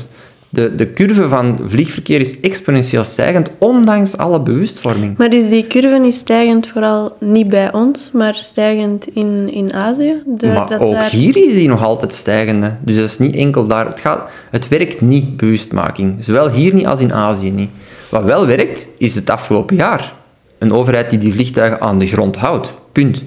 De, 0.49 0.75
de 0.75 0.93
curve 0.93 1.27
van 1.27 1.59
vliegverkeer 1.67 2.19
is 2.19 2.39
exponentieel 2.39 3.03
stijgend, 3.03 3.49
ondanks 3.57 4.17
alle 4.17 4.41
bewustvorming. 4.41 5.17
Maar 5.17 5.33
is 5.33 5.49
die 5.49 5.67
curve 5.67 5.97
niet 5.97 6.13
stijgend 6.13 6.67
vooral 6.67 7.15
niet 7.19 7.49
bij 7.49 7.73
ons, 7.73 8.09
maar 8.13 8.35
stijgend 8.35 9.07
in, 9.13 9.53
in 9.53 9.73
Azië? 9.73 10.23
Maar 10.41 10.67
dat 10.67 10.79
ook 10.79 10.91
daar- 10.91 11.09
hier 11.09 11.37
is 11.37 11.53
die 11.53 11.67
nog 11.67 11.83
altijd 11.83 12.13
stijgende. 12.13 12.75
Dus 12.81 12.95
dat 12.95 13.05
is 13.05 13.17
niet 13.17 13.35
enkel 13.35 13.67
daar. 13.67 13.85
Het, 13.85 13.99
gaat, 13.99 14.29
het 14.51 14.67
werkt 14.67 15.01
niet, 15.01 15.37
bewustmaking. 15.37 16.15
Zowel 16.19 16.49
hier 16.49 16.73
niet 16.73 16.85
als 16.87 16.99
in 16.99 17.13
Azië 17.13 17.51
niet. 17.51 17.69
Wat 18.09 18.23
wel 18.23 18.45
werkt, 18.45 18.87
is 18.97 19.15
het 19.15 19.29
afgelopen 19.29 19.75
jaar. 19.75 20.13
Een 20.59 20.73
overheid 20.73 21.09
die 21.09 21.19
die 21.19 21.31
vliegtuigen 21.33 21.81
aan 21.81 21.99
de 21.99 22.07
grond 22.07 22.35
houdt. 22.35 22.73
Punt. 22.91 23.23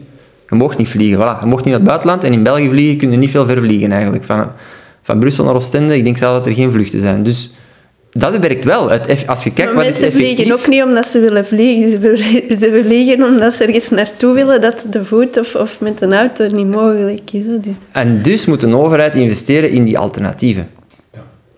Je 0.49 0.57
mocht 0.57 0.79
niet 0.79 0.89
vliegen. 0.89 1.19
Voilà. 1.19 1.41
Je 1.41 1.47
mocht 1.47 1.65
niet 1.65 1.71
naar 1.71 1.81
het 1.81 1.89
buitenland. 1.89 2.25
En 2.25 2.33
in 2.33 2.43
België 2.43 2.69
vliegen 2.69 2.97
kun 2.97 3.11
je 3.11 3.17
niet 3.17 3.31
veel 3.31 3.47
ver 3.47 3.61
vliegen 3.61 3.93
eigenlijk. 3.93 4.25
Van, 4.25 4.47
van 5.03 5.19
Brussel 5.19 5.45
naar 5.45 5.55
Oostende, 5.55 5.97
ik 5.97 6.05
denk 6.05 6.17
zelf 6.17 6.37
dat 6.37 6.47
er 6.47 6.55
geen 6.55 6.73
vluchten 6.73 7.01
zijn. 7.01 7.23
Dus 7.23 7.51
dat 8.13 8.37
werkt 8.39 8.65
wel. 8.65 8.91
Het, 8.91 9.27
als 9.27 9.45
je 9.45 9.53
kijkt 9.53 9.75
Maar 9.75 9.85
wat 9.85 9.95
is 9.95 10.01
mensen 10.01 10.19
vliegen 10.19 10.53
ook 10.53 10.69
niet 10.69 10.83
omdat 10.83 11.07
ze 11.07 11.21
willen 11.21 11.47
vliegen. 11.47 11.91
Ze, 11.91 11.99
vlie- 12.01 12.57
ze 12.61 12.83
vliegen 12.85 13.25
omdat 13.25 13.55
ze 13.55 13.65
ergens 13.65 13.89
naartoe 13.91 14.35
willen 14.35 14.61
dat 14.61 14.85
de 14.91 15.05
voet 15.05 15.39
of, 15.39 15.55
of 15.55 15.81
met 15.81 16.01
een 16.01 16.15
auto 16.15 16.47
niet 16.47 16.71
mogelijk 16.71 17.31
is. 17.33 17.45
Dus, 17.61 17.77
En 17.93 18.23
dus 18.23 18.47
moet 18.47 18.63
een 18.63 18.75
overheid 18.75 19.15
investeren 19.15 19.71
in 19.71 19.85
die 19.85 19.99
alternatieven. 19.99 20.69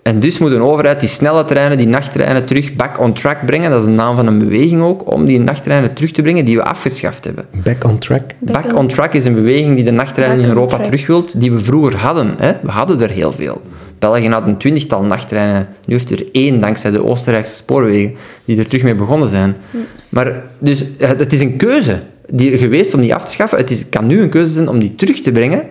En 0.03 0.21
dus 0.21 0.39
moet 0.39 0.53
een 0.53 0.63
overheid 0.63 1.01
die 1.01 1.09
snelle 1.09 1.45
treinen, 1.45 1.77
die 1.77 1.87
nachttreinen 1.87 2.45
terug 2.45 2.75
back 2.75 3.01
on 3.01 3.13
track 3.13 3.47
brengen. 3.47 3.71
Dat 3.71 3.81
is 3.81 3.87
de 3.87 3.93
naam 3.93 4.17
van 4.17 4.27
een 4.27 4.39
beweging 4.39 4.83
ook, 4.83 5.13
om 5.13 5.25
die 5.27 5.41
nachttreinen 5.41 5.95
terug 5.95 6.11
te 6.11 6.23
brengen 6.23 6.45
die 6.45 6.57
we 6.57 6.65
afgeschaft 6.65 7.25
hebben. 7.25 7.47
Back 7.65 7.85
on 7.85 7.99
track. 7.99 8.23
Back 8.39 8.63
Back 8.63 8.79
on- 8.79 8.89
track 8.89 9.15
is 9.15 9.25
een 9.25 9.35
beweging 9.35 9.75
die 9.75 9.85
de 9.85 9.91
nachttreinen 9.91 10.37
Back 10.39 10.47
in 10.47 10.53
Europa 10.53 10.79
terug 10.79 11.07
wilt, 11.07 11.41
die 11.41 11.53
we 11.53 11.59
vroeger 11.59 11.97
hadden. 11.97 12.35
Hè. 12.39 12.53
We 12.63 12.71
hadden 12.71 13.01
er 13.01 13.11
heel 13.11 13.33
veel. 13.33 13.63
België 13.99 14.29
had 14.29 14.47
een 14.47 14.57
twintigtal 14.59 15.05
nachttreinen. 15.05 15.69
Nu 15.87 15.95
heeft 15.95 16.11
er 16.11 16.25
één, 16.33 16.61
dankzij 16.61 16.91
de 16.91 17.05
Oostenrijkse 17.05 17.55
spoorwegen, 17.55 18.15
die 18.45 18.59
er 18.59 18.67
terug 18.69 18.83
mee 18.83 18.95
begonnen 18.95 19.29
zijn. 19.29 19.57
Maar 20.09 20.43
dus, 20.59 20.85
het 20.99 21.21
het 21.21 21.33
is 21.33 21.41
een 21.41 21.57
keuze 21.57 21.99
die, 22.29 22.59
geweest 22.59 22.95
om 22.95 23.01
die 23.01 23.15
af 23.15 23.25
te 23.25 23.33
schaffen. 23.33 23.59
Het 23.59 23.71
is, 23.71 23.89
kan 23.89 24.07
nu 24.07 24.21
een 24.23 24.31
keuze 24.31 24.53
zijn 24.53 24.69
om 24.69 24.79
die 24.79 24.95
terug 24.95 25.21
te 25.21 25.33
brengen. 25.33 25.63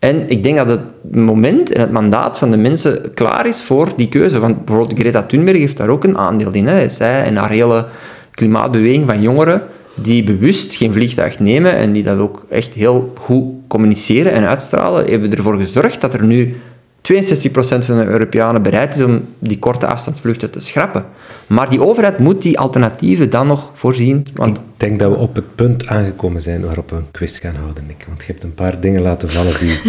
En 0.00 0.28
ik 0.28 0.42
denk 0.42 0.56
dat 0.56 0.66
het 0.66 0.80
moment 1.10 1.72
en 1.72 1.80
het 1.80 1.92
mandaat 1.92 2.38
van 2.38 2.50
de 2.50 2.56
mensen 2.56 3.14
klaar 3.14 3.46
is 3.46 3.62
voor 3.62 3.88
die 3.96 4.08
keuze. 4.08 4.38
Want 4.38 4.64
bijvoorbeeld 4.64 4.98
Greta 4.98 5.22
Thunberg 5.22 5.58
heeft 5.58 5.76
daar 5.76 5.88
ook 5.88 6.04
een 6.04 6.18
aandeel 6.18 6.52
in. 6.52 6.66
Hè. 6.66 6.88
Zij 6.88 7.22
en 7.22 7.36
haar 7.36 7.50
hele 7.50 7.86
klimaatbeweging 8.30 9.06
van 9.06 9.22
jongeren 9.22 9.62
die 10.02 10.24
bewust 10.24 10.74
geen 10.74 10.92
vliegtuig 10.92 11.38
nemen 11.38 11.76
en 11.76 11.92
die 11.92 12.02
dat 12.02 12.18
ook 12.18 12.46
echt 12.48 12.74
heel 12.74 13.12
goed 13.18 13.44
communiceren 13.68 14.32
en 14.32 14.46
uitstralen, 14.46 15.10
hebben 15.10 15.36
ervoor 15.36 15.56
gezorgd 15.56 16.00
dat 16.00 16.14
er 16.14 16.24
nu 16.24 16.56
62% 17.02 17.84
van 17.84 17.98
de 17.98 18.04
Europeanen 18.04 18.62
bereid 18.62 18.94
is 18.94 19.02
om 19.02 19.34
die 19.38 19.58
korte 19.58 19.86
afstandsvluchten 19.86 20.50
te 20.50 20.60
schrappen. 20.60 21.04
Maar 21.46 21.70
die 21.70 21.82
overheid 21.82 22.18
moet 22.18 22.42
die 22.42 22.58
alternatieven 22.58 23.30
dan 23.30 23.46
nog 23.46 23.70
voorzien. 23.74 24.26
Want 24.34 24.56
Ik 24.56 24.62
denk 24.76 24.98
dat 24.98 25.10
we 25.10 25.16
op 25.16 25.34
het 25.34 25.54
punt 25.54 25.86
aangekomen 25.86 26.40
zijn 26.40 26.64
waarop 26.64 26.90
we 26.90 26.96
een 26.96 27.10
quiz 27.10 27.40
gaan 27.40 27.54
houden, 27.54 27.86
Nick. 27.86 28.04
Want 28.08 28.20
je 28.20 28.26
hebt 28.26 28.42
een 28.42 28.54
paar 28.54 28.80
dingen 28.80 29.02
laten 29.02 29.30
vallen 29.30 29.58
die... 29.58 29.80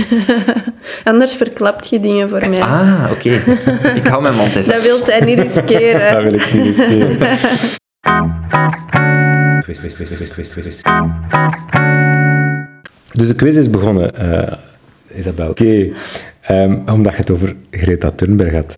anders 1.04 1.36
verklapt 1.36 1.90
je 1.90 2.00
dingen 2.00 2.30
voor 2.30 2.50
mij. 2.50 2.62
Ah, 2.62 3.10
oké. 3.12 3.30
Ik 3.96 4.08
hou 4.08 4.22
mijn 4.22 4.36
mond 4.36 4.56
even. 4.56 4.74
Dat 4.74 4.84
wil 4.84 5.00
hij 5.06 5.20
niet 5.20 5.40
riskeren. 5.40 6.14
Dat 6.14 6.24
wil 6.24 6.34
ik 6.34 6.54
niet 6.54 6.64
riskeren. 6.64 7.18
Quiz, 9.62 9.80
quiz, 9.80 9.96
quiz, 9.96 10.16
quiz, 10.16 10.34
quiz, 10.34 10.54
quiz. 10.54 10.82
Dus 13.12 13.28
de 13.28 13.36
quiz 13.36 13.58
is 13.58 13.70
begonnen, 13.70 14.16
eh, 14.16 14.58
Isabel. 15.18 15.50
Oké, 15.50 15.90
ehm, 16.42 16.78
omdat 16.86 17.12
je 17.12 17.18
het 17.18 17.32
over 17.32 17.56
Greta 17.72 18.12
Thunberg 18.12 18.54
had. 18.54 18.78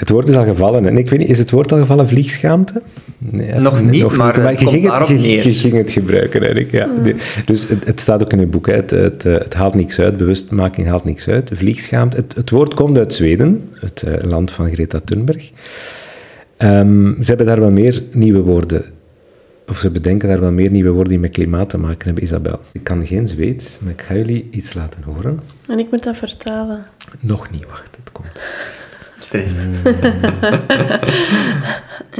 Het 0.00 0.10
woord 0.10 0.28
is 0.28 0.34
al 0.34 0.44
gevallen. 0.44 0.86
En 0.86 0.98
ik 0.98 1.10
weet 1.10 1.18
niet, 1.18 1.28
is 1.28 1.38
het 1.38 1.50
woord 1.50 1.72
al 1.72 1.78
gevallen 1.78 2.08
vliegschaamte? 2.08 2.82
Nee, 3.18 3.54
Nog 3.54 3.82
niet, 3.82 4.16
maar 4.16 4.40
het 4.40 4.58
je 4.58 4.64
komt 4.64 4.76
ging 4.76 4.86
daarop 4.86 5.08
je, 5.08 5.40
ging 5.40 5.74
het 5.76 5.90
gebruiken, 5.90 6.40
eigenlijk. 6.42 6.72
Ja. 6.72 6.88
Dus 7.44 7.68
het, 7.68 7.84
het 7.84 8.00
staat 8.00 8.22
ook 8.22 8.32
in 8.32 8.38
het 8.38 8.50
boek. 8.50 8.66
Hè. 8.66 8.74
Het, 8.74 8.90
het, 8.90 9.24
eh, 9.24 9.32
het 9.32 9.54
haalt 9.54 9.74
niks 9.74 9.98
uit. 9.98 10.16
Bewustmaking 10.16 10.86
haalt 10.86 11.04
niks 11.04 11.28
uit. 11.28 11.50
Vliegschaamte. 11.54 12.16
Het, 12.16 12.34
het 12.34 12.50
woord 12.50 12.74
komt 12.74 12.98
uit 12.98 13.14
Zweden, 13.14 13.68
het 13.74 14.02
eh, 14.02 14.12
land 14.28 14.50
van 14.50 14.72
Greta 14.72 15.00
Thunberg. 15.04 15.50
Ehm, 16.56 17.06
ze 17.06 17.26
hebben 17.26 17.46
daar 17.46 17.60
wel 17.60 17.70
meer 17.70 18.02
nieuwe 18.12 18.40
woorden. 18.40 18.84
Of 19.70 19.78
ze 19.78 19.90
bedenken 19.90 20.28
daar 20.28 20.40
wel 20.40 20.52
meer 20.52 20.70
nieuwe 20.70 20.90
woorden 20.90 21.08
die 21.08 21.18
met 21.18 21.30
klimaat 21.30 21.68
te 21.68 21.78
maken 21.78 22.04
hebben, 22.04 22.24
Isabel. 22.24 22.60
Ik 22.72 22.84
kan 22.84 23.06
geen 23.06 23.28
Zweeds, 23.28 23.78
maar 23.80 23.92
ik 23.92 24.00
ga 24.00 24.14
jullie 24.14 24.48
iets 24.50 24.74
laten 24.74 25.02
horen. 25.02 25.40
En 25.68 25.78
ik 25.78 25.90
moet 25.90 26.04
dat 26.04 26.16
vertalen. 26.16 26.86
Nog 27.20 27.50
niet, 27.50 27.66
wacht, 27.66 27.96
het 27.96 28.12
komt. 28.12 28.28
Stress. 29.18 29.58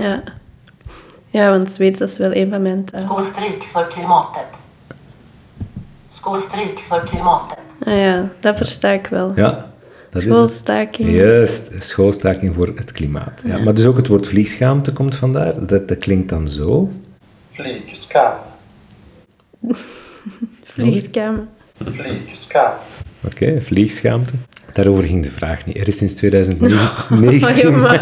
Ja. 0.03 0.22
Ja, 1.28 1.51
want 1.51 1.72
Zweeds 1.72 2.01
is 2.01 2.18
wel 2.18 2.34
een 2.34 2.51
van 2.51 2.62
mijn 2.62 2.84
talen. 2.84 3.07
Skålstryk 3.07 3.62
för 3.62 3.86
klimatet. 3.86 4.46
Skålstryk 6.09 6.78
för 6.78 7.01
klimatet. 7.01 7.59
Ah 7.84 7.96
ja, 7.96 8.28
dat 8.40 8.57
versta 8.57 8.88
ik 8.88 9.07
wel. 9.07 9.32
Ja, 9.36 9.66
dat. 10.11 10.22
Schoolstaking. 10.22 11.11
Juist, 11.11 11.82
schoolstaking 11.82 12.55
voor 12.55 12.66
het 12.74 12.92
klimaat. 12.92 13.42
Ja, 13.46 13.62
maar 13.62 13.74
dus 13.74 13.86
ook 13.86 13.96
het 13.96 14.07
woord 14.07 14.26
vliegschaamte 14.26 14.92
komt 14.92 15.14
vandaar. 15.14 15.66
Dat, 15.66 15.88
dat 15.88 15.98
klinkt 15.98 16.28
dan 16.28 16.48
zo. 16.48 16.90
Flygskam. 17.61 18.33
Vliegskamer. 20.75 21.47
Flygskam. 21.85 22.73
Oké, 23.25 23.61
vliegschaamte. 23.61 24.33
Daarover 24.73 25.05
ging 25.05 25.23
de 25.23 25.31
vraag 25.31 25.67
niet. 25.67 25.77
Er 25.77 25.89
is 25.89 25.97
sinds 25.97 26.13
Oh, 26.19 26.19
2019, 26.19 27.71
ja, 27.71 27.77
maar 27.77 27.99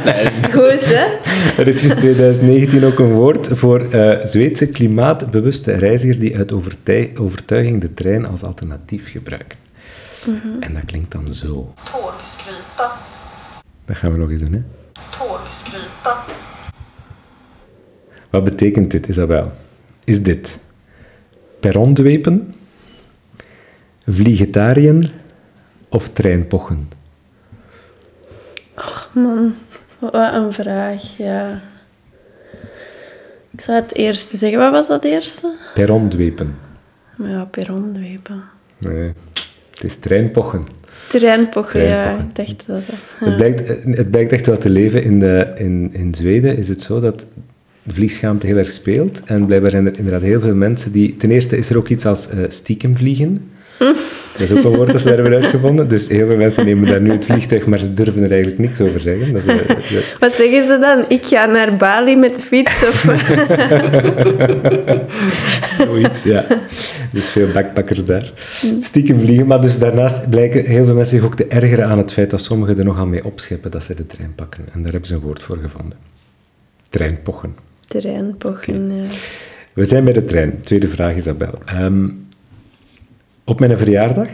goed, 0.53 0.85
hè? 0.85 1.07
er 1.63 1.69
is 1.69 1.81
sinds 1.81 1.95
2019 1.95 2.85
ook 2.85 2.99
een 2.99 3.13
woord 3.13 3.49
voor 3.53 3.91
eh, 3.91 4.25
Zweedse 4.25 4.67
klimaatbewuste 4.67 5.73
reizigers 5.73 6.19
die 6.19 6.37
uit 6.37 6.53
overtuiging 7.19 7.81
de 7.81 7.95
trein 7.95 8.27
als 8.27 8.43
alternatief 8.43 9.11
gebruiken. 9.11 9.59
En 10.61 10.75
dat 10.75 10.85
klinkt 10.87 11.13
dan 11.13 11.33
zo. 11.33 11.75
Tågskryta. 11.93 12.93
Dat 13.85 13.97
gaan 13.97 14.13
we 14.13 14.19
nog 14.19 14.31
eens 14.31 14.41
doen, 14.41 14.53
hè. 14.53 14.63
Tågskryta. 15.19 16.25
Wat 18.31 18.45
betekent 18.45 18.91
dit, 18.91 19.07
Isabel? 19.09 19.53
Is 20.05 20.23
dit 20.23 20.59
perrondwepen, 21.61 22.55
vliegitariën 24.07 25.11
of 25.89 26.09
treinpochen? 26.09 26.91
Man, 29.13 29.55
wat 29.99 30.35
een 30.35 30.53
vraag, 30.53 31.17
ja. 31.17 31.61
Ik 33.51 33.61
zou 33.61 33.81
het 33.81 33.95
eerste 33.95 34.37
zeggen. 34.37 34.59
Wat 34.59 34.71
was 34.71 34.87
dat 34.87 35.05
eerste? 35.05 35.55
Perrondwepen. 35.75 36.57
Maar 37.17 37.31
ja, 37.31 37.45
perrondwepen. 37.45 38.43
Nee, 38.79 39.13
het 39.71 39.85
is 39.85 39.97
treinpochen. 39.97 40.65
Treinpochen, 41.09 41.83
ja. 41.83 42.19
Ik 42.19 42.37
dacht 42.37 42.67
dat 42.67 42.87
dat... 42.87 42.97
Het, 43.19 43.37
blijkt, 43.37 43.69
het 43.85 44.11
blijkt 44.11 44.33
echt 44.33 44.47
wel 44.47 44.59
te 44.59 44.71
leven. 44.71 45.03
In, 45.03 45.19
de, 45.19 45.53
in, 45.57 45.91
in 45.93 46.15
Zweden 46.15 46.57
is 46.57 46.69
het 46.69 46.83
zo 46.83 47.01
dat 47.01 47.27
vliegschaamte 47.95 48.47
heel 48.47 48.57
erg 48.57 48.73
speelt. 48.73 49.23
En 49.25 49.47
blijkbaar 49.47 49.71
zijn 49.71 49.87
er 49.87 49.97
inderdaad 49.99 50.23
heel 50.23 50.41
veel 50.41 50.55
mensen 50.55 50.93
die... 50.93 51.17
Ten 51.17 51.31
eerste 51.31 51.57
is 51.57 51.71
er 51.71 51.77
ook 51.77 51.89
iets 51.89 52.07
als 52.07 52.29
eh 52.29 52.39
stiekem 52.49 52.97
vliegen. 52.97 53.51
Dat 54.33 54.51
is 54.51 54.53
ook 54.57 54.65
een 54.65 54.75
woord 54.77 54.93
dat 54.93 55.01
ze 55.01 55.07
daar 55.09 55.19
hebben 55.19 55.35
uitgevonden. 55.43 55.89
Dus 55.89 56.09
heel 56.09 56.27
veel 56.27 56.37
mensen 56.37 56.65
nemen 56.65 56.89
daar 56.89 57.01
nu 57.01 57.11
het 57.11 57.25
vliegtuig, 57.25 57.67
maar 57.67 57.79
ze 57.79 57.95
durven 57.95 58.23
er 58.23 58.31
eigenlijk 58.31 58.61
niks 58.61 58.81
over 58.81 59.01
zeggen. 59.01 59.33
Dat 59.33 59.43
is, 59.47 59.49
eh, 59.61 59.69
dat- 59.69 60.19
Wat 60.21 60.33
zeggen 60.33 60.67
ze 60.67 60.79
dan? 60.81 61.05
Ik 61.09 61.25
ga 61.25 61.47
naar 61.47 61.77
Bali 61.77 62.17
met 62.17 62.37
de 62.37 62.43
fiets? 62.43 62.87
Of... 62.89 63.05
Zoiets, 65.79 66.23
ja. 66.23 66.47
Dus 67.13 67.27
veel 67.27 67.49
backpackers 67.53 68.05
daar. 68.05 68.33
Stiekem 68.81 69.21
vliegen, 69.21 69.47
maar 69.47 69.61
dus 69.61 69.79
daarnaast 69.79 70.31
blijken 70.31 70.65
heel 70.65 70.85
veel 70.85 70.95
mensen 70.95 71.17
zich 71.17 71.27
ook 71.27 71.37
te 71.37 71.47
ergeren 71.47 71.87
aan 71.87 71.99
het 71.99 72.13
feit 72.13 72.31
dat 72.31 72.41
sommigen 72.43 72.79
er 72.79 72.85
nogal 72.85 73.07
mee 73.07 73.25
opscheppen 73.25 73.71
dat 73.71 73.85
ze 73.85 73.95
de 73.95 74.07
trein 74.07 74.33
pakken. 74.35 74.65
En 74.73 74.83
daar 74.83 74.91
hebben 74.91 75.09
ze 75.09 75.15
een 75.15 75.21
woord 75.21 75.43
voor 75.43 75.59
gevonden. 75.63 75.99
Treinpochen. 76.89 77.55
Treinpochen, 77.89 78.97
ja. 78.97 79.07
We 79.73 79.85
zijn 79.85 80.05
bij 80.05 80.13
de 80.13 80.25
trein. 80.25 80.61
Tweede 80.61 80.89
vraag, 80.89 81.17
Isabel. 81.17 81.53
Ehm, 81.65 82.09
op 83.45 83.61
mijn 83.61 83.79
verjaardag 83.79 84.29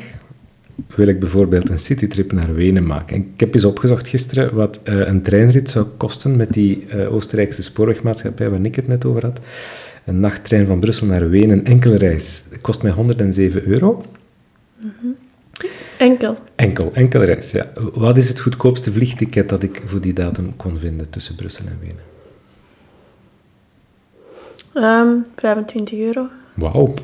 wil 0.95 1.07
ik 1.07 1.21
bijvoorbeeld 1.21 1.69
een 1.69 1.79
citytrip 1.79 2.33
naar 2.33 2.55
Wenen 2.55 2.87
maken. 2.87 3.17
En 3.17 3.23
ik 3.35 3.41
heb 3.41 3.55
eens 3.55 3.65
opgezocht 3.65 4.09
gisteren 4.09 4.55
wat 4.55 4.81
eh, 4.83 4.99
een 5.07 5.23
treinrit 5.23 5.71
zou 5.71 5.87
kosten 5.97 6.37
met 6.37 6.53
die 6.53 6.87
eh, 6.87 7.15
Oostenrijkse 7.15 7.63
spoorwegmaatschappij 7.63 8.51
waar 8.51 8.65
ik 8.65 8.75
het 8.75 8.89
net 8.89 9.05
over 9.05 9.23
had. 9.23 9.41
Een 10.05 10.21
nachttrein 10.21 10.67
van 10.67 10.81
Brussel 10.81 11.07
naar 11.07 11.31
Wenen, 11.31 11.65
enkele 11.65 11.97
reis, 11.97 12.43
kost 12.61 12.83
mij 12.83 12.93
107 12.93 13.67
euro. 13.67 14.03
Enkel. 15.99 16.37
Enkel, 16.55 16.91
enkele 16.95 17.25
reis, 17.25 17.51
ja. 17.51 17.73
Wat 17.95 18.17
is 18.17 18.29
het 18.29 18.41
goedkoopste 18.41 18.93
vliegticket 18.93 19.49
dat 19.49 19.63
ik 19.63 19.83
voor 19.85 20.01
die 20.01 20.13
datum 20.13 20.57
kon 20.57 20.79
vinden 20.79 21.11
tussen 21.11 21.35
Brussel 21.35 21.67
en 21.67 21.79
Wenen? 21.81 22.14
Ehm 24.75 25.09
25 25.37 25.99
euro. 25.99 26.27
Wauw, 26.55 26.95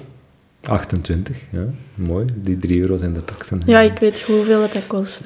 28, 0.66 1.36
ja. 1.50 1.60
Mooi. 1.94 2.26
Die 2.34 2.58
3 2.58 2.80
euro 2.80 2.96
zijn 2.96 3.12
de 3.12 3.24
taxen. 3.24 3.58
Ja, 3.66 3.80
ik 3.80 3.98
weet 3.98 4.20
hoeveel 4.20 4.62
het 4.62 4.72
dat 4.72 4.86
kost. 4.86 5.20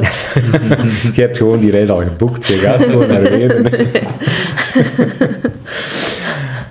Je 1.16 1.20
hebt 1.20 1.36
gewoon 1.36 1.58
die 1.58 1.70
reis 1.70 1.88
al 1.88 2.02
geboekt. 2.02 2.46
Je 2.46 2.54
gaat 2.54 2.82
gewoon 2.82 3.08
naar 3.08 3.22
Wenen. 3.22 3.70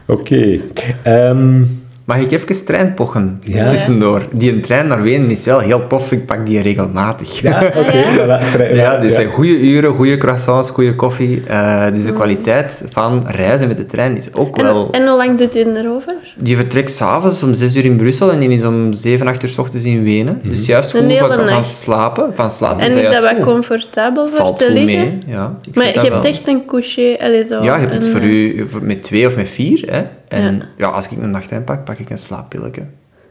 Oké. 0.06 0.60
Ehm, 1.04 1.64
Mag 2.06 2.18
ik 2.18 2.32
even 2.32 2.66
treinpochen 2.66 3.39
Ja. 3.43 3.68
tussendoor? 3.70 4.28
Die 4.32 4.51
een 4.54 4.62
trein 4.62 4.88
naar 4.88 5.01
Wenen 5.01 5.30
is 5.30 5.45
wel 5.45 5.60
heel 5.60 5.88
tof. 5.88 6.12
Ik 6.12 6.26
pak 6.26 6.45
die 6.45 6.62
regelmatig. 6.62 7.39
ja, 7.41 7.64
oké. 7.86 8.64
Ja, 8.74 8.97
dit 8.97 9.14
zijn 9.14 9.28
goede 9.28 9.60
uren, 9.60 9.93
goede 9.93 10.18
croissants, 10.18 10.70
goede 10.70 10.95
koffie. 10.95 11.41
Eh, 11.47 11.86
dus 11.93 12.06
de 12.06 12.14
kwaliteit 12.14 12.86
van 12.89 13.24
reizen 13.28 13.68
met 13.68 13.78
de 13.78 13.86
trein 13.86 14.18
is 14.18 14.34
ook 14.34 14.58
En, 14.58 14.64
wel... 14.64 14.88
en 14.91 15.08
hoe 15.08 15.18
lang 15.18 15.38
doet 15.38 15.56
u 15.56 15.60
erover? 15.60 16.14
Die 16.38 16.56
vertrekt 16.56 16.91
s'avonds 16.91 17.43
om 17.43 17.54
6 17.54 17.76
uur 17.76 17.86
in 17.86 17.97
Brussel 17.97 18.32
en 18.32 18.39
die 18.39 18.49
is 18.49 18.64
om 18.64 18.93
7, 18.93 19.28
8 19.28 19.43
uur 19.43 19.49
s 19.49 19.58
ochtends 19.58 19.86
in 19.86 20.04
Wenen. 20.04 20.41
Dus 20.43 20.66
juist 20.66 20.93
Een 20.93 21.01
goed 21.01 21.12
hele 21.12 21.36
van, 21.36 21.49
van 21.49 21.64
slapen. 21.64 22.32
Van 22.36 22.51
slapen 22.51 22.80
En 22.80 22.97
is 22.97 23.10
dat 23.10 23.24
wat 23.24 23.34
goed. 23.36 23.43
comfortabel 23.45 24.28
voor 24.28 24.38
Valt 24.38 24.58
te 24.58 24.64
goed 24.66 24.74
liggen? 24.74 24.99
mee, 24.99 25.18
ja. 25.28 25.58
Ik 25.68 25.76
Maar 25.76 25.86
je 25.86 25.91
hebt 25.91 26.08
wel. 26.10 26.24
echt 26.24 26.47
een 26.47 26.66
coucher, 26.66 27.18
allee, 27.18 27.45
zo. 27.45 27.64
Ja, 27.64 27.74
je 27.76 27.80
hebt 27.82 27.93
het 27.93 28.08
voor 28.08 28.20
eh, 28.22 28.30
u 28.58 28.68
voor- 28.70 28.84
met 28.84 29.04
twee 29.04 29.28
of 29.28 29.36
met 29.36 29.49
vier. 29.49 29.84
Hè. 29.91 30.01
En 30.28 30.56
Ja. 30.56 30.66
ja. 30.78 30.88
als 30.88 31.10
ik 31.10 31.18
een 31.22 31.30
nachttrein 31.30 31.64
pak, 31.64 31.84
pak 31.84 31.98
ik 31.98 32.10
een 32.10 32.18
slaappilletje. 32.18 32.82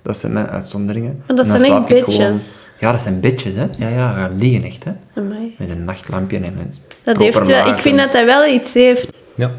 Dat 0.03 0.17
zijn 0.17 0.33
mijn 0.33 0.47
uitzonderingen. 0.47 1.23
Maar 1.27 1.37
dat 1.37 1.47
zijn 1.47 1.59
echt 1.59 1.67
slaap 1.67 1.91
ik 1.91 2.05
gewoon-. 2.05 2.39
Ja, 2.81 2.93
dat 2.93 3.01
zijn 3.01 3.21
bedjes, 3.21 3.55
hè. 3.55 3.67
Ja, 3.79 3.89
ja, 3.89 4.13
gaan 4.13 4.39
liggen 4.39 4.63
echt, 4.65 4.85
hè. 4.85 4.93
Amai. 5.15 5.55
Met 5.59 5.71
een 5.71 5.85
nachtlampje 5.85 6.37
en 6.37 6.45
een 6.45 6.73
Dat 7.05 7.17
heeft 7.17 7.47
wel, 7.47 7.69
ik 7.69 7.79
vind 7.79 7.97
dat 7.97 8.13
dat 8.13 8.25
wel 8.25 8.47
iets 8.55 8.75
heeft. 8.75 9.13
Ja, 9.35 9.51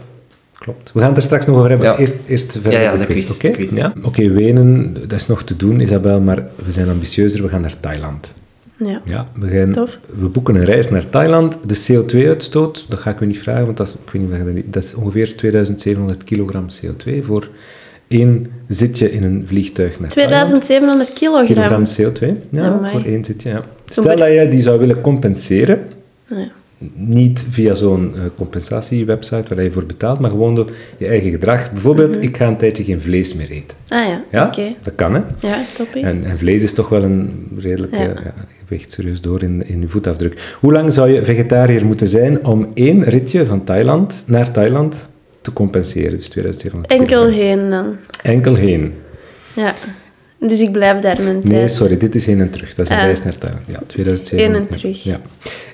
klopt. 0.60 0.92
We 0.94 1.00
gaan 1.00 1.08
het 1.08 1.18
er 1.18 1.24
straks 1.24 1.46
nog 1.46 1.56
over 1.56 1.70
hebben. 1.70 1.88
Ja. 1.88 1.98
Eerst, 1.98 2.16
eerst 2.28 2.52
verder 2.52 2.72
Ja, 2.72 2.80
ja, 2.80 2.96
de 2.96 3.06
quiz. 3.06 3.36
Oké, 3.36 3.56
ja? 3.76 3.94
Oké, 4.04 4.30
Wenen, 4.30 4.94
dat 4.94 5.12
is 5.12 5.28
nog 5.28 5.44
te 5.44 5.56
doen, 5.56 5.80
Isabel, 5.80 6.22
maar 6.22 6.48
we 6.66 6.72
zijn 6.72 6.90
ambitieuzer. 6.90 7.44
We 7.44 7.50
gaan 7.50 7.62
naar 7.62 7.80
Thailand. 7.80 8.34
Ja. 8.86 9.02
Ja, 9.06 9.28
we, 9.40 9.48
gaan, 9.48 9.72
Tof. 9.72 10.00
we 10.20 10.28
boeken 10.28 10.56
een 10.56 10.66
reis 10.66 10.90
naar 10.90 11.10
Thailand. 11.10 11.58
De 11.70 11.86
CO2-uitstoot, 11.88 12.86
dat 12.90 13.00
ga 13.00 13.10
ik 13.12 13.20
u 13.20 13.26
niet 13.26 13.40
vragen, 13.40 13.66
want 13.66 13.78
dat 13.78 13.88
is, 13.88 13.94
ik 13.94 14.22
weet 14.30 14.54
niet 14.54 14.74
dat, 14.74 14.84
is 14.84 14.94
ongeveer 14.94 15.36
2700 15.36 16.24
kilogram 16.24 16.66
CO2 16.70 17.24
voor 17.24 17.50
één 18.08 18.48
zitje 18.68 19.12
in 19.12 19.24
een 19.24 19.44
vliegtuig 19.48 20.00
naar 20.00 20.10
Thailand. 20.10 20.48
2700 20.48 21.14
kilogram. 21.14 21.46
kilogram 21.46 21.84
CO2. 21.86 22.50
Ja, 22.52 22.64
Amai. 22.72 22.92
voor 22.92 23.04
één 23.04 23.26
zitje. 23.26 23.50
Ja. 23.50 23.62
Stel 23.86 24.18
dat 24.18 24.34
je 24.34 24.48
die 24.50 24.62
zou 24.62 24.80
willen 24.80 25.02
compenseren, 25.02 25.80
Ja. 26.28 26.48
niet 26.94 27.46
via 27.50 27.74
zo'n 27.74 28.16
eh, 28.16 28.22
compensatiewebsite 28.36 29.56
waar 29.56 29.64
je 29.64 29.72
voor 29.72 29.86
betaalt, 29.86 30.20
maar 30.20 30.30
gewoon 30.30 30.56
door 30.56 30.72
je 30.98 31.08
eigen 31.08 31.30
gedrag. 31.32 31.72
Bijvoorbeeld, 31.72 32.22
ik 32.24 32.38
ga 32.38 32.48
een 32.48 32.58
tijdje 32.58 32.84
geen 32.84 33.02
vlees 33.02 33.34
meer 33.34 33.50
eten. 33.50 33.78
Ah 33.88 34.08
ja, 34.08 34.24
Ja, 34.32 34.48
oké. 34.48 34.76
dat 34.82 34.96
kan, 34.96 35.14
hè. 35.14 35.22
Ja, 35.40 35.62
toppie. 35.78 36.04
En, 36.04 36.24
en 36.24 36.38
vlees 36.38 36.64
is 36.64 36.74
toch 36.74 36.90
wel 36.90 37.04
een 37.04 37.48
redelijke... 37.60 37.98
Ja. 37.98 38.34
Weegt 38.68 38.92
serieus 38.92 39.22
door 39.22 39.44
in, 39.44 39.68
in 39.68 39.82
je 39.82 39.88
voetafdruk. 39.88 40.56
Hoe 40.60 40.72
lang 40.72 40.94
zou 40.94 41.10
je 41.12 41.24
vegetariër 41.24 41.86
moeten 41.86 42.08
zijn 42.08 42.46
om 42.46 42.72
één 42.74 43.04
ritje 43.04 43.46
van 43.46 43.64
Thailand 43.64 44.24
naar 44.28 44.52
Thailand 44.52 45.10
te 45.42 45.54
compenseren? 45.54 46.12
Dus 46.12 46.30
2700 46.30 46.94
Enkel 46.94 47.28
heen 47.28 47.70
dan. 47.70 47.96
Enkel 48.24 48.56
heen. 48.56 48.94
Ja. 49.56 49.74
Dus 50.40 50.60
ik 50.62 50.72
blijf 50.72 51.00
daar 51.02 51.20
een 51.20 51.40
tijd. 51.40 51.54
Nee, 51.54 51.68
sorry, 51.68 51.98
dit 51.98 52.16
is 52.16 52.26
heen 52.26 52.40
en 52.40 52.50
terug. 52.50 52.74
Dat 52.74 52.86
is 52.86 52.92
een 52.92 52.98
Ah. 52.98 53.04
reis 53.04 53.24
naar 53.24 53.38
Thailand. 53.38 53.64
Ja, 53.68 53.80
2007. 53.88 54.46
Heen 54.46 54.56
en 54.56 54.68
terug. 54.70 55.04
Ja. 55.04 55.20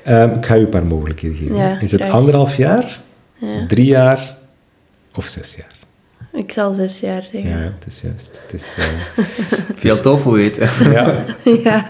Ehm, 0.03 0.29
ik 0.35 0.45
ga 0.45 0.55
u 0.57 0.59
een 0.59 0.69
paar 0.69 0.85
mogelijkheden 0.85 1.37
geven. 1.37 1.55
Ja, 1.55 1.79
is 1.81 1.91
het 1.91 2.01
graag. 2.01 2.13
anderhalf 2.13 2.57
jaar, 2.57 3.01
Ja. 3.37 3.65
drie 3.67 3.85
jaar 3.85 4.37
of 5.15 5.25
zes 5.27 5.55
jaar? 5.55 5.67
Ik 6.33 6.51
zal 6.51 6.73
zes 6.73 6.99
jaar 6.99 7.21
zeggen. 7.21 7.49
Ja, 7.49 7.57
Ja. 7.57 7.63
ja, 7.63 7.71
het 7.79 7.85
is 7.87 8.01
juist. 8.01 8.29
Het 8.41 8.53
is, 8.53 8.73
eh, 8.77 8.85
Veel 9.83 10.01
tofu 10.01 10.35
eten. 10.41 10.69
ja. 10.91 11.87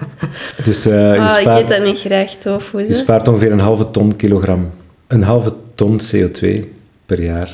Dus 0.63 0.85
eh, 0.85 1.13
je, 1.13 1.19
Oh, 1.19 1.39
ik 1.39 1.47
eet 1.61 1.67
dat 1.67 1.83
niet 1.83 1.99
graag, 1.99 2.31
tofu. 2.31 2.79
je 2.87 2.93
spaart 2.93 3.27
ongeveer 3.27 3.51
een 3.51 3.59
halve 3.59 3.91
ton 3.91 4.15
kilogram, 4.15 4.71
een 5.07 5.23
halve 5.23 5.53
ton 5.75 5.99
CO2 6.01 6.63
per 7.05 7.21
jaar 7.23 7.51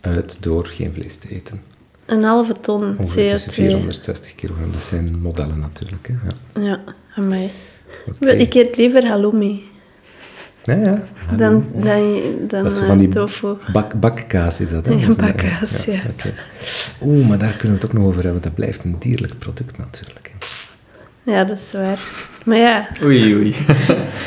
uit 0.00 0.42
door 0.42 0.66
geen 0.66 0.92
vlees 0.92 1.16
te 1.16 1.28
eten. 1.30 1.60
Een 2.06 2.22
halve 2.22 2.54
ton 2.60 2.96
Ongeveer 2.98 3.30
tussen 3.30 3.50
CO2. 3.50 3.54
460 3.54 4.34
kilogram. 4.34 4.72
Dat 4.72 4.84
zijn 4.84 5.18
modellen 5.20 5.58
natuurlijk. 5.60 6.08
Hè. 6.08 6.14
Ja. 6.60 6.66
Ja, 6.68 6.80
amai. 7.16 7.50
Oké. 8.08 8.30
Ik 8.30 8.54
eet 8.54 8.76
liever 8.76 9.06
halloumi 9.08 9.62
Ja, 10.68 10.74
ja. 10.74 11.02
dan, 11.36 11.64
dan, 11.74 12.20
dan 12.48 12.62
Dat 12.62 12.72
is 12.72 12.76
zo 12.78 12.82
eh, 12.82 12.88
van 12.88 12.98
die 12.98 13.08
tofu. 13.08 13.54
bak, 13.72 14.00
bakkaas 14.00 14.60
is 14.60 14.70
dat, 14.70 14.86
hè? 14.86 14.92
Ja, 14.92 15.06
een- 15.06 15.16
bakkaas, 15.16 15.84
ja. 15.84 15.98
Oeh, 17.02 17.28
maar 17.28 17.38
daar 17.38 17.52
kunnen 17.56 17.78
we 17.78 17.82
het 17.82 17.84
ook 17.84 17.92
nog 17.98 18.02
over 18.06 18.14
hebben, 18.22 18.32
want 18.32 18.44
dat 18.44 18.54
blijft 18.54 18.84
een 18.84 18.96
dierlijk 18.98 19.38
product 19.38 19.78
natuurlijk. 19.78 20.30
hè. 20.38 20.46
Ja, 21.32 21.44
dat 21.44 21.56
is 21.58 21.72
waar. 21.72 21.98
Maar 22.44 22.56
ja, 22.56 22.88
Oei, 23.04 23.34
oei. 23.34 23.54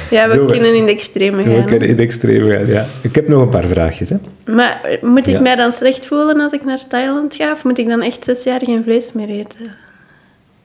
ja 0.09 0.27
we 0.27 0.33
Zo, 0.37 0.45
kunnen 0.45 0.75
in 0.75 0.85
de 0.85 0.91
extreme 0.91 1.37
We 1.43 1.55
gaan. 1.55 1.65
kunnen 1.65 1.87
in 1.87 1.95
de 1.97 2.03
extreme 2.03 2.51
gaan, 2.53 2.67
ja. 2.67 2.85
Ik 3.01 3.15
heb 3.15 3.27
nog 3.27 3.41
een 3.41 3.49
paar 3.49 3.65
vraagjes, 3.67 4.09
hè. 4.09 4.15
Maar 4.55 4.81
eh, 4.83 5.01
moet 5.03 5.27
ik 5.27 5.33
Ja. 5.33 5.41
mij 5.41 5.55
dan 5.55 5.71
slecht 5.71 6.05
voelen 6.05 6.39
als 6.39 6.51
ik 6.53 6.65
naar 6.65 6.87
Thailand 6.87 7.35
ga? 7.35 7.51
Of 7.51 7.63
moet 7.63 7.77
ik 7.79 7.87
dan 7.87 8.01
echt 8.01 8.23
zes 8.23 8.43
jaar 8.43 8.61
geen 8.63 8.83
vlees 8.83 9.13
meer 9.13 9.29
eten? 9.29 9.75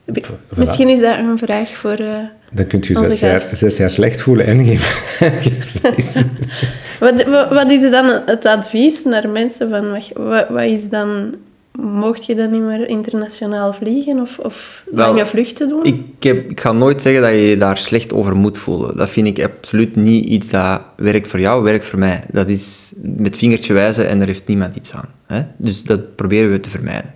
Heb 0.05 0.17
ik- 0.17 0.25
Voilà. 0.27 0.57
Misschien 0.57 0.89
is 0.89 0.99
dat 0.99 1.17
een 1.17 1.37
vraag 1.37 1.69
voor... 1.69 1.91
eh, 1.93 2.15
Dan 2.51 2.67
kunt 2.67 2.85
je 2.87 2.97
zes 2.97 3.19
jaar, 3.19 3.41
zes 3.41 3.77
jaar 3.77 3.91
slecht 3.91 4.21
voelen 4.21 4.45
en 4.45 4.65
geen, 4.65 4.79
geen 5.43 5.61
vlees 5.61 6.13
meer. 6.13 6.25
Wat, 6.99 7.23
wat, 7.23 7.49
wat 7.49 7.71
is 7.71 7.91
dan 7.91 8.21
het 8.25 8.45
advies 8.45 9.03
naar 9.03 9.29
mensen 9.29 9.69
van... 9.69 9.91
Wat, 9.91 10.09
wat, 10.15 10.49
wat 10.49 10.63
is 10.63 10.89
dan... 10.89 11.35
Mocht 11.81 12.25
je 12.25 12.35
dan 12.35 12.51
niet 12.51 12.61
meer 12.61 12.87
internationaal 12.87 13.73
vliegen 13.73 14.19
of, 14.19 14.39
of 14.39 14.83
Wel, 14.91 15.07
lange 15.07 15.25
vluchten 15.25 15.69
doen? 15.69 15.83
Ik, 15.83 16.23
heb, 16.23 16.49
ik 16.49 16.59
ga 16.59 16.71
nooit 16.71 17.01
zeggen 17.01 17.21
dat 17.21 17.31
je 17.31 17.37
je 17.37 17.57
daar 17.57 17.77
slecht 17.77 18.13
over 18.13 18.35
moet 18.35 18.57
voelen. 18.57 18.97
Dat 18.97 19.09
vind 19.09 19.27
ik 19.27 19.43
absoluut 19.43 19.95
niet 19.95 20.25
iets 20.25 20.49
dat 20.49 20.81
werkt 20.95 21.27
voor 21.27 21.39
jou, 21.39 21.63
werkt 21.63 21.85
voor 21.85 21.99
mij. 21.99 22.23
Dat 22.31 22.47
is 22.47 22.93
met 23.01 23.37
vingertje 23.37 23.73
wijzen 23.73 24.07
en 24.07 24.17
daar 24.17 24.27
heeft 24.27 24.47
niemand 24.47 24.75
iets 24.75 24.93
aan. 24.93 25.09
Hè? 25.25 25.41
Dus 25.57 25.83
dat 25.83 26.15
proberen 26.15 26.51
we 26.51 26.59
te 26.59 26.69
vermijden. 26.69 27.13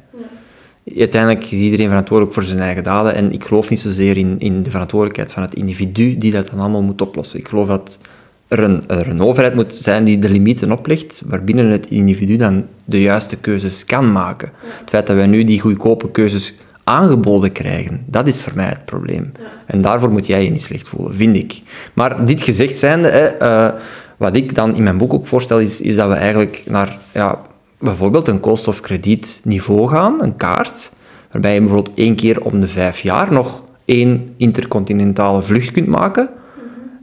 Uiteindelijk 0.97 1.43
is 1.43 1.59
iedereen 1.59 1.87
verantwoordelijk 1.87 2.35
voor 2.35 2.43
zijn 2.43 2.59
eigen 2.59 2.83
daden 2.83 3.15
en 3.15 3.31
ik 3.31 3.45
geloof 3.45 3.69
niet 3.69 3.79
zozeer 3.79 4.17
in, 4.17 4.39
in 4.39 4.63
de 4.63 4.69
verantwoordelijkheid 4.69 5.31
van 5.31 5.43
het 5.43 5.55
individu 5.55 6.17
die 6.17 6.31
dat 6.31 6.49
dan 6.49 6.59
allemaal 6.59 6.83
moet 6.83 7.01
oplossen. 7.01 7.39
Ik 7.39 7.47
geloof 7.47 7.67
dat 7.67 7.97
er 8.47 8.59
een, 8.59 8.83
er 8.87 9.07
een 9.07 9.21
overheid 9.21 9.55
moet 9.55 9.75
zijn 9.75 10.03
die 10.03 10.19
de 10.19 10.29
limieten 10.29 10.71
oplegt, 10.71 11.23
waarbinnen 11.25 11.67
het 11.67 11.89
individu 11.89 12.37
dan 12.37 12.65
de 12.85 13.01
juiste 13.01 13.37
keuzes 13.37 13.85
kan 13.85 14.11
maken. 14.11 14.51
Het 14.79 14.89
feit 14.89 15.07
dat 15.07 15.15
wij 15.15 15.27
nu 15.27 15.43
die 15.43 15.59
goedkope 15.59 16.11
keuzes 16.11 16.53
aangeboden 16.83 17.51
krijgen, 17.51 18.03
dat 18.07 18.27
is 18.27 18.41
voor 18.41 18.55
mij 18.55 18.67
het 18.67 18.85
probleem. 18.85 19.31
En 19.65 19.81
daarvoor 19.81 20.11
moet 20.11 20.27
jij 20.27 20.43
je 20.43 20.49
niet 20.49 20.61
slecht 20.61 20.87
voelen, 20.87 21.15
vind 21.15 21.35
ik. 21.35 21.61
Maar 21.93 22.25
dit 22.25 22.41
gezegd 22.41 22.77
zijnde, 22.77 23.07
hè, 23.07 23.25
eh, 23.25 23.73
wat 24.17 24.35
ik 24.35 24.55
dan 24.55 24.75
in 24.75 24.83
mijn 24.83 24.97
boek 24.97 25.13
ook 25.13 25.27
voorstel, 25.27 25.59
is, 25.59 25.81
is 25.81 25.95
dat 25.95 26.09
we 26.09 26.15
eigenlijk 26.15 26.63
naar 26.67 26.97
ja, 27.11 27.41
bijvoorbeeld 27.81 28.27
een 28.27 28.39
koolstofkredietniveau 28.39 29.89
gaan, 29.89 30.23
een 30.23 30.35
kaart, 30.35 30.91
waarbij 31.31 31.53
je 31.53 31.59
bijvoorbeeld 31.59 31.97
één 31.97 32.15
keer 32.15 32.43
om 32.43 32.59
de 32.59 32.67
vijf 32.67 32.99
jaar 32.99 33.33
nog 33.33 33.63
één 33.85 34.33
intercontinentale 34.37 35.43
vlucht 35.43 35.71
kunt 35.71 35.87
maken. 35.87 36.29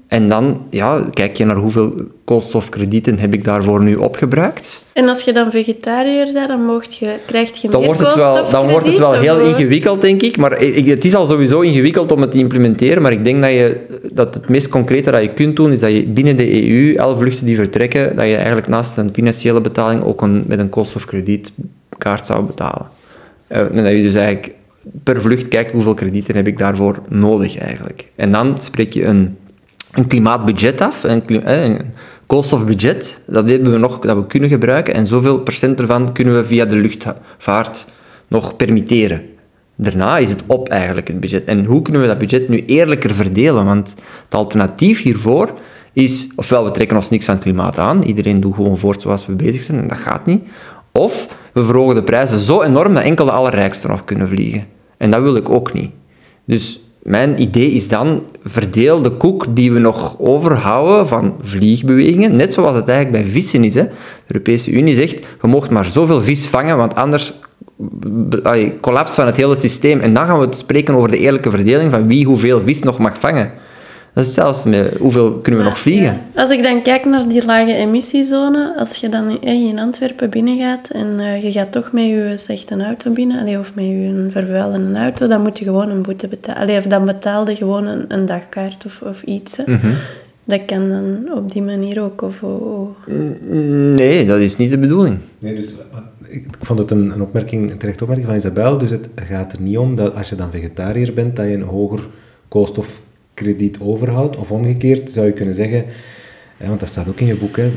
En 0.08 0.28
dan 0.28 0.66
ja, 0.70 1.04
kijk 1.12 1.36
je 1.36 1.44
naar 1.44 1.56
hoeveel 1.56 1.94
koolstofkredieten 2.24 3.18
heb 3.18 3.32
ik 3.32 3.44
daarvoor 3.44 3.82
nu 3.82 3.94
opgebruikt. 3.94 4.84
En 4.92 5.08
als 5.08 5.22
je 5.22 5.32
dan 5.32 5.50
vegetariër 5.50 6.32
bent, 6.32 6.48
dan 6.48 6.64
mocht 6.64 6.96
je, 6.96 7.16
krijg 7.26 7.56
je 7.56 7.68
Dan 7.68 7.80
meer 7.80 7.88
wordt, 7.88 8.06
het 8.06 8.14
wel, 8.14 8.50
dan 8.50 8.68
wordt 8.70 8.86
het 8.86 8.98
wel 8.98 9.12
heel 9.12 9.40
ingewikkeld, 9.40 10.00
denk 10.00 10.22
ik. 10.22 10.36
Maar 10.36 10.60
ik, 10.60 10.86
het 10.86 11.04
is 11.04 11.14
al 11.14 11.26
sowieso 11.26 11.60
ingewikkeld 11.60 12.12
om 12.12 12.20
het 12.20 12.30
te 12.30 12.38
implementeren. 12.38 13.02
Maar 13.02 13.12
ik 13.12 13.24
denk 13.24 13.42
dat, 13.42 13.50
je, 13.50 13.80
dat 14.12 14.34
het 14.34 14.48
meest 14.48 14.68
concrete 14.68 15.10
dat 15.10 15.22
je 15.22 15.32
kunt 15.32 15.56
doen, 15.56 15.72
is 15.72 15.80
dat 15.80 15.92
je 15.92 16.04
binnen 16.04 16.36
de 16.36 16.68
EU, 16.68 16.98
alle 16.98 17.16
vluchten 17.16 17.46
die 17.46 17.56
vertrekken, 17.56 18.16
dat 18.16 18.26
je 18.26 18.34
eigenlijk 18.34 18.68
naast 18.68 18.96
een 18.96 19.10
financiële 19.12 19.60
betaling 19.60 20.02
ook 20.02 20.22
een, 20.22 20.44
met 20.46 20.58
een 20.58 20.68
koolstofkredietkaart 20.68 22.26
zou 22.26 22.44
betalen. 22.44 22.88
Eh, 23.46 23.60
en 23.60 23.84
dat 23.84 23.92
je 23.92 24.02
dus 24.02 24.14
eigenlijk 24.14 24.54
per 25.02 25.20
vlucht 25.20 25.48
kijkt 25.48 25.72
hoeveel 25.72 25.94
kredieten 25.94 26.36
heb 26.36 26.46
ik 26.46 26.58
daarvoor 26.58 26.98
nodig 27.08 27.58
eigenlijk. 27.58 28.08
En 28.14 28.30
dan 28.30 28.56
spreek 28.60 28.92
je 28.92 29.04
een, 29.04 29.36
een 29.98 30.06
klimaatbudget 30.06 30.80
af, 30.80 31.02
een, 31.02 31.52
een 31.52 31.80
koolstofbudget, 32.26 33.20
dat 33.26 33.48
hebben 33.48 33.72
we 33.72 33.78
nog, 33.78 33.98
dat 33.98 34.16
we 34.16 34.26
kunnen 34.26 34.48
gebruiken. 34.48 34.94
En 34.94 35.06
zoveel 35.06 35.40
procent 35.40 35.80
ervan 35.80 36.12
kunnen 36.12 36.34
we 36.34 36.44
via 36.44 36.64
de 36.64 36.76
luchtvaart 36.76 37.86
nog 38.28 38.56
permitteren. 38.56 39.22
Daarna 39.76 40.18
is 40.18 40.30
het 40.30 40.42
op 40.46 40.68
eigenlijk, 40.68 41.08
het 41.08 41.20
budget. 41.20 41.44
En 41.44 41.64
hoe 41.64 41.82
kunnen 41.82 42.02
we 42.02 42.08
dat 42.08 42.18
budget 42.18 42.48
nu 42.48 42.64
eerlijker 42.64 43.14
verdelen? 43.14 43.64
Want 43.64 43.94
het 44.24 44.34
alternatief 44.34 45.02
hiervoor 45.02 45.52
is, 45.92 46.28
ofwel 46.36 46.64
we 46.64 46.70
trekken 46.70 46.96
ons 46.96 47.10
niks 47.10 47.24
van 47.24 47.38
klimaat 47.38 47.78
aan, 47.78 48.02
iedereen 48.02 48.40
doet 48.40 48.54
gewoon 48.54 48.78
voort 48.78 49.02
zoals 49.02 49.26
we 49.26 49.32
bezig 49.32 49.62
zijn, 49.62 49.80
en 49.80 49.88
dat 49.88 49.98
gaat 49.98 50.26
niet. 50.26 50.42
Of 50.92 51.36
we 51.52 51.64
verhogen 51.64 51.94
de 51.94 52.02
prijzen 52.02 52.38
zo 52.38 52.62
enorm 52.62 52.94
dat 52.94 53.02
enkel 53.02 53.24
de 53.24 53.30
allerrijksten 53.30 53.90
nog 53.90 54.04
kunnen 54.04 54.28
vliegen. 54.28 54.66
En 54.96 55.10
dat 55.10 55.22
wil 55.22 55.36
ik 55.36 55.48
ook 55.48 55.72
niet. 55.72 55.90
Dus 56.44 56.80
mijn 57.08 57.40
idee 57.40 57.70
is 57.70 57.88
dan, 57.88 58.22
verdeel 58.44 59.02
de 59.02 59.10
koek 59.10 59.44
die 59.50 59.72
we 59.72 59.78
nog 59.78 60.18
overhouden 60.18 61.08
van 61.08 61.34
vliegbewegingen, 61.42 62.36
net 62.36 62.54
zoals 62.54 62.76
het 62.76 62.88
eigenlijk 62.88 63.22
bij 63.22 63.32
vissen 63.32 63.64
is. 63.64 63.74
Hè. 63.74 63.82
De 63.84 63.92
Europese 64.26 64.70
Unie 64.70 64.94
zegt, 64.94 65.26
je 65.42 65.48
mag 65.48 65.70
maar 65.70 65.84
zoveel 65.84 66.20
vis 66.20 66.46
vangen, 66.46 66.76
want 66.76 66.94
anders 66.94 67.32
allee, 68.42 68.80
collapse 68.80 69.14
van 69.14 69.26
het 69.26 69.36
hele 69.36 69.56
systeem. 69.56 70.00
En 70.00 70.14
dan 70.14 70.26
gaan 70.26 70.38
we 70.38 70.44
het 70.44 70.56
spreken 70.56 70.94
over 70.94 71.08
de 71.08 71.18
eerlijke 71.18 71.50
verdeling 71.50 71.90
van 71.90 72.06
wie 72.06 72.26
hoeveel 72.26 72.60
vis 72.60 72.82
nog 72.82 72.98
mag 72.98 73.18
vangen. 73.18 73.52
Dat 74.12 74.24
is 74.24 74.34
zelfs 74.34 74.64
met 74.64 74.96
hoeveel 74.96 75.32
kunnen 75.32 75.60
we 75.60 75.66
nog 75.68 75.78
vliegen. 75.78 76.04
Ja. 76.34 76.40
Als 76.42 76.50
ik 76.50 76.62
dan 76.62 76.82
kijk 76.82 77.04
naar 77.04 77.28
die 77.28 77.44
lage 77.44 77.74
emissiezone, 77.74 78.74
als 78.78 78.96
je 78.96 79.08
dan 79.08 79.40
in, 79.40 79.68
in 79.68 79.78
Antwerpen 79.78 80.30
binnengaat 80.30 80.90
en 80.90 81.20
eh, 81.20 81.42
je 81.42 81.52
gaat 81.52 81.72
toch 81.72 81.92
met 81.92 82.04
je 82.04 82.36
een 82.68 82.84
auto 82.84 83.10
binnen, 83.10 83.40
allee, 83.40 83.58
of 83.58 83.74
met 83.74 83.84
je 83.84 84.28
vervuilende 84.30 84.98
auto, 84.98 85.26
dan 85.26 85.42
moet 85.42 85.58
je 85.58 85.64
gewoon 85.64 85.90
een 85.90 86.02
boete 86.02 86.28
betalen. 86.28 86.60
Allee, 86.62 86.78
of 86.78 86.84
dan 86.84 87.04
betaalde 87.04 87.56
gewoon 87.56 87.86
een, 87.86 88.04
een 88.08 88.26
dagkaart 88.26 88.84
of, 88.86 89.00
of 89.02 89.22
iets. 89.22 89.56
hè. 89.56 89.62
Mhm. 89.66 89.92
Dat 90.44 90.64
kan 90.66 90.88
dan 90.88 91.32
op 91.34 91.52
die 91.52 91.62
manier 91.62 92.02
ook. 92.02 92.22
Of, 92.22 92.42
of- 92.42 93.06
Nee, 93.94 94.26
dat 94.26 94.40
is 94.40 94.56
niet 94.56 94.70
de 94.70 94.78
bedoeling. 94.78 95.18
Nee, 95.38 95.54
dus, 95.54 95.72
ik 96.28 96.46
vond 96.60 96.78
het 96.78 96.90
een, 96.90 97.10
een 97.10 97.22
opmerking, 97.22 97.70
een 97.70 97.78
terechte 97.78 98.02
opmerking 98.02 98.28
van 98.28 98.38
Isabel. 98.38 98.78
Dus 98.78 98.90
het 98.90 99.08
gaat 99.14 99.52
er 99.52 99.60
niet 99.60 99.78
om 99.78 99.94
dat 99.96 100.14
als 100.14 100.28
je 100.28 100.34
dan 100.36 100.50
vegetariër 100.50 101.12
bent, 101.12 101.36
dat 101.36 101.46
je 101.46 101.54
een 101.54 101.62
hoger 101.62 102.00
koolstofkrediet 103.38 103.78
overhoudt. 103.80 104.36
Of 104.36 104.50
omgekeerd 104.52 105.10
zou 105.10 105.26
je 105.26 105.32
kunnen 105.32 105.54
zeggen, 105.54 105.84
hè, 106.56 106.68
want 106.68 106.80
dat 106.80 106.88
staat 106.88 107.08
ook 107.08 107.20
in 107.20 107.26
je 107.26 107.34
boek, 107.34 107.56
hè, 107.56 107.64
eh, 107.66 107.72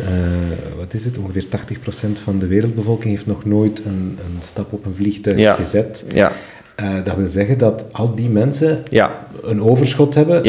wat 0.78 0.94
is 0.94 1.06
het? 1.06 1.18
Ongeveer 1.18 1.48
80% 1.48 2.20
van 2.24 2.40
de 2.40 2.48
wereldbevolking 2.48 3.10
heeft 3.14 3.26
nog 3.28 3.46
nooit 3.46 3.82
een, 3.86 4.18
een 4.26 4.38
stap 4.42 4.74
op 4.74 4.86
een 4.86 4.94
vliegtuig 4.96 5.38
Ja. 5.40 5.54
gezet. 5.54 6.04
Ja, 6.14 6.32
Eh, 6.76 6.94
dat 7.04 7.16
wil 7.16 7.28
zeggen 7.28 7.58
dat 7.58 7.86
al 7.92 8.16
die 8.16 8.30
mensen 8.30 8.84
ja, 8.90 9.28
een 9.44 9.62
overschot 9.62 10.16
hebben. 10.16 10.44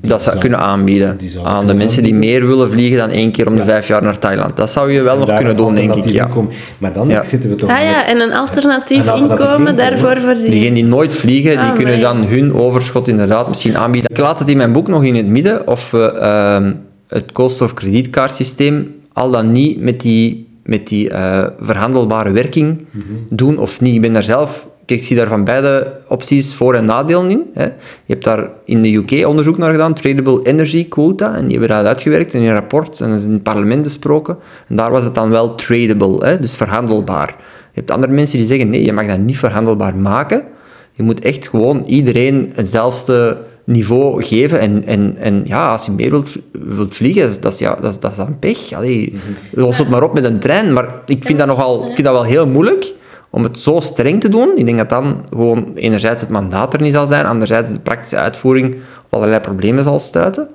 Dat 0.00 0.22
zou 0.22 0.38
kunnen 0.38 0.58
aanbieden 0.58 1.16
die 1.18 1.30
aan 1.42 1.66
de 1.66 1.74
mensen 1.74 2.02
die 2.02 2.14
meer 2.14 2.46
willen 2.46 2.70
vliegen 2.70 2.98
dan 2.98 3.08
één 3.10 3.32
keer 3.32 3.46
om 3.46 3.52
de 3.52 3.58
Ja. 3.60 3.64
vijf 3.66 3.88
jaar 3.88 4.02
naar 4.02 4.18
Thailand. 4.18 4.56
Dat 4.56 4.70
zou 4.70 4.92
je 4.92 5.02
wel 5.02 5.12
En 5.12 5.18
nog 5.26 5.34
kunnen 5.34 5.56
doen, 5.56 5.74
denk 5.74 5.94
ik. 5.94 6.04
Ja. 6.04 6.24
inkomen. 6.26 6.50
Maar 6.78 6.92
dan 6.92 7.08
Ja. 7.08 7.22
zitten 7.22 7.50
we 7.50 7.56
toch 7.56 7.70
Ah 7.70 7.82
ja, 7.82 7.96
met- 7.96 8.06
en 8.06 8.20
een 8.20 8.32
alternatief 8.32 8.98
Een 9.06 9.08
alternatief 9.08 9.46
inkomen 9.46 9.76
daarvoor 9.76 10.16
voorzien. 10.20 10.50
Diegenen 10.50 10.74
die 10.74 10.84
nooit 10.84 11.14
vliegen, 11.14 11.50
die 11.50 11.60
Ah, 11.60 11.74
kunnen 11.74 11.94
nee. 11.94 12.02
dan 12.02 12.24
hun 12.24 12.54
overschot 12.54 13.08
inderdaad 13.08 13.48
misschien 13.48 13.76
aanbieden. 13.76 14.10
Ik 14.10 14.18
laat 14.18 14.38
het 14.38 14.48
in 14.48 14.56
mijn 14.56 14.72
boek 14.72 14.88
nog 14.88 15.04
in 15.04 15.14
het 15.14 15.26
midden 15.26 15.66
of 15.66 15.90
we 15.90 16.12
ehm, 16.12 16.72
het 17.08 17.32
koolstofkredietkaartsysteem 17.32 18.94
al 19.12 19.30
dan 19.30 19.52
niet 19.52 19.80
met 19.80 20.00
die, 20.00 20.48
met 20.64 20.86
die 20.88 21.10
eh, 21.10 21.46
verhandelbare 21.60 22.30
werking 22.30 22.86
doen 23.28 23.58
of 23.58 23.80
niet. 23.80 23.94
Ik 23.94 24.00
ben 24.00 24.12
daar 24.12 24.22
zelf... 24.22 24.68
Ik 24.90 25.04
zie 25.04 25.16
daar 25.16 25.28
van 25.28 25.44
beide 25.44 25.92
opties 26.08 26.54
voor- 26.54 26.74
en 26.74 26.84
nadelen 26.84 27.30
in. 27.30 27.50
Hè. 27.54 27.64
Je 27.64 27.72
hebt 28.06 28.24
daar 28.24 28.50
in 28.64 28.82
de 28.82 28.94
UK 28.94 29.26
onderzoek 29.26 29.58
naar 29.58 29.70
gedaan, 29.70 29.94
Tradable 29.94 30.42
Energy 30.42 30.88
Quota, 30.88 31.34
en 31.34 31.46
die 31.46 31.58
hebben 31.58 31.76
dat 31.76 31.86
uitgewerkt 31.86 32.34
in 32.34 32.42
een 32.42 32.52
rapport, 32.52 33.00
en 33.00 33.10
dat 33.10 33.18
is 33.18 33.24
in 33.24 33.32
het 33.32 33.42
parlement 33.42 33.82
besproken. 33.82 34.38
En 34.68 34.76
daar 34.76 34.90
was 34.90 35.04
het 35.04 35.14
dan 35.14 35.30
wel 35.30 35.54
tradable, 35.54 36.26
hè, 36.26 36.38
dus 36.38 36.54
verhandelbaar. 36.54 37.34
Je 37.72 37.78
hebt 37.78 37.90
andere 37.90 38.12
mensen 38.12 38.38
die 38.38 38.46
zeggen, 38.46 38.70
nee, 38.70 38.84
je 38.84 38.92
mag 38.92 39.06
dat 39.06 39.18
niet 39.18 39.38
verhandelbaar 39.38 39.96
maken. 39.96 40.44
Je 40.92 41.02
moet 41.02 41.24
echt 41.24 41.48
gewoon 41.48 41.84
iedereen 41.86 42.52
hetzelfde 42.54 43.38
niveau 43.64 44.22
geven. 44.22 44.60
En, 44.60 44.86
en, 44.86 45.16
en 45.18 45.42
ja, 45.44 45.72
als 45.72 45.86
je 45.86 45.92
meer 45.92 46.10
wilt, 46.10 46.36
wilt 46.52 46.94
vliegen, 46.94 47.22
dat 47.22 47.30
is, 47.30 47.40
dat 47.40 47.52
is, 47.52 47.58
ja, 47.58 47.74
dat 47.74 47.92
is, 47.92 48.00
dat 48.00 48.10
is 48.10 48.16
dan 48.16 48.38
pech. 48.38 48.72
Allee, 48.72 49.14
los 49.50 49.78
het 49.78 49.88
maar 49.88 50.02
op 50.02 50.14
met 50.14 50.24
een 50.24 50.38
trein. 50.38 50.72
Maar 50.72 50.94
ik 51.06 51.24
vind 51.24 51.38
dat, 51.38 51.46
nogal, 51.46 51.88
ik 51.88 51.94
vind 51.94 52.06
dat 52.06 52.14
wel 52.14 52.24
heel 52.24 52.46
moeilijk 52.46 52.92
om 53.30 53.42
het 53.42 53.58
zo 53.58 53.80
streng 53.80 54.20
te 54.20 54.28
doen. 54.28 54.52
Ik 54.56 54.64
denk 54.64 54.78
dat 54.78 54.88
dan 54.88 55.24
gewoon 55.30 55.72
enerzijds 55.74 56.20
het 56.20 56.30
mandaat 56.30 56.74
er 56.74 56.82
niet 56.82 56.92
zal 56.92 57.06
zijn, 57.06 57.26
anderzijds 57.26 57.70
de 57.70 57.80
praktische 57.80 58.16
uitvoering 58.16 58.74
op 59.04 59.14
allerlei 59.14 59.40
problemen 59.40 59.84
zal 59.84 59.98
stuiten. 59.98 60.48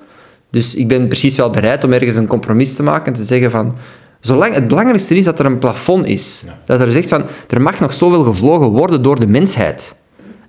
Dus 0.50 0.76
ik 0.76 0.88
ben 0.88 1.08
precies 1.08 1.36
wel 1.36 1.50
bereid 1.50 1.84
om 1.84 1.94
ergens 1.94 2.16
een 2.16 2.28
compromis 2.28 2.76
te 2.76 2.84
maken 2.84 3.06
en 3.06 3.14
te 3.14 3.24
zeggen 3.24 3.52
van... 3.52 3.76
Zolang, 4.20 4.54
het 4.54 4.68
belangrijkste 4.68 5.16
is 5.16 5.24
dat 5.24 5.40
er 5.40 5.46
een 5.46 5.60
plafond 5.60 6.06
is. 6.06 6.46
Dat 6.64 6.80
er 6.80 6.92
zegt 6.92 7.10
van, 7.10 7.24
er 7.50 7.62
mag 7.62 7.80
nog 7.80 7.94
zoveel 7.94 8.24
gevlogen 8.24 8.68
worden 8.68 9.02
door 9.02 9.20
de 9.20 9.28
mensheid. 9.28 9.96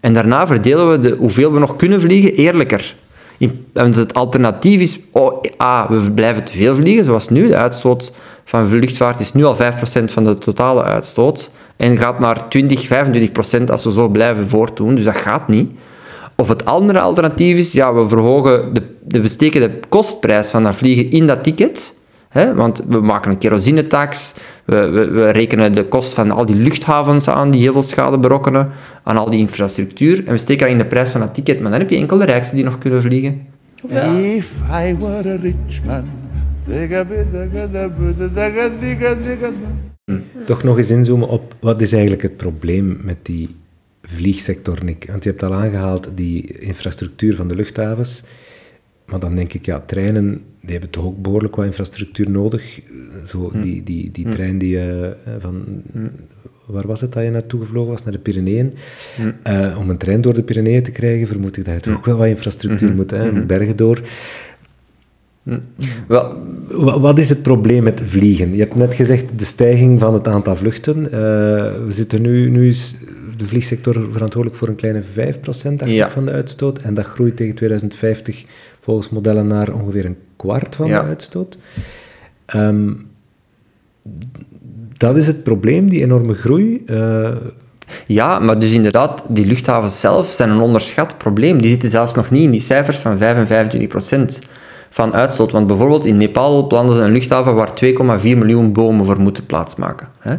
En 0.00 0.14
daarna 0.14 0.46
verdelen 0.46 0.90
we 0.90 0.98
de, 0.98 1.16
hoeveel 1.18 1.52
we 1.52 1.58
nog 1.58 1.76
kunnen 1.76 2.00
vliegen 2.00 2.34
eerlijker. 2.34 2.94
In, 3.38 3.66
want 3.72 3.94
het 3.94 4.14
alternatief 4.14 4.80
is, 4.80 4.98
oh, 5.12 5.42
A, 5.62 5.86
we 5.88 6.10
blijven 6.10 6.44
te 6.44 6.52
veel 6.52 6.74
vliegen, 6.74 7.04
zoals 7.04 7.28
nu. 7.28 7.48
De 7.48 7.56
uitstoot 7.56 8.12
van 8.44 8.78
luchtvaart 8.78 9.20
is 9.20 9.32
nu 9.32 9.44
al 9.44 9.56
5% 9.56 9.58
van 10.04 10.24
de 10.24 10.38
totale 10.38 10.82
uitstoot. 10.82 11.50
En 11.76 11.96
gaat 11.96 12.18
naar 12.18 12.48
20, 12.48 12.88
25% 12.88 13.64
als 13.66 13.84
we 13.84 13.92
zo 13.92 14.08
blijven 14.08 14.48
voortdoen. 14.48 14.94
Dus 14.94 15.04
dat 15.04 15.16
gaat 15.16 15.48
niet. 15.48 15.70
Of 16.36 16.48
het 16.48 16.64
andere 16.64 17.00
alternatief 17.00 17.56
is, 17.56 17.72
ja, 17.72 17.94
we 17.94 18.08
verhogen 18.08 18.74
de, 18.74 18.82
de, 19.04 19.20
we 19.20 19.28
steken 19.28 19.60
de 19.60 19.80
kostprijs 19.88 20.50
van 20.50 20.62
dat 20.62 20.76
vliegen 20.76 21.10
in 21.10 21.26
dat 21.26 21.42
ticket. 21.42 21.94
Hè, 22.28 22.54
want 22.54 22.84
we 22.88 23.00
maken 23.00 23.30
een 23.30 23.38
kerosinetax, 23.38 24.34
we, 24.64 24.76
we, 24.88 25.10
we 25.10 25.30
rekenen 25.30 25.72
de 25.72 25.84
kost 25.84 26.14
van 26.14 26.30
al 26.30 26.46
die 26.46 26.56
luchthavens 26.56 27.28
aan 27.28 27.50
die 27.50 27.60
heel 27.60 27.72
veel 27.72 27.82
schade 27.82 28.18
berokkenen, 28.18 28.70
aan 29.02 29.16
al 29.16 29.30
die 29.30 29.38
infrastructuur, 29.38 30.26
en 30.26 30.32
we 30.32 30.38
steken 30.38 30.62
dat 30.62 30.70
in 30.70 30.78
de 30.78 30.86
prijs 30.86 31.10
van 31.10 31.20
dat 31.20 31.34
ticket. 31.34 31.60
Maar 31.60 31.70
dan 31.70 31.80
heb 31.80 31.90
je 31.90 31.96
enkel 31.96 32.18
de 32.18 32.24
rijksten 32.24 32.56
die 32.56 32.64
nog 32.64 32.78
kunnen 32.78 33.02
vliegen. 33.02 33.46
If 33.82 34.50
I 34.70 34.96
were 34.98 35.28
a 35.28 35.36
rich 35.40 35.82
man. 35.84 36.04
Digga-bidda-gadda-budda-dagga-digga-digga-da. 40.06 40.44
Toch 40.44 40.62
nog 40.62 40.76
eens 40.76 40.90
inzoomen 40.90 41.28
op 41.28 41.56
wat 41.60 41.80
is 41.80 41.92
eigenlijk 41.92 42.22
het 42.22 42.36
probleem 42.36 42.98
met 43.02 43.16
die 43.22 43.56
vliegsector, 44.02 44.84
Nick? 44.84 45.06
Want 45.10 45.24
je 45.24 45.30
hebt 45.30 45.42
al 45.42 45.54
aangehaald 45.54 46.10
die 46.14 46.58
infrastructuur 46.58 47.36
van 47.36 47.48
de 47.48 47.54
luchthavens. 47.54 48.22
Maar 49.06 49.20
dan 49.20 49.34
denk 49.34 49.52
ik, 49.52 49.64
ja, 49.64 49.80
treinen, 49.80 50.42
die 50.60 50.70
hebben 50.70 50.90
toch 50.90 51.04
ook 51.04 51.22
behoorlijk 51.22 51.56
wat 51.56 51.64
infrastructuur 51.64 52.30
nodig. 52.30 52.80
Zo, 53.26 53.52
die, 53.60 53.82
die, 53.82 54.10
die 54.10 54.28
trein 54.28 54.58
die 54.58 54.80
eh, 54.80 55.10
van... 55.38 55.82
Waar 56.66 56.86
was 56.86 57.00
het 57.00 57.12
dat 57.12 57.24
je 57.24 57.30
naartoe 57.30 57.60
gevlogen 57.60 57.90
was? 57.90 58.02
Naar 58.02 58.12
de 58.12 58.18
Pyreneeën. 58.18 58.74
Eh, 59.42 59.78
om 59.78 59.90
een 59.90 59.96
trein 59.96 60.20
door 60.20 60.34
de 60.34 60.42
Pyreneeën 60.42 60.82
te 60.82 60.90
krijgen, 60.90 61.26
vermoed 61.26 61.56
ik 61.56 61.64
dat 61.64 61.74
je 61.74 61.80
toch 61.80 61.96
ook 61.96 62.04
wel 62.04 62.16
wat 62.16 62.26
infrastructuur 62.26 62.94
moet, 62.94 63.10
hè? 63.10 63.44
bergen 63.44 63.76
door. 63.76 64.02
Wel, 66.08 66.34
Wa- 66.70 66.98
Wat 67.00 67.18
is 67.18 67.28
het 67.28 67.42
probleem 67.42 67.82
met 67.82 68.02
vliegen? 68.04 68.52
Je 68.54 68.60
hebt 68.60 68.74
net 68.74 68.94
gezegd 68.94 69.24
de 69.36 69.44
stijging 69.44 69.98
van 69.98 70.14
het 70.14 70.28
aantal 70.28 70.56
vluchten. 70.56 71.04
Eh, 71.04 71.10
we 71.86 71.86
zitten 71.88 72.22
nu, 72.22 72.50
nu 72.50 72.68
is 72.68 72.96
de 73.36 73.46
vliegsector 73.46 73.92
verantwoordelijk 74.12 74.56
voor 74.60 74.68
een 74.68 74.74
kleine 74.76 75.02
5% 75.02 75.78
dacht 75.78 75.90
Ja. 75.90 76.06
ik, 76.06 76.12
van 76.12 76.24
de 76.24 76.30
uitstoot. 76.30 76.78
En 76.78 76.94
dat 76.94 77.04
groeit 77.04 77.36
tegen 77.36 77.54
2050 77.54 78.44
volgens 78.80 79.08
modellen 79.10 79.46
naar 79.46 79.72
ongeveer 79.72 80.04
een 80.04 80.16
kwart 80.36 80.76
van 80.76 80.86
Ja. 80.86 81.00
de 81.00 81.06
uitstoot. 81.06 81.58
Ehm, 82.46 82.92
dat 84.96 85.16
is 85.16 85.26
het 85.26 85.42
probleem, 85.42 85.88
die 85.90 86.02
enorme 86.02 86.34
groei. 86.34 86.82
Eh, 86.86 87.30
Ja, 88.06 88.38
maar 88.38 88.58
dus 88.58 88.72
inderdaad, 88.72 89.24
die 89.28 89.46
luchthavens 89.46 90.00
zelf 90.00 90.26
zijn 90.32 90.50
een 90.50 90.60
onderschat 90.60 91.18
probleem. 91.18 91.60
Die 91.60 91.70
zitten 91.70 91.90
zelfs 91.90 92.14
nog 92.14 92.30
niet 92.30 92.42
in 92.42 92.50
die 92.50 92.60
cijfers 92.60 92.98
van 92.98 93.18
5 93.18 93.36
en 93.36 93.46
25 93.46 93.88
procent 93.88 94.38
van 94.96 95.14
uitstoot. 95.14 95.52
Want 95.52 95.66
bijvoorbeeld 95.66 96.04
in 96.04 96.16
Nepal 96.16 96.66
plannen 96.66 96.94
ze 96.94 97.00
een 97.00 97.12
luchthaven 97.12 97.54
waar 97.54 97.70
2,4 97.84 97.92
miljoen 98.22 98.72
bomen 98.72 99.04
voor 99.04 99.20
moeten 99.20 99.46
plaatsmaken. 99.46 100.08
Hè? 100.18 100.36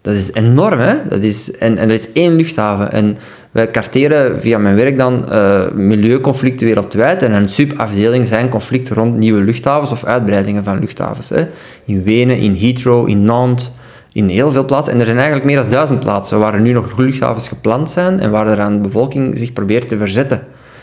Dat 0.00 0.14
is 0.14 0.32
enorm, 0.32 0.78
hè? 0.78 0.94
Dat 1.08 1.20
is, 1.20 1.56
en, 1.56 1.78
en 1.78 1.88
dat 1.88 1.98
is 1.98 2.12
één 2.12 2.36
luchthaven. 2.36 2.92
En 2.92 3.16
wij 3.50 3.66
karteren 3.66 4.40
via 4.40 4.58
mijn 4.58 4.76
werk 4.76 4.98
dan 4.98 5.30
eh, 5.30 5.70
milieuconflicten 5.74 6.66
wereldwijd. 6.66 7.22
En 7.22 7.32
een 7.32 7.48
subafdeling 7.48 8.26
zijn 8.26 8.48
conflicten 8.48 8.96
rond 8.96 9.16
nieuwe 9.16 9.42
luchthavens 9.42 9.90
of 9.90 10.04
uitbreidingen 10.04 10.64
van 10.64 10.78
luchthavens. 10.78 11.28
Hè? 11.28 11.46
In 11.84 12.02
Wenen, 12.02 12.38
in 12.38 12.54
Heathrow, 12.54 13.08
in 13.08 13.24
Nantes, 13.24 13.70
in 14.12 14.28
heel 14.28 14.50
veel 14.50 14.64
plaatsen. 14.64 14.92
En 14.92 14.98
er 14.98 15.06
zijn 15.06 15.18
eigenlijk 15.18 15.46
meer 15.46 15.60
dan 15.60 15.70
duizend 15.70 16.00
plaatsen 16.00 16.38
waar 16.38 16.54
er 16.54 16.60
nu 16.60 16.72
nog 16.72 16.98
luchthavens 16.98 17.48
gepland 17.48 17.90
zijn 17.90 18.20
en 18.20 18.30
waar 18.30 18.46
er 18.46 18.60
aan 18.60 18.74
de 18.74 18.82
bevolking 18.82 19.38
zich 19.38 19.52
probeert 19.52 19.88
te 19.88 19.98
verzetten 19.98 20.42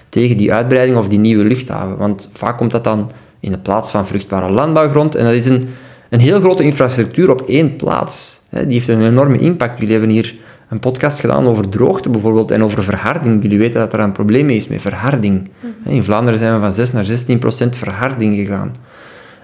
tegen 0.10 0.38
die 0.38 0.54
uitbreiding 0.54 0.98
of 0.98 1.10
die 1.10 1.20
nieuwe 1.20 1.44
luchthaven. 1.44 1.98
Want 1.98 2.30
vaak 2.34 2.58
komt 2.58 2.72
dat 2.72 2.84
dan 2.84 3.12
in 3.40 3.52
de 3.52 3.60
plaats 3.60 3.92
van 3.92 4.08
vruchtbare 4.08 4.52
landbouwgrond. 4.52 5.16
En 5.16 5.26
dat 5.26 5.34
is 5.34 5.46
een, 5.46 5.70
een 6.10 6.20
heel 6.20 6.40
grote 6.40 6.64
infrastructuur 6.64 7.32
op 7.32 7.42
één 7.42 7.76
plaats. 7.76 8.42
Hè, 8.50 8.66
Die 8.66 8.74
heeft 8.74 8.88
een 8.88 9.06
enorme 9.06 9.38
impact. 9.38 9.80
Jullie 9.80 9.94
hebben 9.94 10.12
hier 10.12 10.36
een 10.70 10.80
podcast 10.80 11.20
gedaan 11.20 11.48
over 11.48 11.70
droogte 11.70 12.10
bijvoorbeeld 12.10 12.52
en 12.52 12.64
over 12.64 12.84
verharding. 12.84 13.42
Jullie 13.42 13.58
weten 13.58 13.80
dat 13.80 13.94
er 13.94 14.00
een 14.00 14.12
probleem 14.12 14.46
mee 14.46 14.56
is 14.56 14.68
met 14.68 14.82
verharding. 14.82 15.50
Hè, 15.84 15.92
In 15.92 16.04
Vlaanderen 16.04 16.40
zijn 16.40 16.54
we 16.54 16.60
van 16.60 16.74
6 16.74 16.92
naar 16.92 17.06
16 17.06 17.40
procent 17.40 17.76
verharding 17.76 18.36
gegaan. 18.36 18.76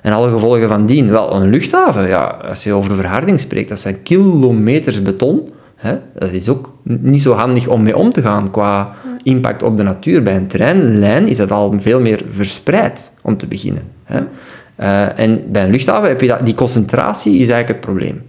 En 0.02 0.14
alle 0.14 0.32
gevolgen 0.32 0.68
van 0.68 0.86
dien. 0.86 1.10
Wel, 1.10 1.36
een 1.36 1.50
luchthaven, 1.50 2.08
ja, 2.08 2.24
als 2.24 2.64
je 2.64 2.74
over 2.74 2.96
verharding 2.96 3.40
spreekt, 3.40 3.70
dat 3.70 3.80
zijn 3.80 4.04
kilometers 4.04 5.02
beton. 5.02 5.50
Hè? 5.76 5.98
Dat 6.14 6.32
is 6.32 6.50
ook 6.50 6.74
niet 6.84 7.22
zo 7.22 7.34
handig 7.34 7.68
om 7.68 7.84
mee 7.84 7.98
om 7.98 8.10
te 8.10 8.22
gaan 8.22 8.52
qua 8.52 8.94
impact 9.26 9.64
op 9.64 9.78
de 9.78 9.84
natuur. 9.84 10.24
Bij 10.24 10.36
een 10.36 10.48
treinlijn 10.48 11.28
is 11.28 11.38
dat 11.38 11.52
al 11.52 11.76
veel 11.80 12.00
meer 12.00 12.22
verspreid, 12.30 13.12
om 13.22 13.38
te 13.38 13.48
beginnen. 13.48 13.84
Hè? 14.04 14.22
Eh, 14.76 15.20
en 15.20 15.52
bij 15.52 15.64
een 15.64 15.72
luchthaven 15.72 16.10
heb 16.10 16.22
je 16.22 16.28
dat, 16.28 16.46
die 16.46 16.56
concentratie 16.56 17.32
is 17.32 17.50
eigenlijk 17.50 17.68
het 17.68 17.80
probleem. 17.80 18.24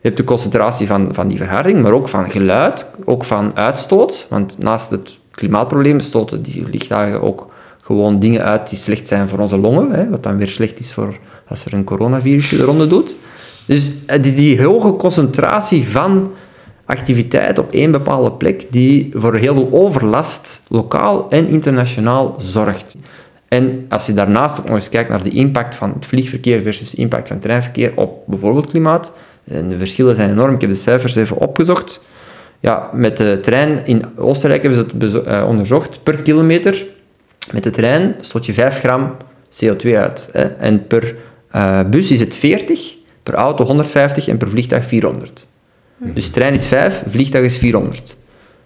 Je 0.00 0.12
hebt 0.12 0.16
de 0.16 0.24
concentratie 0.24 0.86
van, 0.86 1.08
van 1.14 1.28
die 1.28 1.38
verharding, 1.38 1.82
maar 1.82 1.92
ook 1.92 2.08
van 2.08 2.30
geluid, 2.30 2.86
ook 3.04 3.24
van 3.24 3.56
uitstoot. 3.56 4.26
Want 4.30 4.58
naast 4.58 4.90
het 4.90 5.18
klimaatprobleem 5.30 6.00
stoten 6.00 6.42
die 6.42 6.64
luchthaven 6.70 7.22
ook 7.22 7.52
gewoon 7.82 8.18
dingen 8.18 8.44
uit 8.44 8.68
die 8.68 8.78
slecht 8.78 9.08
zijn 9.08 9.28
voor 9.28 9.38
onze 9.38 9.58
longen. 9.58 9.90
Hè, 9.90 10.08
wat 10.08 10.22
dan 10.22 10.36
weer 10.36 10.48
slecht 10.48 10.78
is 10.78 10.92
voor 10.92 11.18
als 11.48 11.64
er 11.64 11.72
een 11.72 11.84
coronavirusje 11.84 12.56
de 12.56 12.62
ronde 12.62 12.86
doet. 12.86 13.16
Dus 13.66 13.90
het 14.06 14.26
is 14.26 14.34
die 14.34 14.64
hoge 14.64 14.96
concentratie 14.96 15.88
van 15.88 16.32
activiteit 16.86 17.58
op 17.58 17.72
één 17.72 17.90
bepaalde 17.90 18.32
plek 18.32 18.66
die 18.70 19.10
voor 19.12 19.34
heel 19.34 19.54
veel 19.54 19.68
overlast, 19.70 20.62
lokaal 20.68 21.30
en 21.30 21.46
internationaal, 21.46 22.34
zorgt. 22.38 22.96
En 23.48 23.86
als 23.88 24.06
je 24.06 24.14
daarnaast 24.14 24.58
ook 24.58 24.64
nog 24.64 24.74
eens 24.74 24.88
kijkt 24.88 25.10
naar 25.10 25.24
de 25.24 25.30
impact 25.30 25.74
van 25.74 25.92
het 25.94 26.06
vliegverkeer 26.06 26.62
versus 26.62 26.90
de 26.90 26.96
impact 26.96 27.26
van 27.26 27.36
het 27.36 27.44
treinverkeer 27.44 27.92
op 27.96 28.22
bijvoorbeeld 28.26 28.70
klimaat, 28.70 29.12
en 29.44 29.68
de 29.68 29.78
verschillen 29.78 30.16
zijn 30.16 30.30
enorm, 30.30 30.54
ik 30.54 30.60
heb 30.60 30.70
de 30.70 30.76
cijfers 30.76 31.16
even 31.16 31.36
opgezocht. 31.36 32.04
Ja, 32.60 32.90
met 32.92 33.16
de 33.16 33.38
trein 33.42 33.86
in 33.86 34.02
Oostenrijk 34.16 34.62
hebben 34.62 34.80
ze 34.80 34.96
het 34.98 35.26
eh, 35.26 35.44
onderzocht. 35.48 36.02
Per 36.02 36.22
kilometer 36.22 36.86
met 37.52 37.62
de 37.62 37.70
trein 37.70 38.14
stoot 38.20 38.46
je 38.46 38.52
5 38.52 38.78
gram 38.78 39.16
CO2 39.64 39.90
uit. 39.94 40.28
Hè? 40.32 40.44
En 40.44 40.86
per 40.86 41.14
eh, 41.50 41.80
bus 41.90 42.10
is 42.10 42.20
het 42.20 42.34
40, 42.34 42.94
per 43.22 43.34
auto 43.34 43.64
150 43.64 44.28
en 44.28 44.36
per 44.36 44.50
vliegtuig 44.50 44.86
400. 44.86 45.46
Dus 45.98 46.30
trein 46.30 46.52
is 46.54 46.66
5, 46.66 47.02
vliegtuig 47.08 47.44
is 47.44 47.56
400. 47.58 48.16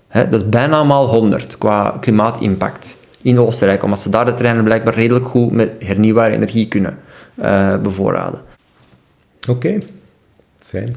Hè? 0.08 0.28
Dat 0.28 0.40
is 0.40 0.48
bijna 0.48 0.84
maal 0.84 1.06
100 1.06 1.58
qua 1.58 1.96
klimaatimpact 2.00 2.96
in 3.22 3.38
Oostenrijk, 3.38 3.82
omdat 3.82 4.00
ze 4.00 4.10
daar 4.10 4.24
de 4.24 4.34
treinen 4.34 4.64
blijkbaar 4.64 4.94
redelijk 4.94 5.26
goed 5.26 5.52
met 5.52 5.70
hernieuwbare 5.78 6.34
energie 6.34 6.68
kunnen 6.68 6.98
eh, 7.34 7.78
bevoorraden. 7.78 8.40
Oké, 9.48 9.78
fijn. 10.58 10.96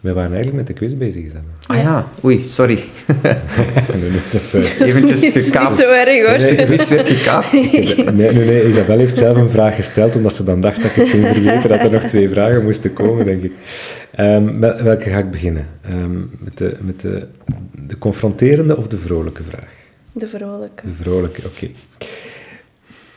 We 0.00 0.12
waren 0.12 0.32
eigenlijk 0.34 0.56
met 0.56 0.66
de 0.66 0.72
quiz 0.72 0.94
bezig. 0.94 1.22
Isabel. 1.24 1.42
Ah 1.66 1.76
ja, 1.76 2.08
oei, 2.24 2.44
sorry. 2.44 2.78
Eh, 3.22 3.36
Eventjes 4.88 5.22
is 5.24 5.34
niet 5.34 5.44
gekaapt. 5.44 5.76
zo 5.76 5.92
erg 5.92 6.26
hoor. 6.28 6.38
Nee, 6.38 6.56
De 6.56 6.66
vis 6.66 6.88
werd 6.88 7.08
gekaapt. 7.08 7.52
nee, 7.52 8.14
nee, 8.14 8.32
nee, 8.32 8.68
Isabel 8.68 8.98
heeft 8.98 9.16
zelf 9.16 9.36
een 9.36 9.50
vraag 9.50 9.74
gesteld, 9.74 10.16
omdat 10.16 10.34
ze 10.34 10.44
dan 10.44 10.60
dacht 10.60 10.76
dat 10.82 10.90
ik 10.90 10.96
het 10.96 11.08
ging 11.08 11.26
vergeten, 11.26 11.68
dat 11.68 11.80
er 11.80 11.90
nog 11.90 12.02
twee 12.02 12.28
vragen 12.28 12.62
moesten 12.62 12.92
komen, 12.92 13.24
denk 13.24 13.42
ik. 13.42 13.52
Ehm, 14.14 14.58
met 14.58 14.82
welke 14.82 15.10
ga 15.10 15.18
ik 15.18 15.30
beginnen? 15.30 15.66
Ehm, 15.82 16.18
met 16.38 16.58
de, 16.58 16.76
met 16.80 17.00
de, 17.00 17.26
de 17.86 17.98
confronterende 17.98 18.76
of 18.76 18.86
de 18.86 18.98
vrolijke 18.98 19.42
vraag? 19.48 19.68
De 20.12 20.26
vrolijke. 20.26 20.82
De 20.86 20.94
vrolijke, 21.02 21.40
oké. 21.46 21.68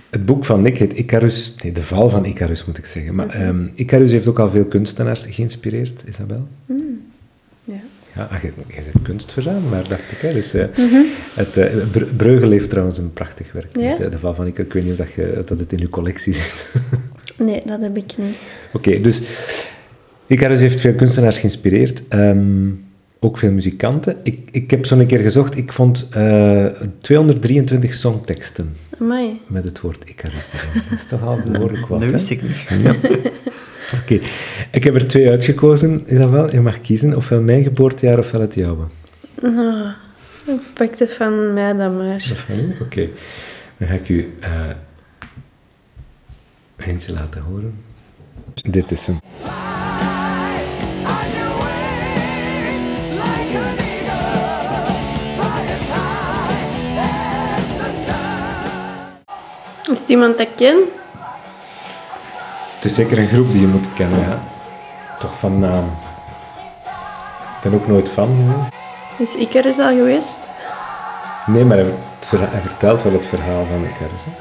Het 0.09 0.25
boek 0.25 0.45
van 0.45 0.61
Nick 0.61 0.77
heet 0.77 0.93
Icarus... 0.93 1.55
Nee, 1.63 1.71
de 1.71 1.81
val 1.83 2.09
van 2.09 2.25
Icarus, 2.25 2.65
moet 2.65 2.77
ik 2.77 2.85
zeggen. 2.85 3.15
Maar 3.15 3.29
ehm, 3.29 3.65
Icarus 3.73 4.11
heeft 4.11 4.27
ook 4.27 4.39
al 4.39 4.49
veel 4.49 4.65
kunstenaars 4.65 5.25
geïnspireerd, 5.29 6.03
Isabel. 6.07 6.47
Ja. 7.63 7.73
Ja, 8.15 8.27
ah, 8.31 8.41
je, 8.41 8.51
jij 8.67 8.83
bent 8.83 9.01
kunstverzamelaar, 9.01 9.87
dacht 9.87 10.11
ik. 10.11 10.17
Hè? 10.17 10.33
Dus, 10.33 10.53
eh, 10.53 10.65
het, 11.33 11.57
eh, 11.57 11.73
Bre- 11.91 12.05
Breugel 12.05 12.49
heeft 12.51 12.69
trouwens 12.69 12.97
een 12.97 13.13
prachtig 13.13 13.51
werk. 13.51 13.77
Ja? 13.79 13.95
met, 13.99 14.11
de 14.11 14.19
val 14.19 14.33
van 14.35 14.47
Icarus. 14.47 14.65
Ik 14.67 14.73
weet 14.73 14.83
niet 14.83 14.91
of 14.91 14.97
dat, 14.97 15.11
je, 15.13 15.43
dat 15.45 15.59
het 15.59 15.71
in 15.71 15.81
uw 15.81 15.89
collectie 15.89 16.33
zit. 16.33 16.65
Nee, 17.37 17.61
dat 17.65 17.81
heb 17.81 17.97
ik 17.97 18.11
niet. 18.17 18.37
Oké, 18.73 19.01
dus 19.01 19.21
Icarus 20.27 20.59
heeft 20.59 20.81
veel 20.81 20.93
kunstenaars 20.93 21.37
geïnspireerd. 21.39 22.03
ehm, 22.07 22.67
ook 23.19 23.37
veel 23.37 23.51
muzikanten. 23.51 24.17
Ik, 24.23 24.49
ik 24.51 24.71
heb 24.71 24.85
zo'n 24.85 25.05
keer 25.05 25.19
gezocht. 25.19 25.57
Ik 25.57 25.73
vond 25.73 26.07
eh, 26.11 26.65
223 27.01 27.93
songteksten 27.93 28.75
Amai. 28.99 29.41
met 29.47 29.63
het 29.63 29.81
woord 29.81 30.03
Icarus. 30.09 30.51
Dat 30.51 30.99
is 30.99 31.05
toch 31.05 31.23
al 31.23 31.39
behoorlijk 31.51 31.87
wat, 31.87 31.99
Dat 32.01 32.11
wist 32.11 32.29
ik 32.29 32.41
niet. 32.41 32.65
Oké, 34.01 34.19
ik 34.71 34.83
heb 34.83 34.95
er 34.95 35.07
twee 35.07 35.29
uitgekozen, 35.29 36.03
Isabel. 36.07 36.51
Je 36.51 36.59
mag 36.61 36.81
kiezen, 36.81 37.15
ofwel 37.15 37.41
mijn 37.41 37.63
geboortejaar 37.63 38.19
ofwel 38.19 38.41
het 38.41 38.53
jouwe. 38.53 38.85
Oh, 39.43 39.89
ik 40.45 40.61
pak 40.73 40.97
het 40.97 41.13
van 41.13 41.53
mij 41.53 41.73
dan 41.73 41.97
maar. 41.97 42.25
Dat 42.29 42.57
is? 42.57 42.81
Oké. 42.81 43.09
Dan 43.77 43.87
ga 43.87 43.93
ik 43.93 44.09
u 44.09 44.33
eh, 44.39 44.69
eentje 46.77 47.13
laten 47.13 47.41
horen. 47.41 47.73
Dit 48.53 48.91
is 48.91 49.07
hem. 49.07 49.19
Is 59.91 59.99
het 59.99 60.09
iemand 60.09 60.37
dat 60.37 60.47
ik 60.47 60.55
ken? 60.55 60.77
Het 62.75 62.85
is 62.85 62.95
zeker 62.95 63.17
een 63.17 63.27
groep 63.27 63.51
die 63.51 63.61
je 63.61 63.67
moet 63.67 63.93
kennen, 63.93 64.19
ja. 64.19 64.39
Toch 65.19 65.37
van 65.39 65.59
naam. 65.59 65.85
Ik 67.55 67.61
ben 67.69 67.73
ook 67.73 67.87
nooit 67.87 68.09
fan 68.09 68.27
geweest. 68.27 69.35
Is 69.35 69.41
Icarus 69.41 69.77
al 69.77 69.89
geweest? 69.95 70.37
Nee, 71.45 71.63
maar 71.65 71.77
hij, 71.77 71.85
het 72.19 72.27
verha- 72.27 72.49
hij 72.51 72.61
vertelt 72.61 73.03
wel 73.03 73.13
het 73.13 73.25
verhaal 73.25 73.65
van 73.65 73.83
Icarus. 73.83 74.23
Hè? 74.25 74.31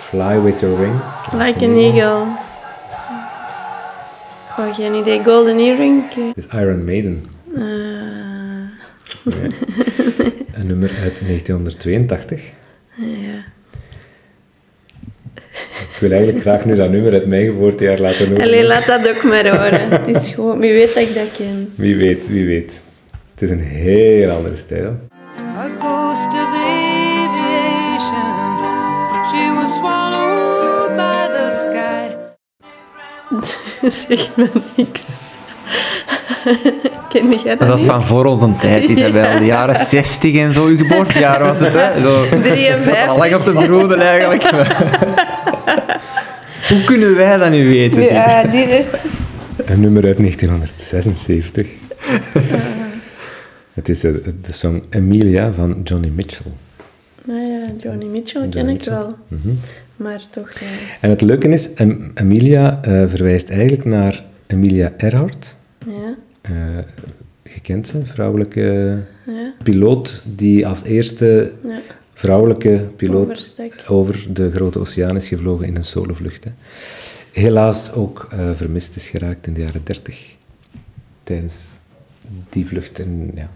Fly 0.00 0.40
with 0.40 0.60
your 0.60 0.78
wings. 0.78 1.02
Like 1.32 1.64
an 1.66 1.76
eagle. 1.76 2.26
Goh, 4.50 4.74
geen 4.74 4.94
idee. 4.94 5.24
Golden 5.24 5.58
earring? 5.58 6.10
Eh, 6.10 6.16
Het 6.34 6.36
is 6.36 6.46
Iron 6.46 6.84
Maiden. 6.84 7.26
Ja. 7.54 7.62
Een 10.54 10.66
nummer 10.66 10.90
uit 11.02 11.20
1982. 11.20 12.52
Ja. 13.00 13.44
Ik 15.80 15.96
wil 16.00 16.10
eigenlijk 16.10 16.40
graag 16.40 16.64
nu 16.64 16.74
dat 16.74 16.90
nummer 16.90 17.12
uit 17.12 17.26
mijn 17.26 17.44
geboortejaar 17.46 17.98
laten 17.98 18.28
horen. 18.28 18.42
Allee, 18.42 18.66
laat 18.66 18.86
dat 18.86 19.08
ook 19.08 19.22
maar 19.22 19.48
horen. 19.48 19.90
Het 19.90 20.16
is 20.16 20.28
gewoon, 20.28 20.58
wie 20.58 20.72
weet 20.72 20.94
dat 20.94 21.02
ik 21.02 21.14
dat 21.14 21.32
ken. 21.36 21.72
Wie 21.74 21.96
weet, 21.96 22.28
wie 22.28 22.46
weet. 22.46 22.80
Het 23.30 23.42
is 23.42 23.50
een 23.50 23.60
heel 23.60 24.30
andere 24.30 24.56
stijl. 24.56 25.08
a 25.56 25.68
ghost 25.78 26.26
of 26.26 26.54
aviation. 26.54 28.30
She 29.30 29.54
was 29.54 29.74
swallowed 29.74 30.96
by 30.96 31.26
the 31.36 31.50
sky. 31.62 32.06
Zegt 34.06 34.36
me 34.36 34.50
niks. 34.76 35.20
Ken 37.12 37.30
jij 37.44 37.56
dat 37.56 37.68
Dat 37.68 37.78
is 37.78 37.84
van 37.84 38.04
voor 38.04 38.24
onze 38.24 38.52
tijd, 38.60 38.88
Isabel. 38.88 39.38
De 39.38 39.44
jaren 39.44 39.76
60 39.86 40.34
en 40.34 40.52
zo. 40.52 40.66
Uw 40.66 40.76
geboortejaar 40.76 41.42
was 41.44 41.60
het, 41.60 41.72
hè? 41.72 42.00
Zo. 42.00 42.24
53. 42.42 43.06
Al 43.08 43.18
lang 43.18 43.34
op 43.34 43.44
de 43.44 43.52
broeden 43.52 44.00
eigenlijk. 44.00 44.42
Hoe 46.68 46.84
kunnen 46.84 47.14
wij 47.14 47.36
dat 47.36 47.50
nu 47.50 47.68
weten? 47.68 48.02
Ja, 48.02 48.42
die 48.44 48.66
werd... 48.66 48.88
Een 49.64 49.80
nummer 49.80 50.04
uit 50.04 50.16
1976. 50.16 51.66
Het 53.74 53.88
is 53.88 54.00
de, 54.00 54.22
de 54.42 54.52
song 54.52 54.82
Emilia 54.90 55.52
van 55.52 55.80
Johnny 55.84 56.08
Mitchell. 56.14 56.52
Nou 57.24 57.40
ja, 57.40 57.62
Johnny 57.78 58.06
Mitchell 58.06 58.40
ken 58.40 58.50
Johnny 58.50 58.72
ik 58.74 58.84
wel. 58.84 59.14
Mhm. 59.28 59.48
Maar 59.96 60.20
toch, 60.30 60.50
ja. 60.50 60.66
En 61.00 61.10
het 61.10 61.20
leuke 61.20 61.48
is, 61.48 61.72
Em- 61.74 62.10
Emilia 62.14 62.78
eh, 62.82 63.02
verwijst 63.06 63.50
eigenlijk 63.50 63.84
naar 63.84 64.24
Emilia 64.46 64.92
Earhart. 64.96 65.56
Ja, 65.86 66.14
Eh, 66.50 66.78
je 67.54 67.60
kent 67.60 67.86
ze, 67.86 68.06
vrouwelijke 68.06 68.98
ja, 69.26 69.54
piloot 69.62 70.22
die 70.24 70.66
als 70.66 70.82
eerste 70.82 71.52
ja. 71.66 71.80
vrouwelijke 72.12 72.88
piloot 72.96 73.22
Overstek. 73.22 73.84
over 73.88 74.26
de 74.32 74.50
grote 74.50 74.78
oceaan 74.78 75.16
is 75.16 75.28
gevlogen 75.28 75.66
in 75.66 75.76
een 75.76 75.84
solovlucht. 75.84 76.44
Hè. 76.44 76.50
Helaas 77.32 77.92
ook 77.92 78.28
eh, 78.30 78.50
vermist 78.54 78.96
is 78.96 79.08
geraakt 79.08 79.46
in 79.46 79.52
de 79.52 79.60
jaren 79.60 79.84
30 79.84 80.34
tijdens 81.22 81.78
die 82.48 82.66
vlucht. 82.66 82.98
En, 82.98 83.30
ja, 83.34 83.50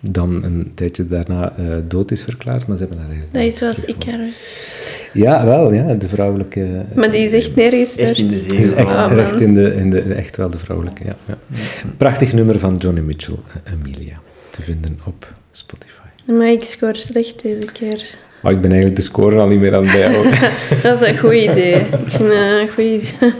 Dan 0.00 0.42
een 0.44 0.72
tijdje 0.74 1.08
daarna 1.08 1.52
eh, 1.56 1.64
dood 1.88 2.10
is 2.10 2.22
verklaard, 2.22 2.66
maar 2.66 2.76
ze 2.76 2.82
hebben 2.82 3.00
haar 3.00 3.10
eigenlijk 3.10 3.38
Dat 3.38 3.52
is 3.52 3.58
zoals. 3.58 3.84
Icarus. 3.84 4.66
Ja, 5.12 5.44
wel, 5.44 5.72
ja, 5.72 5.94
de 5.94 6.08
vrouwelijke... 6.08 6.60
eh, 6.62 6.96
Maar 6.96 7.10
die 7.10 7.20
is 7.24 7.32
echt 7.32 7.56
neergestort. 7.56 8.08
Echt 8.08 8.18
in 8.18 8.28
de 8.28 8.34
Het 8.34 8.44
zee. 8.50 8.58
is 8.58 8.72
echt, 8.72 9.10
echt, 9.16 9.40
in 9.40 9.54
de, 9.54 9.74
in 9.74 9.90
de, 9.90 10.00
echt 10.00 10.36
wel 10.36 10.50
de 10.50 10.58
vrouwelijke, 10.58 11.04
ja, 11.04 11.16
ja. 11.26 11.38
Prachtig 11.96 12.32
nummer 12.32 12.58
van 12.58 12.74
Johnny 12.74 13.00
Mitchell, 13.00 13.34
eh, 13.64 13.72
Amelia, 13.72 14.20
te 14.50 14.62
vinden 14.62 14.98
op 15.04 15.34
Spotify. 15.52 16.32
Maar 16.32 16.50
ik 16.50 16.64
scoor 16.64 16.96
slecht 16.96 17.42
deze 17.42 17.66
keer. 17.72 18.14
Maar 18.42 18.52
ik 18.52 18.60
ben 18.60 18.70
eigenlijk 18.70 19.00
de 19.00 19.06
score 19.06 19.38
al 19.38 19.48
niet 19.48 19.60
meer 19.60 19.74
aan 19.74 19.82
het 19.82 19.92
bijhouden. 19.92 20.32
Dat 20.82 21.02
is 21.02 21.08
een 21.08 21.18
goed 21.18 21.32
idee. 21.32 21.74
Een 22.20 22.68
goed 22.68 22.78
idee. 22.84 23.32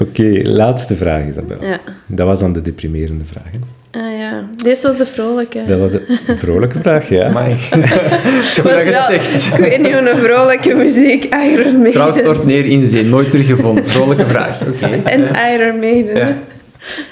Oké, 0.00 0.48
laatste 0.50 0.96
vraag, 0.96 1.26
Isabel. 1.28 1.64
Ja. 1.64 1.80
Dat 2.06 2.26
was 2.26 2.38
dan 2.40 2.52
de 2.52 2.62
deprimerende 2.62 3.24
vraag. 3.24 3.44
Hè? 3.50 3.58
Ah 3.90 4.18
ja, 4.18 4.48
deze 4.62 4.86
was 4.86 4.96
de 4.96 5.06
vrolijke. 5.06 5.64
Dat 5.66 5.78
was 5.78 5.90
de 5.90 6.18
een 6.26 6.36
vrolijke 6.36 6.78
vraag, 6.78 7.08
ja. 7.08 7.26
Amai. 7.28 7.56
Zo 8.54 8.62
dat 8.62 8.84
je 8.84 8.90
wel- 8.90 9.06
het 9.06 9.24
zegt. 9.24 9.46
Ik 9.58 9.58
weet 9.58 9.78
niet 9.78 9.92
hoe 9.92 10.10
een 10.10 10.16
vrolijke 10.16 10.74
muziek 10.74 11.24
Iron 11.24 11.72
Maiden. 11.72 11.92
Vrouw 11.92 12.12
stort 12.12 12.44
neer 12.46 12.64
in 12.64 12.86
zee. 12.86 13.04
Nooit 13.04 13.30
teruggevonden. 13.30 13.86
Vrolijke 13.86 14.26
vraag. 14.26 14.60
Oké. 14.66 14.86
En 15.04 15.20
Iron 15.54 15.78
Maiden. 15.78 16.16
Ja. 16.16 16.36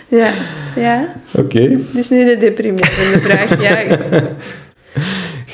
Ja. 0.08 0.30
ja. 0.76 1.14
Oké, 1.34 1.76
Dus 1.92 2.08
nu 2.10 2.24
de 2.24 2.36
deprimerende 2.40 3.20
vraag. 3.20 3.62
Ja. 3.62 3.98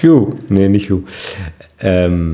goed. 0.08 0.50
Nee, 0.50 0.68
niet 0.68 0.86
goed. 0.86 1.36
Ehm, 1.76 2.32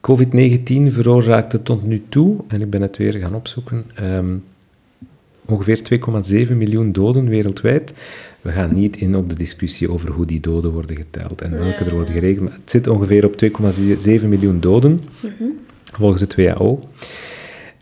COVID-19 0.00 0.92
veroorzaakte 0.92 1.62
tot 1.62 1.86
nu 1.86 2.02
toe, 2.08 2.36
en 2.48 2.60
ik 2.60 2.70
ben 2.70 2.82
het 2.82 2.96
weer 2.96 3.12
gaan 3.12 3.34
opzoeken, 3.34 3.84
ehm, 3.94 4.24
ongeveer 5.52 5.82
2,7 6.48 6.56
miljoen 6.56 6.92
doden 6.92 7.28
wereldwijd. 7.28 7.92
We 8.40 8.50
gaan 8.50 8.74
niet 8.74 8.96
in 8.96 9.16
op 9.16 9.30
de 9.30 9.36
discussie 9.36 9.90
over 9.90 10.10
hoe 10.10 10.26
die 10.26 10.40
doden 10.40 10.72
worden 10.72 10.96
geteld 10.96 11.40
en 11.40 11.58
welke 11.58 11.84
er 11.84 11.94
worden 11.94 12.14
geregeld. 12.14 12.48
Maar 12.48 12.58
het 12.60 12.70
zit 12.70 12.86
ongeveer 12.86 13.24
op 13.24 13.34
2,7 14.22 14.28
miljoen 14.28 14.60
doden, 14.60 15.00
volgens 15.92 16.20
het 16.20 16.34
WHO. 16.34 16.88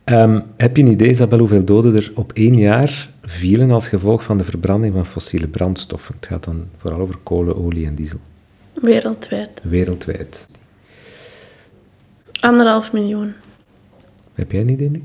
Ehm, 0.05 0.41
heb 0.57 0.77
je 0.77 0.83
een 0.83 0.91
idee, 0.91 1.11
Isabel, 1.11 1.39
hoeveel 1.39 1.65
doden 1.65 1.97
er 1.97 2.13
op 2.15 2.33
één 2.33 2.57
jaar 2.57 3.11
vielen 3.23 3.71
als 3.71 3.89
gevolg 3.89 4.23
van 4.23 4.39
de 4.39 4.45
verbranding 4.45 4.95
van 4.95 5.07
fossiele 5.07 5.49
brandstoffen? 5.49 6.15
Het 6.15 6.27
gaat 6.27 6.45
dan 6.45 6.65
vooral 6.77 7.01
over 7.01 7.17
kolen, 7.23 7.65
olie 7.65 7.87
en 7.87 7.95
diesel. 7.95 8.19
Wereldwijd. 8.75 9.63
Wereldwijd. 9.63 10.49
Anderhalf 12.41 12.93
miljoen. 12.93 13.33
Heb 14.35 14.53
jij 14.53 14.61
een 14.61 14.69
idee? 14.69 14.91
Nick? 14.91 15.03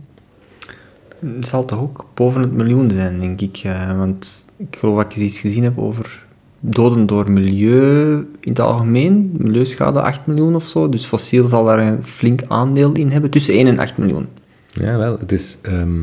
Het 1.36 1.48
zal 1.48 1.66
toch 1.66 1.80
ook 1.80 2.06
boven 2.14 2.42
het 2.42 2.52
miljoen 2.52 2.90
zijn, 2.92 3.20
denk 3.20 3.42
ik. 3.42 3.58
eh, 3.64 3.98
want 3.98 4.46
ik 4.58 4.76
geloof 4.80 4.96
dat 4.98 5.06
ik 5.06 5.12
eens 5.12 5.24
iets 5.26 5.40
gezien 5.40 5.64
heb 5.64 5.78
over 5.80 6.24
doden 6.60 7.06
door 7.06 7.32
milieu 7.32 8.16
in 8.40 8.50
het 8.50 8.60
algemeen. 8.60 9.36
Milieuschade 9.38 10.02
8 10.02 10.26
miljoen 10.26 10.56
of 10.56 10.68
zo. 10.68 10.90
Dus 10.90 11.06
fossiel 11.06 11.48
zal 11.48 11.64
daar 11.64 11.80
een 11.80 12.04
flink 12.04 12.42
aandeel 12.48 12.92
in 12.92 13.10
hebben. 13.10 13.30
Tussen 13.30 13.54
1 13.54 13.68
en 13.68 13.80
8 13.80 13.98
miljoen. 13.98 14.28
Ja, 14.68 14.98
wel. 14.98 15.18
Het 15.20 15.32
is, 15.32 15.58
ehm, 15.62 16.02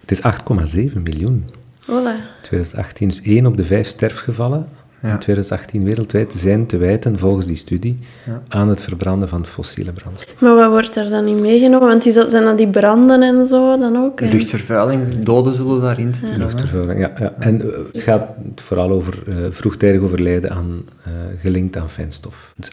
het 0.00 0.10
is 0.10 0.22
8,7 0.22 1.02
miljoen. 1.02 1.44
Voilà. 1.90 2.40
2018 2.42 3.08
is 3.08 3.20
1 3.24 3.46
op 3.46 3.56
de 3.56 3.64
5 3.64 3.86
sterfgevallen 3.86 4.68
Ja. 5.02 5.12
in 5.12 5.18
2018 5.18 5.84
wereldwijd 5.84 6.32
zijn 6.36 6.66
te 6.66 6.76
wijten, 6.76 7.18
volgens 7.18 7.46
die 7.46 7.56
studie, 7.56 7.98
Ja. 8.26 8.42
aan 8.48 8.68
het 8.68 8.80
verbranden 8.80 9.28
van 9.28 9.46
fossiele 9.46 9.92
brandstof. 9.92 10.40
Maar 10.40 10.54
wat 10.54 10.68
wordt 10.70 10.96
er 10.96 11.10
dan 11.10 11.24
niet 11.24 11.40
meegenomen? 11.40 11.88
Want 11.88 12.02
die 12.02 12.12
zijn 12.12 12.44
dat 12.44 12.56
die 12.58 12.68
branden 12.68 13.22
en 13.22 13.46
zo 13.46 13.78
dan 13.78 13.96
ook? 13.96 14.20
hè? 14.20 14.28
Luchtvervuiling, 14.28 15.22
doden 15.22 15.54
zullen 15.54 15.80
daarin 15.80 16.14
zitten. 16.14 16.38
hè? 16.40 16.44
Luchtvervuiling, 16.44 17.00
ja. 17.00 17.12
ja. 17.18 17.32
En 17.38 17.60
eh, 17.60 17.78
het 17.92 18.02
gaat 18.02 18.22
vooral 18.54 18.90
over 18.90 19.22
eh, 19.28 19.34
vroegtijdig 19.50 20.00
overlijden 20.00 20.50
aan, 20.50 20.82
eh, 21.04 21.12
gelinkt 21.40 21.76
aan 21.76 21.90
fijnstof. 21.90 22.52
Dus 22.56 22.70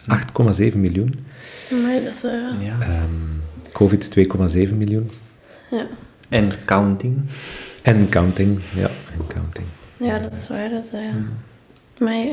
8,7 0.72 0.80
miljoen. 0.80 1.14
Nee, 1.70 2.04
dat 2.04 2.12
is... 2.12 2.22
Ja. 2.60 2.76
Ehm, 2.80 3.10
Covid 3.72 4.10
2,7 4.68 4.74
miljoen. 4.76 5.10
ja. 5.70 5.86
En 6.28 6.46
counting. 6.64 7.16
En 7.82 8.08
counting, 8.08 8.58
ja, 8.74 8.86
en 9.18 9.26
counting. 9.34 9.66
ja, 9.96 10.18
dat 10.18 10.32
is 10.32 10.48
waar. 10.48 10.70
Dat 10.70 10.84
is, 10.84 10.92
eh, 10.92 11.00
Maar 12.00 12.24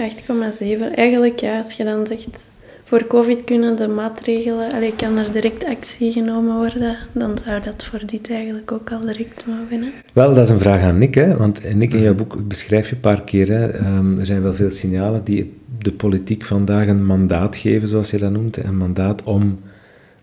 8,7. 0.60 0.96
Eigenlijk, 0.96 1.40
ja, 1.40 1.58
als 1.58 1.74
je 1.74 1.84
dan 1.84 2.08
zegt... 2.08 2.50
Voor 2.84 3.08
COVID 3.08 3.44
kunnen 3.44 3.78
de 3.78 3.88
maatregelen... 3.88 4.72
Allee, 4.72 4.96
kan 4.96 5.18
er 5.18 5.32
direct 5.32 5.66
actie 5.66 6.12
genomen 6.12 6.56
worden, 6.56 6.98
dan 7.12 7.38
zou 7.46 7.62
dat 7.62 7.84
voor 7.84 8.02
dit 8.06 8.32
eigenlijk 8.32 8.72
ook 8.72 8.92
al 8.92 9.00
direct 9.00 9.46
mogen. 9.46 9.82
Hè? 9.82 9.90
Wel, 10.14 10.34
dat 10.34 10.46
is 10.46 10.50
een 10.50 10.60
vraag 10.60 10.82
aan 10.82 10.98
Nick, 10.98 11.16
hè? 11.16 11.38
want 11.38 11.76
Nick, 11.76 11.94
in 11.94 12.02
jouw 12.02 12.16
boek 12.16 12.48
beschrijf 12.48 12.90
je 12.90 12.96
een 12.96 13.02
paar 13.02 13.22
keer, 13.22 13.48
hè, 13.48 13.68
ehm, 13.68 14.20
er 14.20 14.26
zijn 14.26 14.42
wel 14.42 14.54
veel 14.54 14.72
signalen 14.72 15.24
die 15.24 15.58
de 15.80 15.92
politiek 15.92 16.46
vandaag 16.46 16.88
een 16.88 17.06
mandaat 17.06 17.56
geven, 17.56 17.88
zoals 17.88 18.12
je 18.12 18.18
dat 18.18 18.32
noemt, 18.32 18.58
een 18.58 18.78
mandaat 18.78 19.24
om 19.24 19.60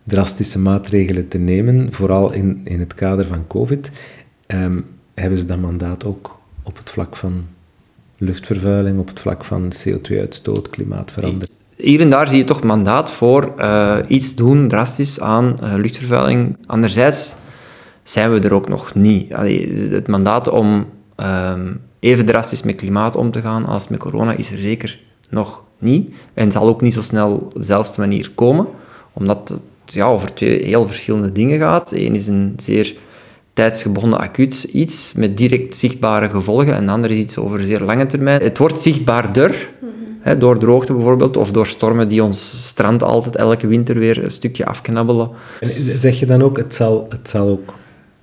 drastische 0.05 0.59
maatregelen 0.59 1.29
te 1.29 1.39
nemen, 1.39 1.93
vooral 1.93 2.33
in, 2.33 2.61
in 2.65 2.81
het 2.81 2.95
kader 2.95 3.27
van 3.27 3.47
COVID. 3.47 3.91
Ehm, 4.47 4.81
hebben 5.15 5.39
ze 5.39 5.47
dat 5.47 5.61
mandaat 5.61 6.05
ook 6.05 6.39
op 6.63 6.77
het 6.77 6.91
vlak 6.91 7.17
van 7.17 7.45
luchtvervuiling, 8.19 8.99
op 8.99 9.09
het 9.09 9.21
vlak 9.21 9.45
van 9.45 9.73
CO2-uitstoot, 9.73 10.71
klimaatverandering? 10.71 11.57
Hier 11.77 12.01
en 12.01 12.11
daar 12.11 12.29
zie 12.29 12.37
je 12.37 12.45
toch 12.45 12.63
mandaat 12.63 13.11
voor 13.11 13.53
eh, 13.57 13.97
iets 14.09 14.35
doen 14.35 14.69
drastisch 14.69 15.21
aan 15.21 15.61
eh, 15.61 15.75
luchtvervuiling. 15.77 16.57
Anderzijds 16.67 17.35
zijn 18.03 18.33
we 18.33 18.41
er 18.41 18.55
ook 18.55 18.69
nog 18.69 18.95
niet. 18.95 19.33
Het 19.91 20.09
mandaat 20.09 20.49
om 20.49 20.87
ehm, 21.17 21.73
even 21.99 22.27
drastisch 22.27 22.63
met 22.63 22.77
klimaat 22.77 23.17
om 23.17 23.31
te 23.31 23.41
gaan 23.41 23.67
als 23.67 23.89
met 23.89 23.99
corona 23.99 24.33
is 24.33 24.51
er 24.51 24.59
zeker 24.59 25.01
nog 25.31 25.63
niet. 25.79 26.15
En 26.35 26.53
zal 26.53 26.69
ook 26.69 26.81
niet 26.81 26.95
zo 26.95 27.03
snel 27.03 27.33
op 27.33 27.55
dezelfde 27.55 28.01
manier 28.01 28.31
komen, 28.35 28.67
omdat 29.13 29.49
het 29.49 29.93
ja, 29.95 30.07
over 30.07 30.35
twee 30.35 30.65
heel 30.65 30.87
verschillende 30.87 31.33
dingen 31.33 31.59
gaat. 31.59 31.93
Eén 31.93 32.15
is 32.15 32.27
een 32.27 32.53
zeer 32.57 32.97
tijdsgebonden 33.59 34.19
acuut 34.19 34.63
iets 34.63 35.13
met 35.17 35.37
direct 35.37 35.77
zichtbare 35.77 36.31
gevolgen 36.31 36.75
en 36.75 36.87
de 36.87 36.93
andere 36.93 37.15
is 37.15 37.21
iets 37.21 37.39
over 37.39 37.61
zeer 37.61 37.81
lange 37.81 38.07
termijn. 38.07 38.43
Het 38.43 38.59
wordt 38.59 38.81
zichtbaarder, 38.81 39.71
hè, 40.21 40.39
door 40.39 40.59
droogte 40.59 40.93
bijvoorbeeld, 40.93 41.37
of 41.37 41.51
door 41.51 41.67
stormen 41.67 42.09
die 42.09 42.23
ons 42.23 42.67
strand 42.67 43.03
altijd 43.03 43.37
elke 43.37 43.67
winter 43.67 43.99
weer 43.99 44.25
een 44.25 44.31
stukje 44.31 44.67
afknabbelen. 44.67 45.31
En 45.61 45.69
zeg 45.99 46.19
je 46.19 46.27
dan 46.27 46.43
ook, 46.43 46.57
het 46.57 46.75
zal, 46.75 47.07
het 47.09 47.29
zal 47.29 47.49
ook 47.49 47.75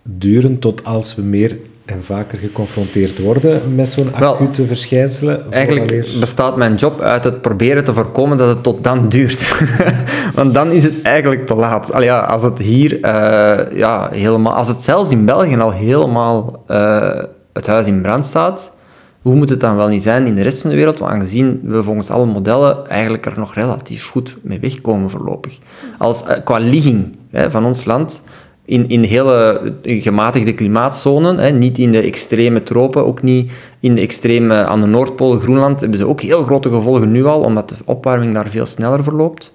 duren 0.03 0.59
tot 0.59 0.83
als 0.83 1.15
we 1.15 1.21
meer 1.21 1.57
en 1.85 2.03
vaker 2.03 2.37
geconfronteerd 2.37 3.19
worden 3.19 3.75
met 3.75 3.87
zo'n 3.87 4.11
Wel, 4.19 4.33
acute 4.33 4.65
verschijnselen? 4.65 5.51
Eigenlijk 5.51 5.89
vooraleer- 5.89 6.19
bestaat 6.19 6.57
mijn 6.57 6.75
job 6.75 7.01
uit 7.01 7.23
het 7.23 7.41
proberen 7.41 7.83
te 7.83 7.93
voorkomen 7.93 8.37
dat 8.37 8.47
het 8.47 8.63
tot 8.63 8.83
dan 8.83 9.09
duurt. 9.09 9.55
Want 10.35 10.53
dan 10.53 10.71
is 10.71 10.83
het 10.83 11.01
eigenlijk 11.01 11.45
te 11.45 11.55
laat. 11.55 11.91
Allee, 11.91 12.07
ja, 12.07 12.19
als 12.19 12.43
het 12.43 12.57
hier 12.57 13.01
eh, 13.01 13.77
ja, 13.77 14.09
helemaal... 14.11 14.53
Als 14.53 14.67
het 14.67 14.81
zelfs 14.81 15.11
in 15.11 15.25
België 15.25 15.57
al 15.57 15.71
helemaal 15.71 16.63
eh, 16.67 17.23
het 17.53 17.67
huis 17.67 17.87
in 17.87 18.01
brand 18.01 18.25
staat, 18.25 18.73
hoe 19.21 19.35
moet 19.35 19.49
het 19.49 19.59
dan 19.59 19.75
wel 19.75 19.87
niet 19.87 20.03
zijn 20.03 20.25
in 20.25 20.35
de 20.35 20.41
rest 20.41 20.61
van 20.61 20.69
de 20.69 20.75
wereld? 20.75 20.99
Want 20.99 21.11
aangezien 21.11 21.59
we 21.63 21.83
volgens 21.83 22.09
alle 22.09 22.25
modellen 22.25 22.87
eigenlijk 22.87 23.25
er 23.25 23.33
nog 23.37 23.53
relatief 23.53 24.09
goed 24.09 24.37
mee 24.41 24.59
wegkomen 24.59 25.09
voorlopig. 25.09 25.57
Als, 25.97 26.23
eh, 26.23 26.43
qua 26.43 26.57
ligging 26.57 27.17
hè, 27.31 27.51
van 27.51 27.65
ons 27.65 27.85
land 27.85 28.23
in, 28.65 28.89
in 28.89 29.03
hele 29.03 29.73
gematigde 29.83 30.53
klimaatzonen, 30.53 31.37
hè, 31.37 31.49
niet 31.49 31.77
in 31.77 31.91
de 31.91 32.01
extreme 32.01 32.63
tropen, 32.63 33.05
ook 33.05 33.21
niet 33.21 33.51
in 33.79 33.95
de 33.95 34.01
extreme 34.01 34.65
aan 34.65 34.79
de 34.79 34.85
Noordpool, 34.85 35.37
Groenland, 35.37 35.79
hebben 35.79 35.99
ze 35.99 36.07
ook 36.07 36.21
heel 36.21 36.43
grote 36.43 36.69
gevolgen 36.69 37.11
nu 37.11 37.25
al, 37.25 37.41
omdat 37.41 37.69
de 37.69 37.75
opwarming 37.85 38.33
daar 38.33 38.49
veel 38.49 38.65
sneller 38.65 39.03
verloopt. 39.03 39.53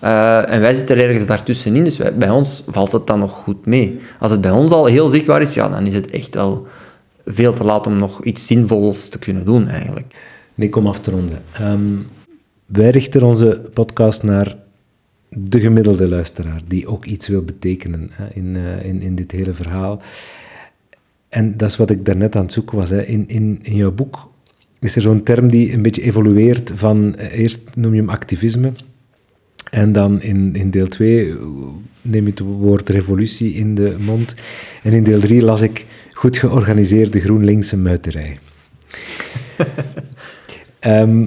Eh, 0.00 0.50
en 0.50 0.60
wij 0.60 0.74
zitten 0.74 0.96
er 0.96 1.08
ergens 1.08 1.26
daartussenin, 1.26 1.84
dus 1.84 2.00
bij 2.18 2.30
ons 2.30 2.64
valt 2.66 2.92
het 2.92 3.06
dan 3.06 3.18
nog 3.18 3.32
goed 3.32 3.66
mee. 3.66 3.98
Als 4.20 4.30
het 4.30 4.40
bij 4.40 4.50
ons 4.50 4.72
al 4.72 4.86
heel 4.86 5.08
zichtbaar 5.08 5.40
is, 5.40 5.54
ja, 5.54 5.68
dan 5.68 5.86
is 5.86 5.94
het 5.94 6.10
echt 6.10 6.34
wel 6.34 6.66
veel 7.26 7.52
te 7.52 7.64
laat 7.64 7.86
om 7.86 7.98
nog 7.98 8.24
iets 8.24 8.46
zinvols 8.46 9.08
te 9.08 9.18
kunnen 9.18 9.44
doen, 9.44 9.68
eigenlijk. 9.68 10.14
Nick, 10.54 10.76
om 10.76 10.86
af 10.86 10.98
te 10.98 11.10
ronden. 11.10 11.42
Ehm, 11.52 11.96
wij 12.66 12.90
richten 12.90 13.22
onze 13.22 13.62
podcast 13.74 14.22
naar 14.22 14.56
de 15.48 15.60
gemiddelde 15.60 16.08
luisteraar, 16.08 16.60
die 16.66 16.86
ook 16.86 17.04
iets 17.04 17.28
wil 17.28 17.42
betekenen 17.42 18.10
hè, 18.12 18.26
in, 18.32 18.56
eh, 18.56 18.84
in, 18.84 19.00
in 19.00 19.14
dit 19.14 19.30
hele 19.30 19.54
verhaal. 19.54 20.02
En 21.28 21.56
dat 21.56 21.70
is 21.70 21.76
wat 21.76 21.90
ik 21.90 22.04
daarnet 22.04 22.36
aan 22.36 22.42
het 22.42 22.52
zoeken 22.52 22.76
was. 22.76 22.90
Hè. 22.90 23.04
In, 23.04 23.24
in, 23.28 23.58
in 23.62 23.76
jouw 23.76 23.92
boek 23.92 24.30
is 24.78 24.96
er 24.96 25.02
zo'n 25.02 25.22
term 25.22 25.50
die 25.50 25.72
een 25.72 25.82
beetje 25.82 26.02
evolueert 26.02 26.72
van, 26.74 27.16
eh, 27.16 27.38
eerst 27.38 27.76
noem 27.76 27.94
je 27.94 28.00
hem 28.00 28.10
activisme, 28.10 28.72
en 29.70 29.92
dan 29.92 30.22
in, 30.22 30.54
in 30.54 30.70
deel 30.70 30.88
2 30.88 31.36
neem 32.02 32.24
je 32.24 32.30
het 32.30 32.38
woord 32.38 32.88
revolutie 32.88 33.54
in 33.54 33.74
de 33.74 33.96
mond. 33.98 34.34
En 34.82 34.92
in 34.92 35.04
deel 35.04 35.20
3 35.20 35.42
las 35.42 35.62
ik 35.62 35.86
goed 36.12 36.36
georganiseerde 36.38 37.20
GroenLinkse 37.20 37.76
muiterij. 37.76 38.38
Ehm, 40.78 41.26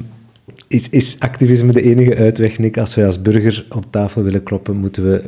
is, 0.71 0.89
is 0.89 1.15
activisme 1.19 1.71
de 1.71 1.81
enige 1.81 2.15
uitweg, 2.15 2.59
Nick? 2.59 2.77
Als 2.77 2.95
wij 2.95 3.05
als 3.05 3.21
burger 3.21 3.65
op 3.69 3.85
tafel 3.89 4.23
willen 4.23 4.43
kloppen, 4.43 4.75
moeten 4.75 5.11
we, 5.11 5.23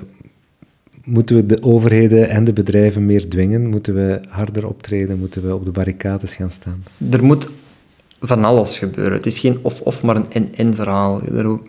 moeten 1.03 1.35
we 1.35 1.45
de 1.45 1.63
overheden 1.63 2.29
en 2.29 2.43
de 2.43 2.53
bedrijven 2.53 3.05
meer 3.05 3.29
dwingen? 3.29 3.69
Moeten 3.69 3.95
we 3.95 4.19
harder 4.29 4.67
optreden? 4.67 5.19
Moeten 5.19 5.47
we 5.47 5.55
op 5.55 5.65
de 5.65 5.71
barricades 5.71 6.35
gaan 6.35 6.51
staan? 6.51 6.83
Er 7.11 7.23
moet 7.23 7.49
van 8.21 8.43
alles 8.43 8.79
gebeuren. 8.79 9.13
Het 9.13 9.25
is 9.25 9.39
geen 9.39 9.59
of-of, 9.61 10.03
maar 10.03 10.15
een 10.15 10.31
en-en 10.31 10.75
verhaal. 10.75 11.21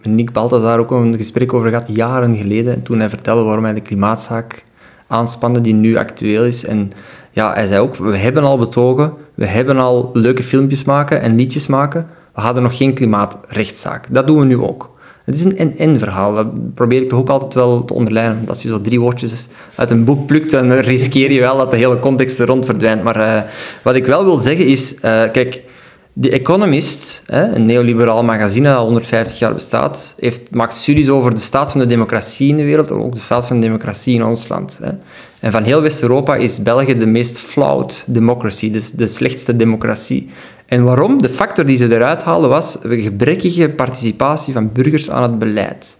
Nick 0.03 0.33
Balthazar 0.33 0.79
ook 0.79 0.91
een 0.91 1.17
gesprek 1.17 1.53
over 1.53 1.69
gehad, 1.69 1.89
jaren 1.93 2.37
geleden, 2.37 2.83
toen 2.83 2.99
hij 2.99 3.09
vertelde 3.09 3.43
waarom 3.43 3.65
hij 3.65 3.75
de 3.75 3.81
klimaatzaak 3.81 4.65
aanspande, 5.07 5.61
die 5.61 5.75
nu 5.75 5.97
actueel 5.97 6.45
is. 6.45 6.65
En 6.65 6.93
ja, 7.31 7.53
hij 7.53 7.67
zei 7.67 7.81
ook, 7.81 7.97
we 7.97 8.17
hebben 8.17 8.43
al 8.43 8.59
betogen, 8.59 9.13
we 9.35 9.47
hebben 9.47 9.77
al 9.77 10.11
leuke 10.13 10.43
filmpjes 10.43 10.85
maken 10.85 11.21
en 11.21 11.35
liedjes 11.35 11.67
maken, 11.67 12.07
we 12.35 12.41
hadden 12.41 12.63
nog 12.63 12.77
geen 12.77 12.95
klimaatrechtszaak. 12.95 14.07
Dat 14.11 14.27
doen 14.27 14.39
we 14.39 14.45
nu 14.45 14.59
ook. 14.59 14.93
Het 15.25 15.35
is 15.35 15.45
een 15.45 15.57
en-en 15.57 15.99
verhaal. 15.99 16.35
Dat 16.35 16.75
probeer 16.75 17.03
ik 17.03 17.09
toch 17.09 17.19
ook 17.19 17.29
altijd 17.29 17.55
wel 17.55 17.85
te 17.85 17.95
onderlijnen. 17.95 18.37
Want 18.37 18.49
als 18.49 18.63
je 18.63 18.69
zo 18.69 18.81
drie 18.81 19.01
woordjes 19.01 19.49
uit 19.75 19.91
een 19.91 20.05
boek 20.05 20.27
plukt, 20.27 20.51
dan 20.51 20.73
riskeer 20.73 21.33
je 21.33 21.41
wel 21.41 21.57
dat 21.57 21.71
de 21.71 21.77
hele 21.77 21.99
context 21.99 22.39
er 22.39 22.47
rond 22.47 22.65
verdwijnt. 22.65 23.03
Maar 23.03 23.17
eh, 23.17 23.43
wat 23.83 23.95
ik 23.95 24.07
wel 24.07 24.25
wil 24.25 24.37
zeggen 24.37 24.67
is, 24.67 24.95
eh, 24.95 25.31
kijk, 25.33 25.63
The 26.21 26.31
Economist, 26.31 27.23
hè, 27.27 27.55
een 27.55 27.67
neoliberaal 27.67 28.25
magazine 28.25 28.69
dat 28.69 28.77
al 28.77 28.85
150 28.85 29.39
jaar 29.39 29.55
bestaat, 29.55 30.15
heeft, 30.19 30.41
maakt 30.51 30.75
studies 30.75 31.09
over 31.09 31.35
de 31.35 31.41
staat 31.41 31.71
van 31.71 31.81
de 31.81 31.87
democratie 31.87 32.49
in 32.49 32.57
de 32.57 32.65
wereld, 32.65 32.91
en 32.91 32.97
ook 32.97 33.15
de 33.15 33.21
staat 33.21 33.47
van 33.47 33.61
de 33.61 33.67
democratie 33.67 34.15
in 34.15 34.25
ons 34.25 34.49
land. 34.49 34.79
Hè. 34.83 34.91
En 35.41 35.53
van 35.53 35.63
heel 35.63 35.83
West-Europa 35.83 36.37
is 36.37 36.63
België 36.63 36.99
de 36.99 37.07
meest 37.07 37.39
flawed 37.39 38.05
democracy, 38.07 38.71
dus 38.71 38.91
de 38.91 39.07
slechtste 39.07 39.57
democratie. 39.57 40.31
En 40.67 40.85
waarom? 40.85 41.23
De 41.23 41.29
factor 41.29 41.65
die 41.65 41.77
ze 41.77 41.95
eruit 41.95 42.23
haalden 42.23 42.51
was 42.51 42.79
de 42.83 43.01
gebrekkige 43.01 43.69
participatie 43.69 44.53
van 44.53 44.73
burgers 44.73 45.11
aan 45.11 45.23
het 45.23 45.39
beleid. 45.39 45.97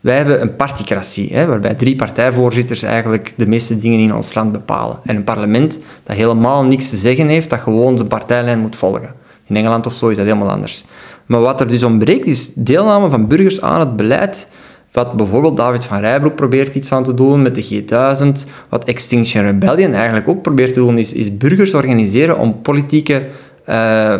Wij 0.00 0.16
hebben 0.16 0.40
een 0.40 0.56
particratie, 0.56 1.34
hè, 1.34 1.46
waarbij 1.46 1.74
drie 1.74 1.96
partijvoorzitters 1.96 2.82
eigenlijk 2.82 3.32
de 3.36 3.46
meeste 3.46 3.78
dingen 3.78 3.98
in 3.98 4.14
ons 4.14 4.34
land 4.34 4.52
bepalen. 4.52 4.98
En 5.04 5.16
een 5.16 5.24
parlement 5.24 5.78
dat 6.02 6.16
helemaal 6.16 6.64
niks 6.64 6.90
te 6.90 6.96
zeggen 6.96 7.28
heeft, 7.28 7.50
dat 7.50 7.58
gewoon 7.58 7.96
zijn 7.96 8.08
partijlijn 8.08 8.58
moet 8.58 8.76
volgen. 8.76 9.14
In 9.46 9.56
Engeland 9.56 9.86
of 9.86 9.94
zo 9.94 10.08
is 10.08 10.16
dat 10.16 10.26
helemaal 10.26 10.50
anders. 10.50 10.84
Maar 11.26 11.40
wat 11.40 11.60
er 11.60 11.68
dus 11.68 11.82
ontbreekt, 11.82 12.26
is 12.26 12.54
deelname 12.54 13.10
van 13.10 13.26
burgers 13.26 13.60
aan 13.60 13.80
het 13.80 13.96
beleid 13.96 14.48
wat 14.96 15.12
bijvoorbeeld 15.12 15.56
David 15.56 15.84
van 15.84 16.00
Rijbroek 16.00 16.34
probeert 16.34 16.74
iets 16.74 16.92
aan 16.92 17.04
te 17.04 17.14
doen 17.14 17.42
met 17.42 17.54
de 17.54 17.64
G1000, 17.64 18.50
wat 18.68 18.84
Extinction 18.84 19.44
Rebellion 19.44 19.92
eigenlijk 19.92 20.28
ook 20.28 20.42
probeert 20.42 20.72
te 20.72 20.78
doen, 20.78 20.98
is, 20.98 21.12
is 21.12 21.36
burgers 21.36 21.74
organiseren 21.74 22.38
om 22.38 22.60
politieke 22.62 23.26
eh, 23.66 24.14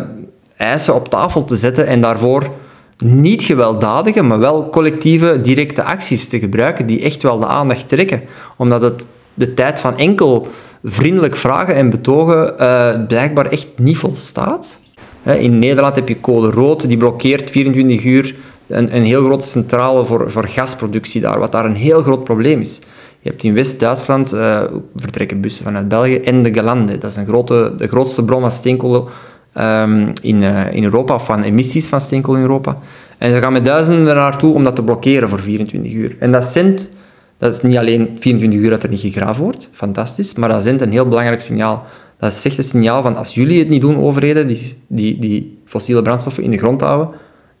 eisen 0.57 0.95
op 0.95 1.09
tafel 1.09 1.45
te 1.45 1.55
zetten 1.55 1.87
en 1.87 2.01
daarvoor 2.01 2.49
niet 2.97 3.43
gewelddadige, 3.43 4.21
maar 4.21 4.39
wel 4.39 4.69
collectieve 4.69 5.41
directe 5.41 5.83
acties 5.83 6.27
te 6.27 6.39
gebruiken 6.39 6.85
die 6.85 7.01
echt 7.01 7.23
wel 7.23 7.39
de 7.39 7.45
aandacht 7.45 7.87
trekken. 7.87 8.21
Omdat 8.57 8.81
het 8.81 9.07
de 9.33 9.53
tijd 9.53 9.79
van 9.79 9.97
enkel 9.97 10.47
vriendelijk 10.83 11.35
vragen 11.35 11.75
en 11.75 11.89
betogen 11.89 12.59
eh, 12.59 13.05
blijkbaar 13.07 13.45
echt 13.45 13.67
niet 13.75 13.97
volstaat. 13.97 14.79
In 15.23 15.59
Nederland 15.59 15.95
heb 15.95 16.07
je 16.07 16.19
code 16.19 16.51
rood, 16.51 16.87
die 16.87 16.97
blokkeert 16.97 17.51
24 17.51 18.03
uur 18.03 18.35
een, 18.67 18.95
een 18.95 19.03
heel 19.03 19.23
grote 19.23 19.47
centrale 19.47 20.05
voor, 20.05 20.31
voor 20.31 20.47
gasproductie 20.47 21.21
daar, 21.21 21.39
wat 21.39 21.51
daar 21.51 21.65
een 21.65 21.75
heel 21.75 22.01
groot 22.01 22.23
probleem 22.23 22.59
is. 22.59 22.79
Je 23.19 23.29
hebt 23.29 23.43
in 23.43 23.53
West-Duitsland 23.53 24.33
eh, 24.33 24.61
vertrekken 24.95 25.41
bussen 25.41 25.65
vanuit 25.65 25.87
België 25.87 26.15
en 26.15 26.43
de 26.43 26.53
Galande. 26.53 26.97
Dat 26.97 27.11
is 27.11 27.17
een 27.17 27.27
grote, 27.27 27.73
de 27.77 27.87
grootste 27.87 28.23
bron 28.23 28.41
van 28.41 28.51
steenkool 28.51 29.09
ehm, 29.57 30.11
in, 30.21 30.43
eh, 30.43 30.73
in 30.73 30.83
Europa, 30.83 31.19
van 31.19 31.43
emissies 31.43 31.87
van 31.87 32.01
steenkool 32.01 32.35
in 32.35 32.41
Europa. 32.41 32.77
En 33.17 33.31
ze 33.31 33.39
gaan 33.39 33.53
met 33.53 33.65
duizenden 33.65 34.15
naartoe 34.15 34.53
om 34.53 34.63
dat 34.63 34.75
te 34.75 34.83
blokkeren 34.83 35.29
voor 35.29 35.39
24 35.39 35.91
uur. 35.91 36.15
En 36.19 36.31
dat 36.31 36.45
zendt, 36.45 36.89
dat 37.37 37.53
is 37.53 37.61
niet 37.61 37.77
alleen 37.77 38.09
24 38.19 38.59
uur 38.59 38.69
dat 38.69 38.83
er 38.83 38.89
niet 38.89 38.99
gegraven 38.99 39.43
wordt, 39.43 39.69
fantastisch, 39.71 40.33
maar 40.33 40.49
dat 40.49 40.63
zendt 40.63 40.81
een 40.81 40.91
heel 40.91 41.07
belangrijk 41.07 41.41
signaal. 41.41 41.85
Dat 42.19 42.31
is 42.31 42.45
echt 42.45 42.57
een 42.57 42.63
signaal 42.63 43.01
van 43.01 43.15
als 43.15 43.33
jullie 43.33 43.59
het 43.59 43.69
niet 43.69 43.81
doen, 43.81 43.97
overheden, 43.97 44.47
die, 44.47 44.77
die, 44.87 45.19
die 45.19 45.57
fossiele 45.65 46.01
brandstoffen 46.01 46.43
in 46.43 46.51
de 46.51 46.57
grond 46.57 46.81
houden, 46.81 47.09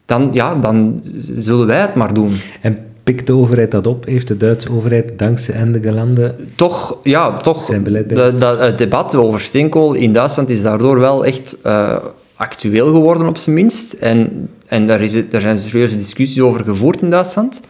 dan, 0.05 0.29
ja, 0.33 0.55
dan 0.55 0.99
zullen 1.21 1.67
wij 1.67 1.81
het 1.81 1.95
maar 1.95 2.13
doen. 2.13 2.31
En 2.61 2.86
pikt 3.07 3.27
de 3.27 3.33
overheid 3.33 3.71
dat 3.71 3.87
op? 3.87 4.05
Heeft 4.05 4.27
de 4.27 4.37
Duitse 4.37 4.71
overheid 4.71 5.11
dankzij 5.19 5.53
Ende 5.55 5.79
Gelande... 5.81 6.35
Toch, 6.55 6.97
ja, 7.03 7.33
toch 7.33 7.63
Zijn 7.63 7.83
beleid 7.83 8.09
de- 8.09 8.35
de- 8.37 8.45
het 8.59 8.77
debat 8.77 9.15
over 9.15 9.39
steenkool 9.39 9.93
in 9.93 10.13
Duitsland 10.13 10.49
is 10.49 10.61
daardoor 10.61 10.99
wel 10.99 11.25
echt 11.25 11.57
eh, 11.63 11.95
actueel 12.35 12.85
geworden, 12.91 13.27
op 13.27 13.37
zijn 13.37 13.55
minst. 13.55 13.93
En, 13.93 14.49
en 14.65 14.87
daar, 14.87 15.01
is, 15.01 15.13
het- 15.13 15.31
daar 15.31 15.41
zijn 15.41 15.57
serieuze 15.59 15.97
discussies 15.97 16.39
over 16.39 16.63
gevoerd 16.63 17.01
in 17.01 17.09
Duitsland. 17.09 17.61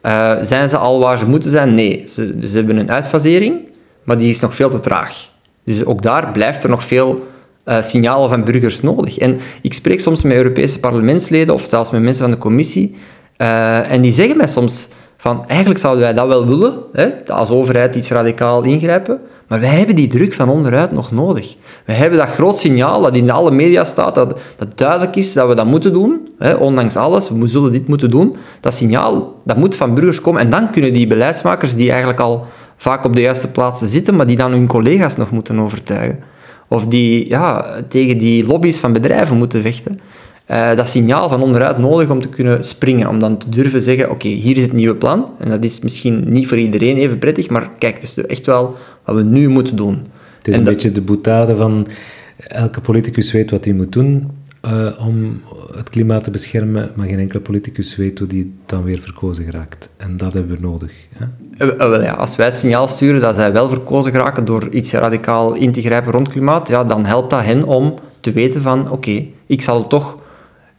Eh, 0.00 0.36
zijn 0.42 0.68
ze 0.68 0.76
al 0.76 0.98
waar 1.00 1.18
ze 1.18 1.26
moeten 1.26 1.50
zijn? 1.50 1.74
Nee. 1.74 2.04
Ze, 2.08 2.36
ze 2.42 2.56
hebben 2.56 2.76
een 2.76 2.90
uitfasering, 2.90 3.58
maar 4.04 4.18
die 4.18 4.28
is 4.28 4.40
nog 4.40 4.54
veel 4.54 4.70
te 4.70 4.80
traag. 4.80 5.28
Dus 5.64 5.84
ook 5.84 6.02
daar 6.02 6.32
blijft 6.32 6.62
er 6.62 6.70
nog 6.70 6.84
veel 6.84 7.24
eh, 7.64 7.82
signalen 7.82 8.28
van 8.28 8.44
burgers 8.44 8.80
nodig. 8.80 9.18
En 9.18 9.38
ik 9.62 9.74
spreek 9.74 10.00
soms 10.00 10.22
met 10.22 10.32
Europese 10.36 10.78
parlementsleden 10.80 11.54
of 11.54 11.64
zelfs 11.68 11.90
met 11.90 12.02
mensen 12.02 12.22
van 12.22 12.30
de 12.32 12.38
commissie. 12.40 12.94
Eh, 13.40 13.92
en 13.92 14.00
die 14.00 14.12
zeggen 14.12 14.36
mij 14.36 14.46
soms 14.46 14.88
van, 15.16 15.44
eigenlijk 15.46 15.80
zouden 15.80 16.02
wij 16.02 16.14
dat 16.14 16.26
wel 16.26 16.46
willen, 16.46 16.74
hè, 16.92 17.08
als 17.26 17.50
overheid 17.50 17.96
iets 17.96 18.10
radicaal 18.10 18.62
ingrijpen, 18.62 19.20
maar 19.48 19.60
wij 19.60 19.68
hebben 19.68 19.96
die 19.96 20.08
druk 20.08 20.32
van 20.32 20.48
onderuit 20.48 20.92
nog 20.92 21.10
nodig. 21.10 21.56
We 21.84 21.92
hebben 21.92 22.18
dat 22.18 22.28
groot 22.28 22.58
signaal 22.58 23.02
dat 23.02 23.16
in 23.16 23.30
alle 23.30 23.50
media 23.50 23.84
staat, 23.84 24.14
dat, 24.14 24.38
dat 24.56 24.78
duidelijk 24.78 25.16
is 25.16 25.32
dat 25.32 25.48
we 25.48 25.54
dat 25.54 25.66
moeten 25.66 25.92
doen, 25.92 26.28
hè, 26.38 26.54
ondanks 26.54 26.96
alles, 26.96 27.30
we 27.30 27.46
zullen 27.46 27.72
dit 27.72 27.88
moeten 27.88 28.10
doen. 28.10 28.36
Dat 28.60 28.74
signaal, 28.74 29.40
dat 29.44 29.56
moet 29.56 29.76
van 29.76 29.94
burgers 29.94 30.20
komen. 30.20 30.40
En 30.40 30.50
dan 30.50 30.70
kunnen 30.70 30.90
die 30.90 31.06
beleidsmakers, 31.06 31.74
die 31.74 31.88
eigenlijk 31.88 32.20
al 32.20 32.46
vaak 32.76 33.04
op 33.04 33.14
de 33.14 33.20
juiste 33.20 33.50
plaatsen 33.50 33.88
zitten, 33.88 34.16
maar 34.16 34.26
die 34.26 34.36
dan 34.36 34.50
hun 34.50 34.66
collega's 34.66 35.16
nog 35.16 35.30
moeten 35.30 35.60
overtuigen, 35.60 36.20
of 36.68 36.86
die 36.86 37.28
ja, 37.28 37.64
tegen 37.88 38.18
die 38.18 38.46
lobby's 38.46 38.78
van 38.78 38.92
bedrijven 38.92 39.36
moeten 39.36 39.62
vechten, 39.62 40.00
eh, 40.50 40.76
dat 40.76 40.88
signaal 40.88 41.28
van 41.28 41.42
onderuit 41.42 41.78
nodig 41.78 42.10
om 42.10 42.20
te 42.22 42.28
kunnen 42.28 42.64
springen. 42.64 43.08
Om 43.08 43.18
dan 43.18 43.38
te 43.38 43.48
durven 43.48 43.80
zeggen, 43.80 44.10
oké, 44.10 44.28
hier 44.28 44.56
is 44.56 44.62
het 44.62 44.72
nieuwe 44.72 44.94
plan. 44.94 45.26
En 45.38 45.48
dat 45.48 45.64
is 45.64 45.80
misschien 45.80 46.24
niet 46.32 46.46
voor 46.48 46.58
iedereen 46.58 46.96
even 46.96 47.18
prettig, 47.18 47.48
maar 47.48 47.70
kijk, 47.78 47.94
het 47.94 48.02
is 48.02 48.16
echt 48.26 48.46
wel 48.46 48.76
wat 49.04 49.14
we 49.16 49.22
nu 49.22 49.48
moeten 49.48 49.76
doen. 49.76 49.94
Het 50.38 50.48
is 50.48 50.52
En 50.54 50.58
een 50.58 50.64
dat- 50.64 50.74
beetje 50.74 50.92
de 50.92 51.00
boetade 51.00 51.56
van 51.56 51.86
elke 52.48 52.80
politicus 52.80 53.32
weet 53.32 53.50
wat 53.50 53.64
hij 53.64 53.74
moet 53.74 53.92
doen 53.92 54.30
eh, 54.60 54.86
om 55.06 55.40
het 55.76 55.90
klimaat 55.90 56.24
te 56.24 56.30
beschermen, 56.30 56.90
maar 56.94 57.06
geen 57.06 57.18
enkele 57.18 57.40
politicus 57.40 57.96
weet 57.96 58.18
hoe 58.18 58.28
die 58.28 58.52
dan 58.66 58.82
weer 58.82 58.98
verkozen 59.00 59.44
geraakt. 59.44 59.88
En 59.96 60.16
dat 60.16 60.32
hebben 60.32 60.56
we 60.56 60.62
nodig. 60.62 60.92
Hè? 61.16 61.66
Eh, 61.76 61.88
wel 61.88 62.02
ja, 62.02 62.12
als 62.12 62.36
wij 62.36 62.46
het 62.46 62.58
signaal 62.58 62.88
sturen 62.88 63.20
dat 63.20 63.34
zij 63.34 63.52
wel 63.52 63.68
verkozen 63.68 64.12
geraken 64.12 64.44
door 64.44 64.68
iets 64.70 64.92
radicaal 64.92 65.54
in 65.54 65.72
te 65.72 65.80
grijpen 65.82 66.12
rond 66.12 66.28
klimaat, 66.28 66.68
ja, 66.68 66.84
dan 66.84 67.04
helpt 67.06 67.30
dat 67.30 67.44
hen 67.44 67.64
om 67.64 67.94
te 68.20 68.32
weten 68.32 68.62
van, 68.62 68.90
oké, 68.90 69.24
ik 69.46 69.62
zal 69.62 69.86
toch... 69.86 70.18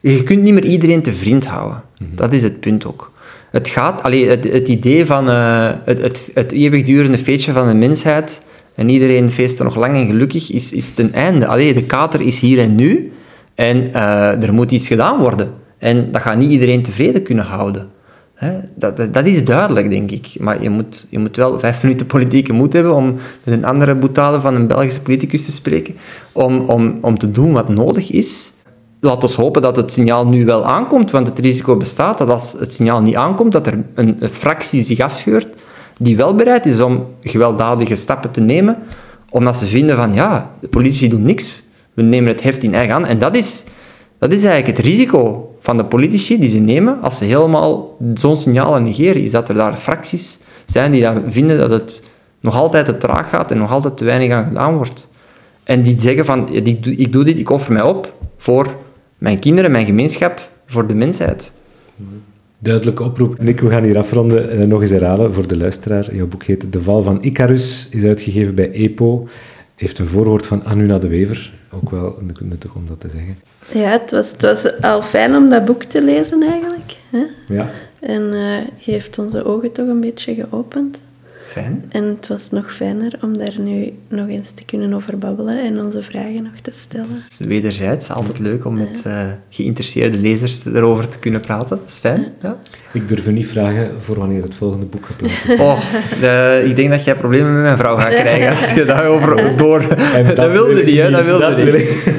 Je 0.01 0.23
kunt 0.23 0.41
niet 0.41 0.53
meer 0.53 0.65
iedereen 0.65 1.01
te 1.01 1.13
vriend 1.13 1.47
houden. 1.47 1.83
Dat 2.15 2.33
is 2.33 2.43
het 2.43 2.59
punt 2.59 2.85
ook. 2.85 3.11
Het 3.51 3.69
gaat... 3.69 4.03
Allee, 4.03 4.29
het, 4.29 4.51
het 4.51 4.67
idee 4.67 5.05
van 5.05 5.29
eh, 5.29 5.69
het, 5.85 6.01
het, 6.01 6.29
het 6.33 6.51
eeuwigdurende 6.51 7.17
feestje 7.17 7.51
van 7.51 7.67
de 7.67 7.73
mensheid 7.73 8.45
en 8.75 8.89
iedereen 8.89 9.29
feest 9.29 9.59
er 9.59 9.65
nog 9.65 9.75
lang 9.75 9.95
en 9.95 10.05
gelukkig, 10.05 10.51
is, 10.51 10.73
is 10.73 10.91
ten 10.91 11.13
einde. 11.13 11.47
Allee, 11.47 11.73
de 11.73 11.83
kater 11.83 12.21
is 12.21 12.39
hier 12.39 12.59
en 12.59 12.75
nu 12.75 13.11
en 13.55 13.93
eh, 13.93 14.43
er 14.43 14.53
moet 14.53 14.71
iets 14.71 14.87
gedaan 14.87 15.19
worden. 15.19 15.53
En 15.77 16.11
dat 16.11 16.21
gaat 16.21 16.37
niet 16.37 16.51
iedereen 16.51 16.83
tevreden 16.83 17.23
kunnen 17.23 17.45
houden. 17.45 17.89
Hè, 18.33 18.59
dat, 18.75 18.97
dat, 18.97 19.13
dat 19.13 19.25
is 19.25 19.45
duidelijk, 19.45 19.89
denk 19.89 20.11
ik. 20.11 20.27
Maar 20.39 20.63
je 20.63 20.69
moet, 20.69 21.07
je 21.09 21.19
moet 21.19 21.35
wel 21.35 21.59
vijf 21.59 21.83
minuten 21.83 22.05
politieke 22.05 22.53
moed 22.53 22.73
hebben 22.73 22.95
om 22.95 23.15
met 23.43 23.53
een 23.53 23.65
andere 23.65 23.95
boetade 23.95 24.39
van 24.41 24.55
een 24.55 24.67
Belgische 24.67 25.01
politicus 25.01 25.45
te 25.45 25.51
spreken, 25.51 25.95
om, 26.31 26.59
om, 26.59 26.97
om 27.01 27.17
te 27.17 27.31
doen 27.31 27.51
wat 27.51 27.69
nodig 27.69 28.11
is. 28.11 28.51
Laat 29.03 29.23
ons 29.23 29.35
hopen 29.35 29.61
dat 29.61 29.75
het 29.75 29.91
signaal 29.91 30.27
nu 30.27 30.45
wel 30.45 30.65
aankomt, 30.65 31.11
want 31.11 31.27
het 31.27 31.39
risico 31.39 31.77
bestaat 31.77 32.17
dat 32.17 32.29
als 32.29 32.55
het 32.59 32.73
signaal 32.73 33.01
niet 33.01 33.15
aankomt, 33.15 33.51
dat 33.51 33.67
er 33.67 33.83
een, 33.95 34.19
fractie 34.31 34.83
zich 34.83 34.99
afscheurt 34.99 35.47
die 35.97 36.17
wel 36.17 36.35
bereid 36.35 36.65
is 36.65 36.81
om 36.81 37.05
gewelddadige 37.21 37.95
stappen 37.95 38.31
te 38.31 38.41
nemen, 38.41 38.77
omdat 39.29 39.57
ze 39.57 39.67
vinden 39.67 39.95
van, 39.95 40.13
ja, 40.13 40.51
de 40.59 40.67
politici 40.67 41.09
doen 41.09 41.21
niks, 41.21 41.63
we 41.93 42.01
nemen 42.01 42.31
het 42.31 42.43
heft 42.43 42.63
in 42.63 42.73
eigen 42.73 42.93
hand. 42.93 43.05
En 43.05 43.19
dat 43.19 43.35
is, 43.35 43.63
dat 44.17 44.31
is 44.31 44.43
eigenlijk 44.43 44.77
het 44.77 44.85
risico 44.85 45.51
van 45.59 45.77
de 45.77 45.85
politici 45.85 46.39
die 46.39 46.49
ze 46.49 46.57
nemen 46.57 47.01
als 47.01 47.17
ze 47.17 47.25
helemaal 47.25 47.97
zo'n 48.13 48.35
signalen 48.35 48.83
negeren, 48.83 49.21
is 49.21 49.31
dat 49.31 49.49
er 49.49 49.55
daar 49.55 49.77
fracties 49.77 50.39
zijn 50.65 50.91
die 50.91 51.01
dan 51.01 51.23
vinden 51.27 51.57
dat 51.57 51.69
het 51.69 52.01
nog 52.39 52.55
altijd 52.55 52.85
te 52.85 52.97
traag 52.97 53.29
gaat 53.29 53.51
en 53.51 53.57
nog 53.57 53.71
altijd 53.71 53.97
te 53.97 54.05
weinig 54.05 54.31
aan 54.31 54.47
gedaan 54.47 54.75
wordt. 54.75 55.07
En 55.63 55.81
die 55.81 55.99
zeggen 55.99 56.25
van, 56.25 56.49
ik 56.53 56.83
doe- 56.83 56.95
ik 56.95 57.11
doe 57.11 57.23
dit, 57.23 57.39
ik 57.39 57.49
offer 57.49 57.73
mij 57.73 57.81
op 57.81 58.13
voor 58.37 58.67
mijn 59.21 59.39
kinderen, 59.39 59.71
mijn 59.71 59.85
gemeenschap, 59.85 60.49
voor 60.65 60.87
de 60.87 60.93
mensheid. 60.93 61.51
Duidelijke 62.57 63.03
oproep. 63.03 63.41
Nick, 63.41 63.59
we 63.59 63.69
gaan 63.69 63.83
hier 63.83 63.97
afronden. 63.97 64.49
Eh, 64.49 64.67
nog 64.67 64.81
eens 64.81 64.89
herhalen 64.89 65.33
voor 65.33 65.47
de 65.47 65.57
luisteraar. 65.57 66.15
Jouw 66.15 66.27
boek 66.27 66.43
heet 66.43 66.73
De 66.73 66.81
Val 66.81 67.03
van 67.03 67.23
Icarus, 67.23 67.87
is 67.91 68.03
uitgegeven 68.03 68.55
bij 68.55 68.71
EPO. 68.71 69.27
Heeft 69.75 69.99
een 69.99 70.07
voorwoord 70.07 70.45
van 70.45 70.63
Anuna 70.63 70.97
de 70.99 71.07
Wever. 71.07 71.53
Ook 71.71 71.89
wel 71.89 72.17
nuttig 72.39 72.75
om 72.75 72.83
dat 72.87 72.99
te 72.99 73.09
zeggen. 73.09 73.37
Ja, 73.73 73.91
het 73.91 74.11
was, 74.11 74.31
het 74.31 74.41
was 74.41 74.81
al 74.81 75.01
fijn 75.01 75.35
om 75.35 75.49
dat 75.49 75.65
boek 75.65 75.83
te 75.83 76.03
lezen 76.03 76.43
eigenlijk. 76.43 76.95
Hè? 77.09 77.23
Ja. 77.47 77.69
En 77.99 78.33
eh 78.33 78.57
heeft 78.85 79.19
onze 79.19 79.45
ogen 79.45 79.71
toch 79.71 79.87
een 79.87 80.01
beetje 80.01 80.33
geopend. 80.35 81.03
Fijn. 81.51 81.85
En 81.89 82.03
het 82.03 82.27
was 82.27 82.49
nog 82.49 82.73
fijner 82.73 83.13
om 83.21 83.37
daar 83.37 83.55
nu 83.59 83.93
nog 84.07 84.27
eens 84.27 84.51
te 84.53 84.63
kunnen 84.65 84.93
over 84.93 85.17
babbelen 85.17 85.63
en 85.63 85.85
onze 85.85 86.01
vragen 86.03 86.43
nog 86.43 86.51
te 86.61 86.71
stellen. 86.73 87.07
Het 87.07 87.27
is 87.39 87.47
wederzijds 87.47 88.09
altijd 88.09 88.39
leuk 88.39 88.65
om 88.65 88.73
met 88.73 89.03
eh, 89.05 89.25
geïnteresseerde 89.49 90.17
lezers 90.17 90.65
erover 90.65 91.09
te 91.09 91.19
kunnen 91.19 91.41
praten. 91.41 91.69
Dat 91.77 91.89
is 91.89 91.97
fijn. 91.97 92.25
Ja. 92.41 92.57
Ik 92.93 93.07
durf 93.07 93.27
u 93.27 93.31
niet 93.31 93.47
vragen 93.47 93.91
voor 93.99 94.19
wanneer 94.19 94.41
het 94.43 94.55
volgende 94.55 94.85
boek 94.85 95.05
gepland 95.05 95.33
is. 95.47 95.59
Oh, 95.59 95.79
de- 96.19 96.63
ik 96.65 96.75
denk 96.75 96.89
dat 96.89 97.03
jij 97.03 97.15
problemen 97.15 97.53
met 97.53 97.63
mijn 97.63 97.77
vrouw 97.77 97.97
gaat 97.97 98.13
krijgen 98.13 98.49
als 98.57 98.71
je 98.73 98.85
daarover 98.85 99.55
door... 99.57 99.81
En 99.81 100.35
dat, 100.35 100.51
wilde 100.51 100.83
niet, 100.83 100.97
hè? 100.97 101.11
Dat 101.11 101.25
wilde 101.25 101.63
wil 101.63 101.73
niet. 101.73 102.11